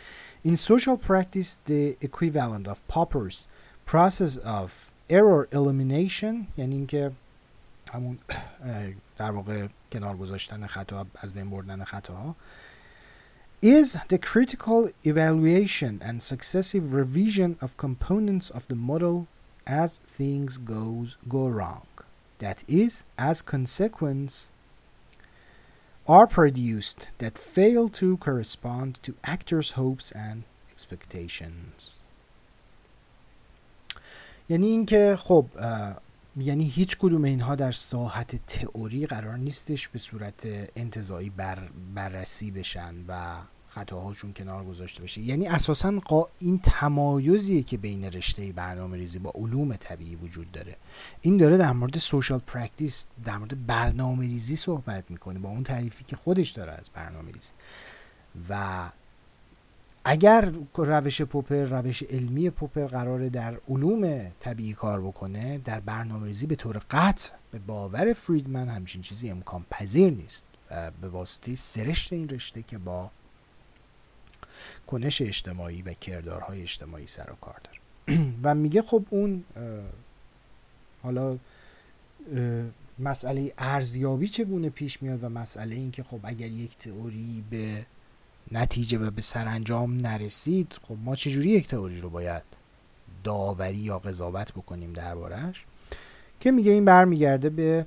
[0.47, 3.47] in social practice the equivalent of Popper's
[3.85, 4.69] process of
[5.09, 7.11] error elimination یعنی اینکه
[7.93, 8.17] همون
[9.17, 12.35] در واقع کنار گذاشتن خطا از بین بردن خطاها
[13.63, 19.27] is the critical evaluation and successive revision of components of the model
[19.65, 21.87] as things goes go wrong
[22.39, 24.49] that is as consequence
[26.08, 32.02] are produced that fail to correspond to actors hopes and expectations.
[34.48, 35.46] یعنی اینکه خب
[36.36, 42.94] یعنی هیچ کدوم اینها در ساحت تئوری قرار نیستش به صورت انتظایی بر بررسی بشن
[43.08, 43.36] و
[43.78, 45.20] خطاهاشون کنار گذاشته بشه.
[45.20, 45.98] یعنی اساسا
[46.40, 50.76] این تمایزیه که بین رشته برنامه ریزی با علوم طبیعی وجود داره.
[51.20, 56.04] این داره در مورد social practice در مورد برنامه ریزی صحبت می‌کنه با اون تعریفی
[56.04, 57.50] که خودش داره از برنامه ریزی
[58.48, 58.84] و
[60.04, 66.46] اگر روش پوپر روش علمی پوپر قراره در علوم طبیعی کار بکنه در برنامه ریزی
[66.46, 70.44] به طور قطع به باور فریدمن همچین چیزی امکان پذیر نیست.
[71.00, 73.10] به واسطه سرشت این رشته که با
[74.86, 77.78] کنش اجتماعی و کردارهای اجتماعی سر و کار داره.
[78.42, 79.44] و میگه خب اون
[81.02, 81.38] حالا
[82.98, 87.86] مسئله ارزیابی چگونه پیش میاد و مسئله این که خب اگر یک تئوری به
[88.52, 92.42] نتیجه و به سرانجام نرسید خب ما چجوری یک تئوری رو باید
[93.24, 95.64] داوری یا قضاوت بکنیم دربارهش
[96.40, 97.86] که میگه این برمیگرده به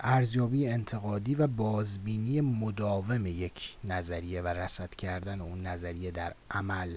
[0.00, 6.96] ارزیابی انتقادی و بازبینی مداوم یک نظریه و رسد کردن اون نظریه در عمل.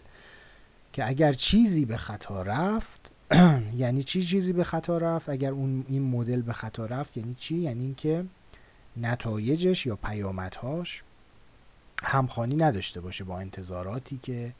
[0.93, 3.11] که اگر چیزی به خطا رفت
[3.77, 7.55] یعنی چی چیزی به خطا رفت؟ اگر اون این مدل به خطا رفت یعنی چی؟
[7.55, 8.25] یعنی اینکه
[8.97, 11.03] نتایجش یا پیامدهاش
[12.03, 14.53] همخوانی نداشته باشه با انتظاراتی که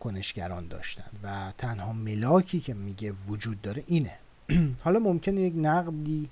[0.00, 1.10] کنشگران داشتن.
[1.22, 4.18] و تنها ملاکی که میگه وجود داره اینه.
[4.84, 6.28] حالا ممکنه یک نقدی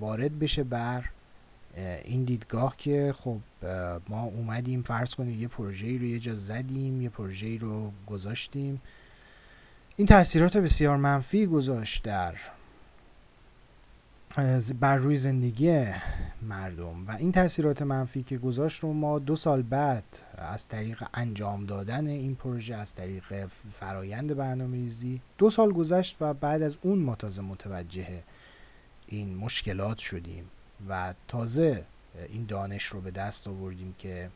[0.00, 1.04] وارد بشه بر
[2.04, 3.38] این دیدگاه که خب
[4.08, 8.80] ما اومدیم فرض کنید یه پروژه رو یه جا زدیم یه پروژه رو گذاشتیم.
[9.96, 12.34] این تاثیرات بسیار منفی گذاشت در
[14.80, 15.84] بر روی زندگی
[16.42, 17.06] مردم.
[17.06, 20.04] و این تاثیرات منفی که گذاشت رو ما دو سال بعد
[20.38, 26.34] از طریق انجام دادن این پروژه از طریق فرایند برنامه ریزی دو سال گذشت و
[26.34, 28.22] بعد از اون ما تازه متوجه
[29.14, 30.50] این مشکلات شدیم
[30.88, 31.84] و تازه
[32.28, 34.30] این دانش رو به دست آوردیم که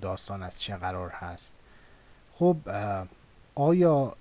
[0.00, 1.54] داستان از چه قرار هست.
[2.32, 2.56] خب
[3.54, 4.16] آیا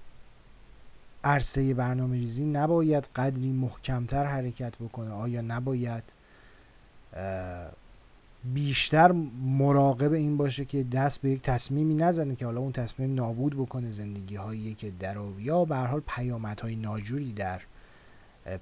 [1.24, 6.04] عرصه برنامه ریزی نباید قدری محکمتر حرکت بکنه؟ آیا نباید
[8.54, 9.12] بیشتر
[9.58, 13.92] مراقب این باشه که دست به یک تصمیمی نزنه که حالا اون تصمیم نابود بکنه
[13.92, 17.62] زندگی هایی که در یا به حال پیامدهای ناجوری در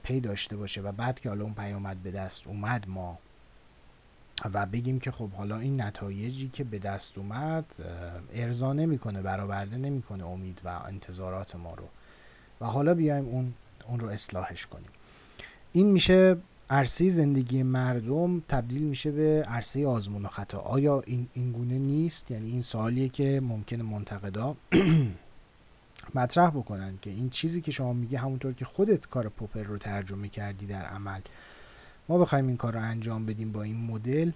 [0.04, 3.18] پی داشته باشه و بعد که حالا اون پیامد به دست اومد ما
[4.54, 7.66] و بگیم که خب حالا این نتایجی که به دست اومد
[8.34, 11.86] ارضا نمی‌کنه برآورده نمی‌کنه امید و انتظارات ما رو.
[12.62, 13.54] و حالا بیایم اون
[13.88, 14.90] اون رو اصلاحش کنیم.
[15.72, 16.38] این میشه
[16.70, 20.58] عرصه زندگی مردم تبدیل میشه به عرصه آزمون و خطا.
[20.58, 24.56] آیا این, این گونه نیست؟ یعنی این سوالیه که ممکن منتقدا
[26.16, 30.28] مطرح بکنن که این چیزی که شما میگه همونطور که خودت کار پوپر رو ترجمه
[30.28, 31.22] کردی در عمل
[32.10, 34.32] ما بخوایم این کار رو انجام بدیم با این مدل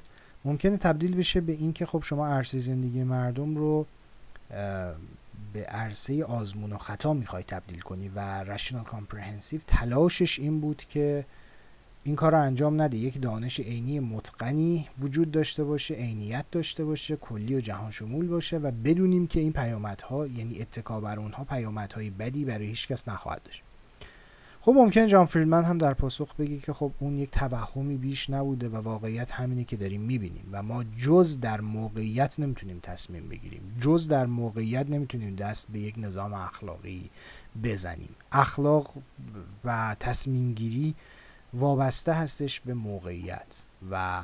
[0.46, 3.86] ممکنه تبدیل بشه به اینکه خب شما عرصه زندگی مردم رو
[5.54, 11.26] به عرصه آزمون و خطا می‌خوای تبدیل کنی و rational comprehensive تلاشش این بود که
[12.08, 12.98] این کار رو انجام نده.
[12.98, 18.58] یک دانش عینی متقنی وجود داشته باشه عینیت داشته باشه کلی و جهان شمول باشه
[18.58, 23.44] و بدونیم که این پیامدها یعنی اتکا بر اونها پیامدهای بدی برای هیچ کس نخواهد
[23.44, 23.64] داشت.
[24.62, 28.70] خب ممکن جان فریدمن هم در پاسخ بگی که خب اون یک توهمی بیش نبوده
[28.70, 33.78] و واقعیت همینه که داریم می‌بینیم و ما جز در موقعیت نمی‌تونیم تصمیم بگیریم.
[33.82, 37.10] جز در موقعیت نمی‌تونیم دست به یک نظام اخلاقی
[37.64, 38.10] بزنیم.
[38.32, 38.94] اخلاق
[39.66, 40.96] و تصمیم گیری
[41.54, 44.24] وابسته هستش به موقعیت و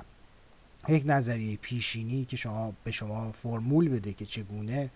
[0.88, 4.90] یک نظریه پیشینی که شما به شما فرمول بده که چگونه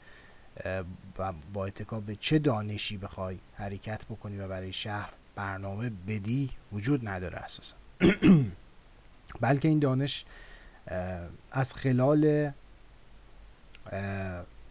[1.17, 7.07] و با اتکا به چه دانشی بخوای حرکت بکنی و برای شهر برنامه بدی وجود
[7.07, 7.75] نداره اساسا.
[9.41, 10.25] بلکه این دانش
[11.51, 12.51] از خلال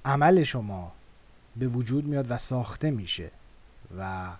[0.04, 0.92] عمل شما
[1.56, 3.30] به وجود میاد و ساخته میشه
[3.98, 4.30] و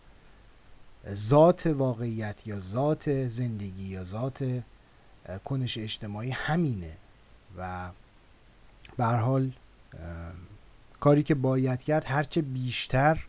[1.14, 4.62] ذات واقعیت یا ذات زندگی یا ذات
[5.44, 6.92] کنش اجتماعی همینه.
[7.58, 7.90] و
[8.96, 9.52] به حال
[11.00, 13.26] کاری که باید کرد هرچه بیشتر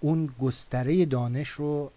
[0.00, 1.90] اون گستره دانش رو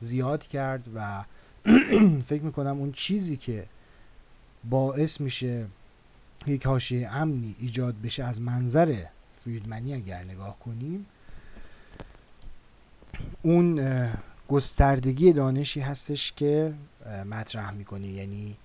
[0.00, 1.24] زیاد کرد و
[2.28, 3.66] فکر می‌کنم اون چیزی که
[4.70, 5.66] باعث میشه
[6.46, 9.04] یک حاشیه امنی ایجاد بشه از منظر
[9.40, 11.06] فریدمنی اگر نگاه کنیم
[13.42, 14.08] اون
[14.48, 16.74] گستردگی دانشی هستش که
[17.26, 18.06] مطرح می‌کنه.
[18.06, 18.56] یعنی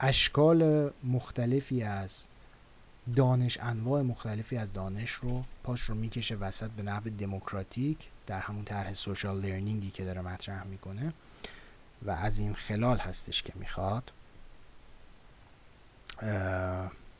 [0.00, 2.24] اشکال مختلفی از
[3.16, 8.64] دانش انواع مختلفی از دانش رو پاش رو می‌کشه وسط به نحو دموکراتیک در همون
[8.64, 11.12] طرح سوشال لرنینگی که داره مطرح می‌کنه.
[12.02, 14.12] و از این خلال هستش که می‌خواد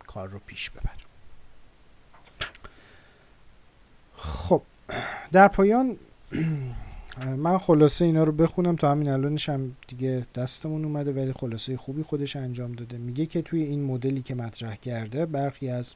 [0.06, 0.90] کار رو پیش ببر
[4.16, 4.62] خب.
[5.32, 5.96] در پایان
[7.36, 12.02] من خلاصه اینا رو بخونم تا همین الانش هم دیگه دستمون اومده ولی خلاصه خوبی
[12.02, 12.98] خودش انجام داده.
[12.98, 15.94] میگه که توی این مدلی که مطرح کرده برخی از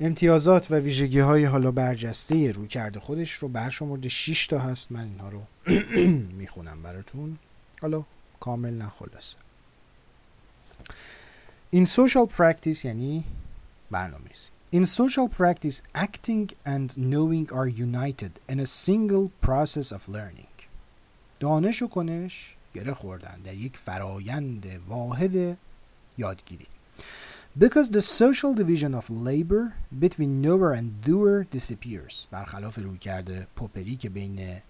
[0.00, 4.08] امتیازات و ویژگی های حالا برجسته رو کرده خودش رو برشمرده.
[4.08, 5.42] 6 تا هست من اینها رو
[6.38, 7.38] می‌خونم براتون.
[7.82, 8.04] حالا
[8.40, 9.36] کامل نه خلاصه.
[11.70, 13.24] این social practice یعنی
[13.90, 14.50] برنامه‌ریزی.
[14.71, 20.47] In social practice, acting and knowing are united in a single process of learning.
[21.39, 25.57] دانش و کنش گره خوردن در یک فرایند واحد
[26.17, 26.67] یادگیری.
[27.59, 32.27] Because the social division of labor between knower and doer disappears.
[32.31, 34.61] برخلاف روی کرده پوپری که بین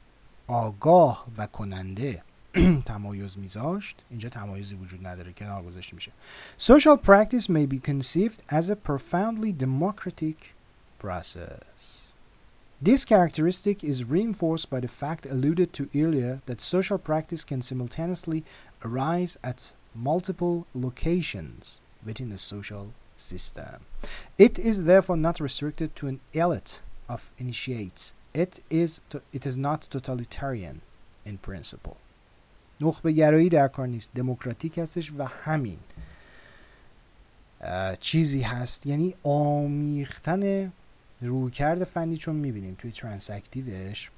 [0.48, 2.24] آگاه و کننده
[2.86, 6.12] تمایز میذاشت اینجا تمایزی وجود نداره کنار گذاشته میشه
[6.60, 10.38] social practice may be conceived as a profoundly democratic
[11.00, 12.08] process
[12.80, 18.46] This characteristic is reinforced by the fact alluded to earlier that social practice can simultaneously
[18.86, 23.78] arise at multiple locations within the social system.
[24.38, 28.14] It is therefore not restricted to an elite of initiates.
[28.36, 29.02] It is,
[29.34, 30.82] it is not totalitarian
[31.26, 31.98] in principle.
[32.83, 34.11] نخبه گرایی در کار نیست.
[34.15, 35.79] دموکراتیک هستش و همین.
[38.01, 38.87] چیزی هست.
[38.87, 40.73] یعنی آمیختن
[41.21, 44.11] رویکرد فنی چون می‌بینیم توی ترانسکتیوش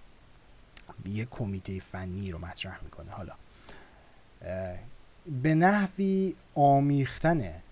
[1.06, 3.10] یه کمیته فنی رو مطرح می‌کنه.
[3.10, 3.32] حالا
[5.42, 7.62] به نحوی آمیختن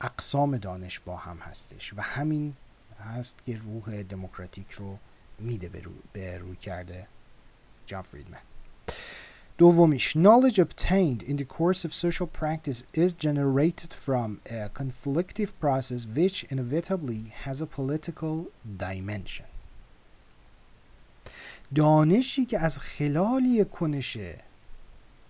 [0.00, 2.54] اقسام دانش با هم هستش و همین
[3.00, 4.98] هست که روح دموکراتیک رو
[5.38, 5.68] میده
[6.12, 7.06] به روی کرده
[7.86, 8.38] جان فریدمن.
[9.58, 16.06] دومیش knowledge obtained in the course of social practice is generated from a conflictive process
[16.06, 18.46] which inevitably has a political
[18.78, 19.46] dimension
[21.74, 24.18] دانشی که از خلال کنش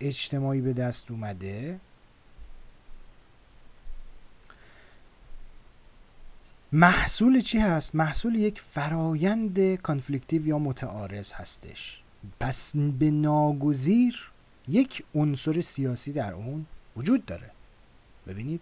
[0.00, 1.80] اجتماعی به دست اومده
[6.72, 12.01] محصول چی هست؟ محصول یک فرایند کانفلیکتیو یا متعارض هستش
[12.40, 14.30] پس به ناگزیر
[14.68, 16.66] یک عنصر سیاسی در اون
[16.96, 17.50] وجود داره.
[18.26, 18.60] ببینید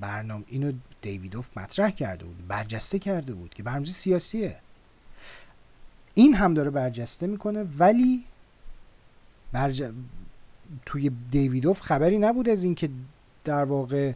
[0.00, 0.72] برنامه اینو
[1.02, 4.56] دیویدوف مطرح کرده بود برجسته کرده بود که برنامه سیاسیه.
[6.14, 8.24] این هم داره برجسته می‌کنه ولی
[9.52, 9.92] برج...
[10.86, 12.90] توی دیویدوف خبری نبود از اینکه
[13.44, 14.12] در واقع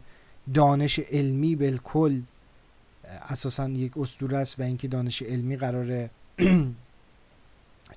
[0.53, 2.21] دانش علمی بالکل
[3.03, 6.09] اساسا یک اسطوره است و اینکه دانش علمی قراره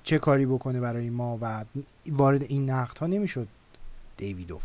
[0.03, 1.65] چه کاری بکنه برای ما و
[2.07, 3.47] وارد این نقد ها نمی‌شد
[4.17, 4.63] دیویدوف.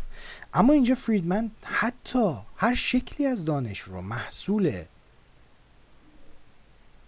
[0.53, 4.83] اما اینجا فریدمن حتی هر شکلی از دانش رو محصول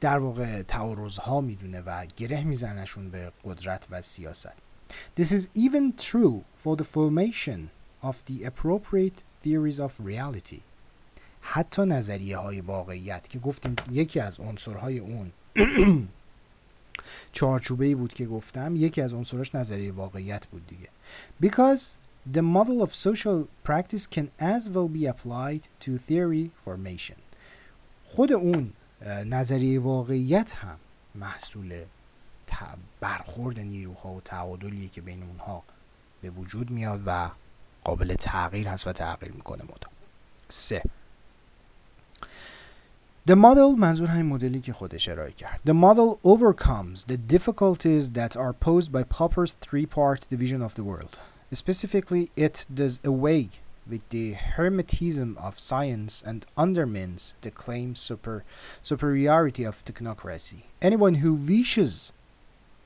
[0.01, 4.53] در واقع تعارض ها می‌دونه و گره میزنشون به قدرت و سیاست.
[5.19, 7.69] This is even true for the formation
[8.01, 10.61] of the appropriate theories of reality.
[11.41, 15.31] حتی نظریه های واقعیت که گفتیم یکی از عنصرهای اون
[17.31, 20.89] چارچوبه ای بود که گفتم یکی از عنصراش نظریه واقعیت بود دیگه.
[21.43, 21.81] Because
[22.33, 27.17] the model of social practice can as well be applied to theory formation.
[28.03, 28.73] خود اون
[29.25, 30.77] نظریه واقعیت هم
[31.15, 31.83] محصول
[32.99, 35.63] برخورد نیروها و تعادلیه که بین اونها
[36.21, 37.29] به وجود میاد و
[37.83, 39.91] قابل تغییر هست و تغییر می‌کنه مدام.
[40.49, 40.83] سه.
[43.28, 48.36] The model منظور همین مدلی که خودش ارائه کرد The model overcomes the difficulties that
[48.36, 51.18] are posed by Popper's three-part division of the world.
[51.52, 53.48] Specifically, it does away
[53.90, 58.44] with the hermetism of science and undermines the claimed super,
[58.82, 60.62] superiority of technocracy.
[60.82, 62.12] Anyone who wishes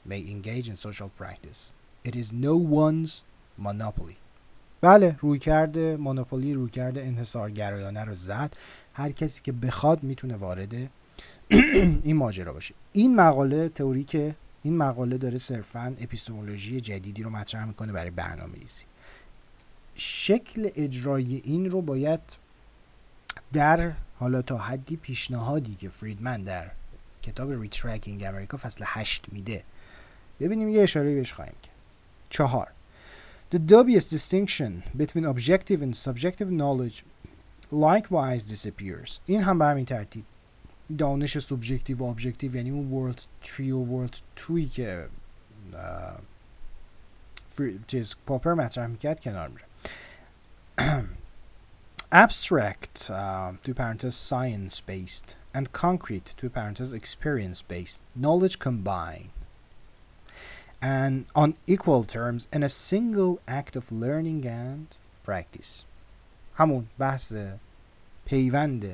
[0.04, 1.72] may engage in social practice.
[2.04, 3.24] It is no one's
[3.56, 4.16] monopoly.
[4.80, 8.56] بله روی کرده مونوپولی روی کرده انحصارگرایانه رو زد
[8.93, 10.73] هر کسی که بخواد می‌تونه وارد
[12.03, 12.73] این ماجرا باشه.
[12.91, 18.53] این مقاله تئوری که این مقاله داره صرفا اپیستمولوژی جدیدی رو مطرح می‌کنه برای برنامه
[18.53, 18.85] ریزی
[19.95, 22.19] شکل اجرای این رو باید
[23.53, 26.71] در حالا تا حدی پیشنهادی که فریدمن در
[27.21, 29.63] کتاب Retracking America فصل هشت میده
[30.39, 31.73] ببینیم یه اشاره بهش خواهیم کرد.
[32.29, 32.67] چهار.
[33.55, 37.03] The dubious distinction between objective and subjective knowledge
[37.72, 40.24] likewise disappears این هم به همین ترتیب
[40.98, 44.16] دانش سوبژکتیو و ابجکتیو یعنی اون ورلد 3 و ورلد
[44.48, 45.08] 2 که
[47.86, 49.64] چیز پاپر مطرح میکرد کنار میره
[52.12, 59.30] abstract uh, to parenthesis science based and concrete to parenthesis experience based knowledge combined
[60.80, 65.84] and on equal terms in a single act of learning and practice
[66.55, 67.33] همون بحث
[68.25, 68.89] پیوند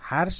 [0.00, 0.32] هر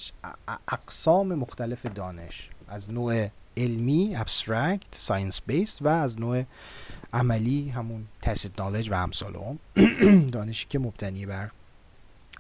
[0.69, 2.51] اقسام مختلف دانش.
[2.69, 6.45] از نوع علمی abstract science based و از نوع
[7.13, 9.59] عملی همون tacit knowledge و امثال هم.
[10.37, 11.51] دانشی که مبتنی بر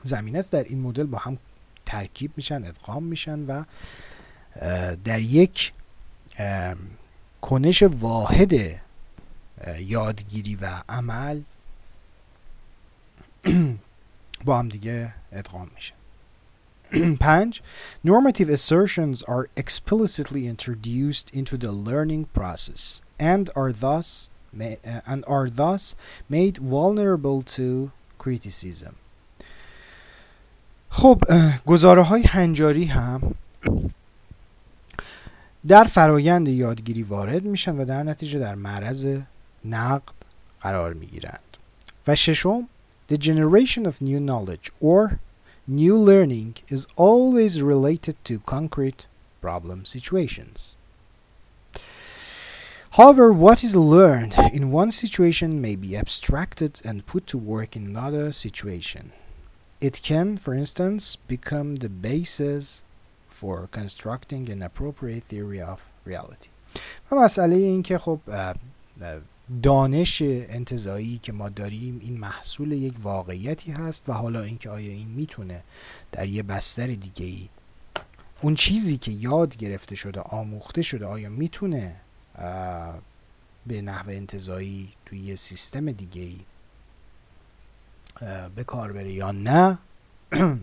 [0.03, 0.53] زمین است.
[0.53, 1.39] در این مدل با هم
[1.87, 3.65] ترکیب میشن ادغام میشن و
[5.05, 5.73] در یک
[7.41, 8.53] کنش واحد
[9.79, 11.41] یادگیری و عمل
[14.45, 15.95] با هم دیگه ادغام میشن
[17.21, 17.61] پنج
[18.07, 24.29] normative assertions are explicitly introduced into the learning process and are thus
[25.13, 25.95] and are thus
[26.31, 28.95] made vulnerable to criticism
[30.91, 31.23] خب
[31.67, 33.35] گزاره های هنجاری هم
[35.67, 39.19] در فرایند یادگیری وارد میشن و در نتیجه در معرض
[39.65, 40.15] نقد
[40.61, 41.57] قرار می‌گیرند
[42.07, 42.69] و ششم
[43.08, 45.20] The generation of new knowledge or
[45.68, 49.08] new learning is always related to concrete
[49.42, 50.76] problem situations.
[52.92, 57.86] However, what is learned in one situation may be abstracted and put to work in
[57.86, 59.12] another situation.
[59.80, 62.84] It can, for instance, become the basis
[63.28, 66.50] for constructing an appropriate theory of reality.
[67.12, 68.20] و مسئله این که خب
[69.63, 75.09] دانش انتظایی که ما داریم این محصول یک واقعیتی هست و حالا اینکه آیا این
[75.09, 75.63] می‌تونه
[76.13, 77.49] در یه بستر دیگه ای
[78.43, 81.97] اون چیزی که یاد گرفته شده آموخته شده آیا می‌تونه
[83.67, 86.39] به نحو انتظایی توی یه سیستم دیگه ای
[88.57, 89.79] به کار بره یا نه؟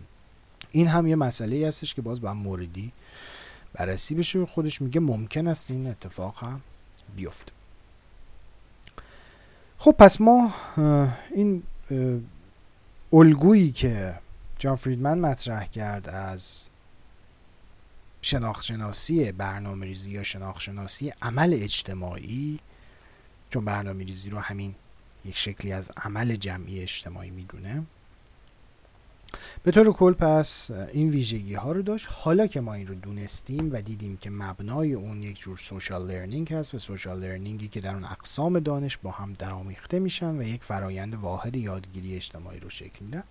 [0.72, 2.92] این هم یه مسئله هستش که باز با موردی
[3.74, 4.46] بررسی بشه.
[4.46, 6.62] خودش میگه ممکن است این اتفاق هم
[7.16, 7.61] بیفته.
[9.82, 10.54] خب پس ما
[11.36, 11.64] این
[13.14, 14.20] الگویی که
[14.60, 16.70] جان فریدمن مطرح کرد از
[18.22, 22.60] شناخت شناسی برنامه ریزی یا شناخت شناسی عمل اجتماعی
[23.50, 24.76] چون برنامه ریزی رو همین
[25.26, 27.84] یک شکلی از عمل جمعی اجتماعی می‌دونه
[29.64, 32.08] به طور کل پس این ویژگی ها رو داشت.
[32.12, 36.54] حالا که ما این رو دونستیم و دیدیم که مبنای اون یک جور social learning
[36.54, 40.44] هست و social learning ی که در اون اقسام دانش با هم درامیخته میشن و
[40.44, 43.24] یک فرایند واحد یادگیری اجتماعی رو شکل میدن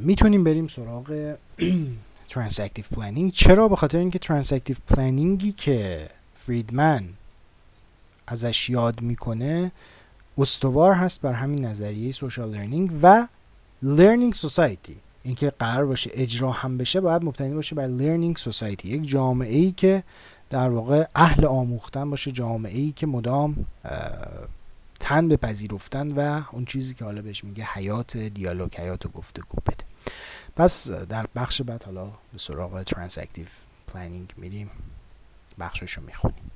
[0.00, 1.36] می‌تونیم بریم سراغ
[2.30, 7.08] transactive planning چرا؟ به خاطر اینکه transactive planning ی که فریدمن
[8.26, 9.72] ازش یاد می‌کنه
[10.38, 13.28] استوار هست بر همین نظریه social learning و
[13.82, 19.08] learning society اینکه قرار باشه اجرا هم بشه باید مبتنی باشه بر learning society یک
[19.08, 20.02] جامعه ای که
[20.50, 23.66] در واقع اهل آموختن باشه جامعه ای که مدام
[25.00, 29.58] تن به پذیرفتن و اون چیزی که حالا بهش میگه حیات دیالوگ حیات و گفتگو
[29.66, 29.84] بده.
[30.56, 33.46] پس در بخش بعد حالا به سراغ transactive
[33.86, 34.70] planning میریم.
[35.58, 36.50] بخشش رو می‌خونیم.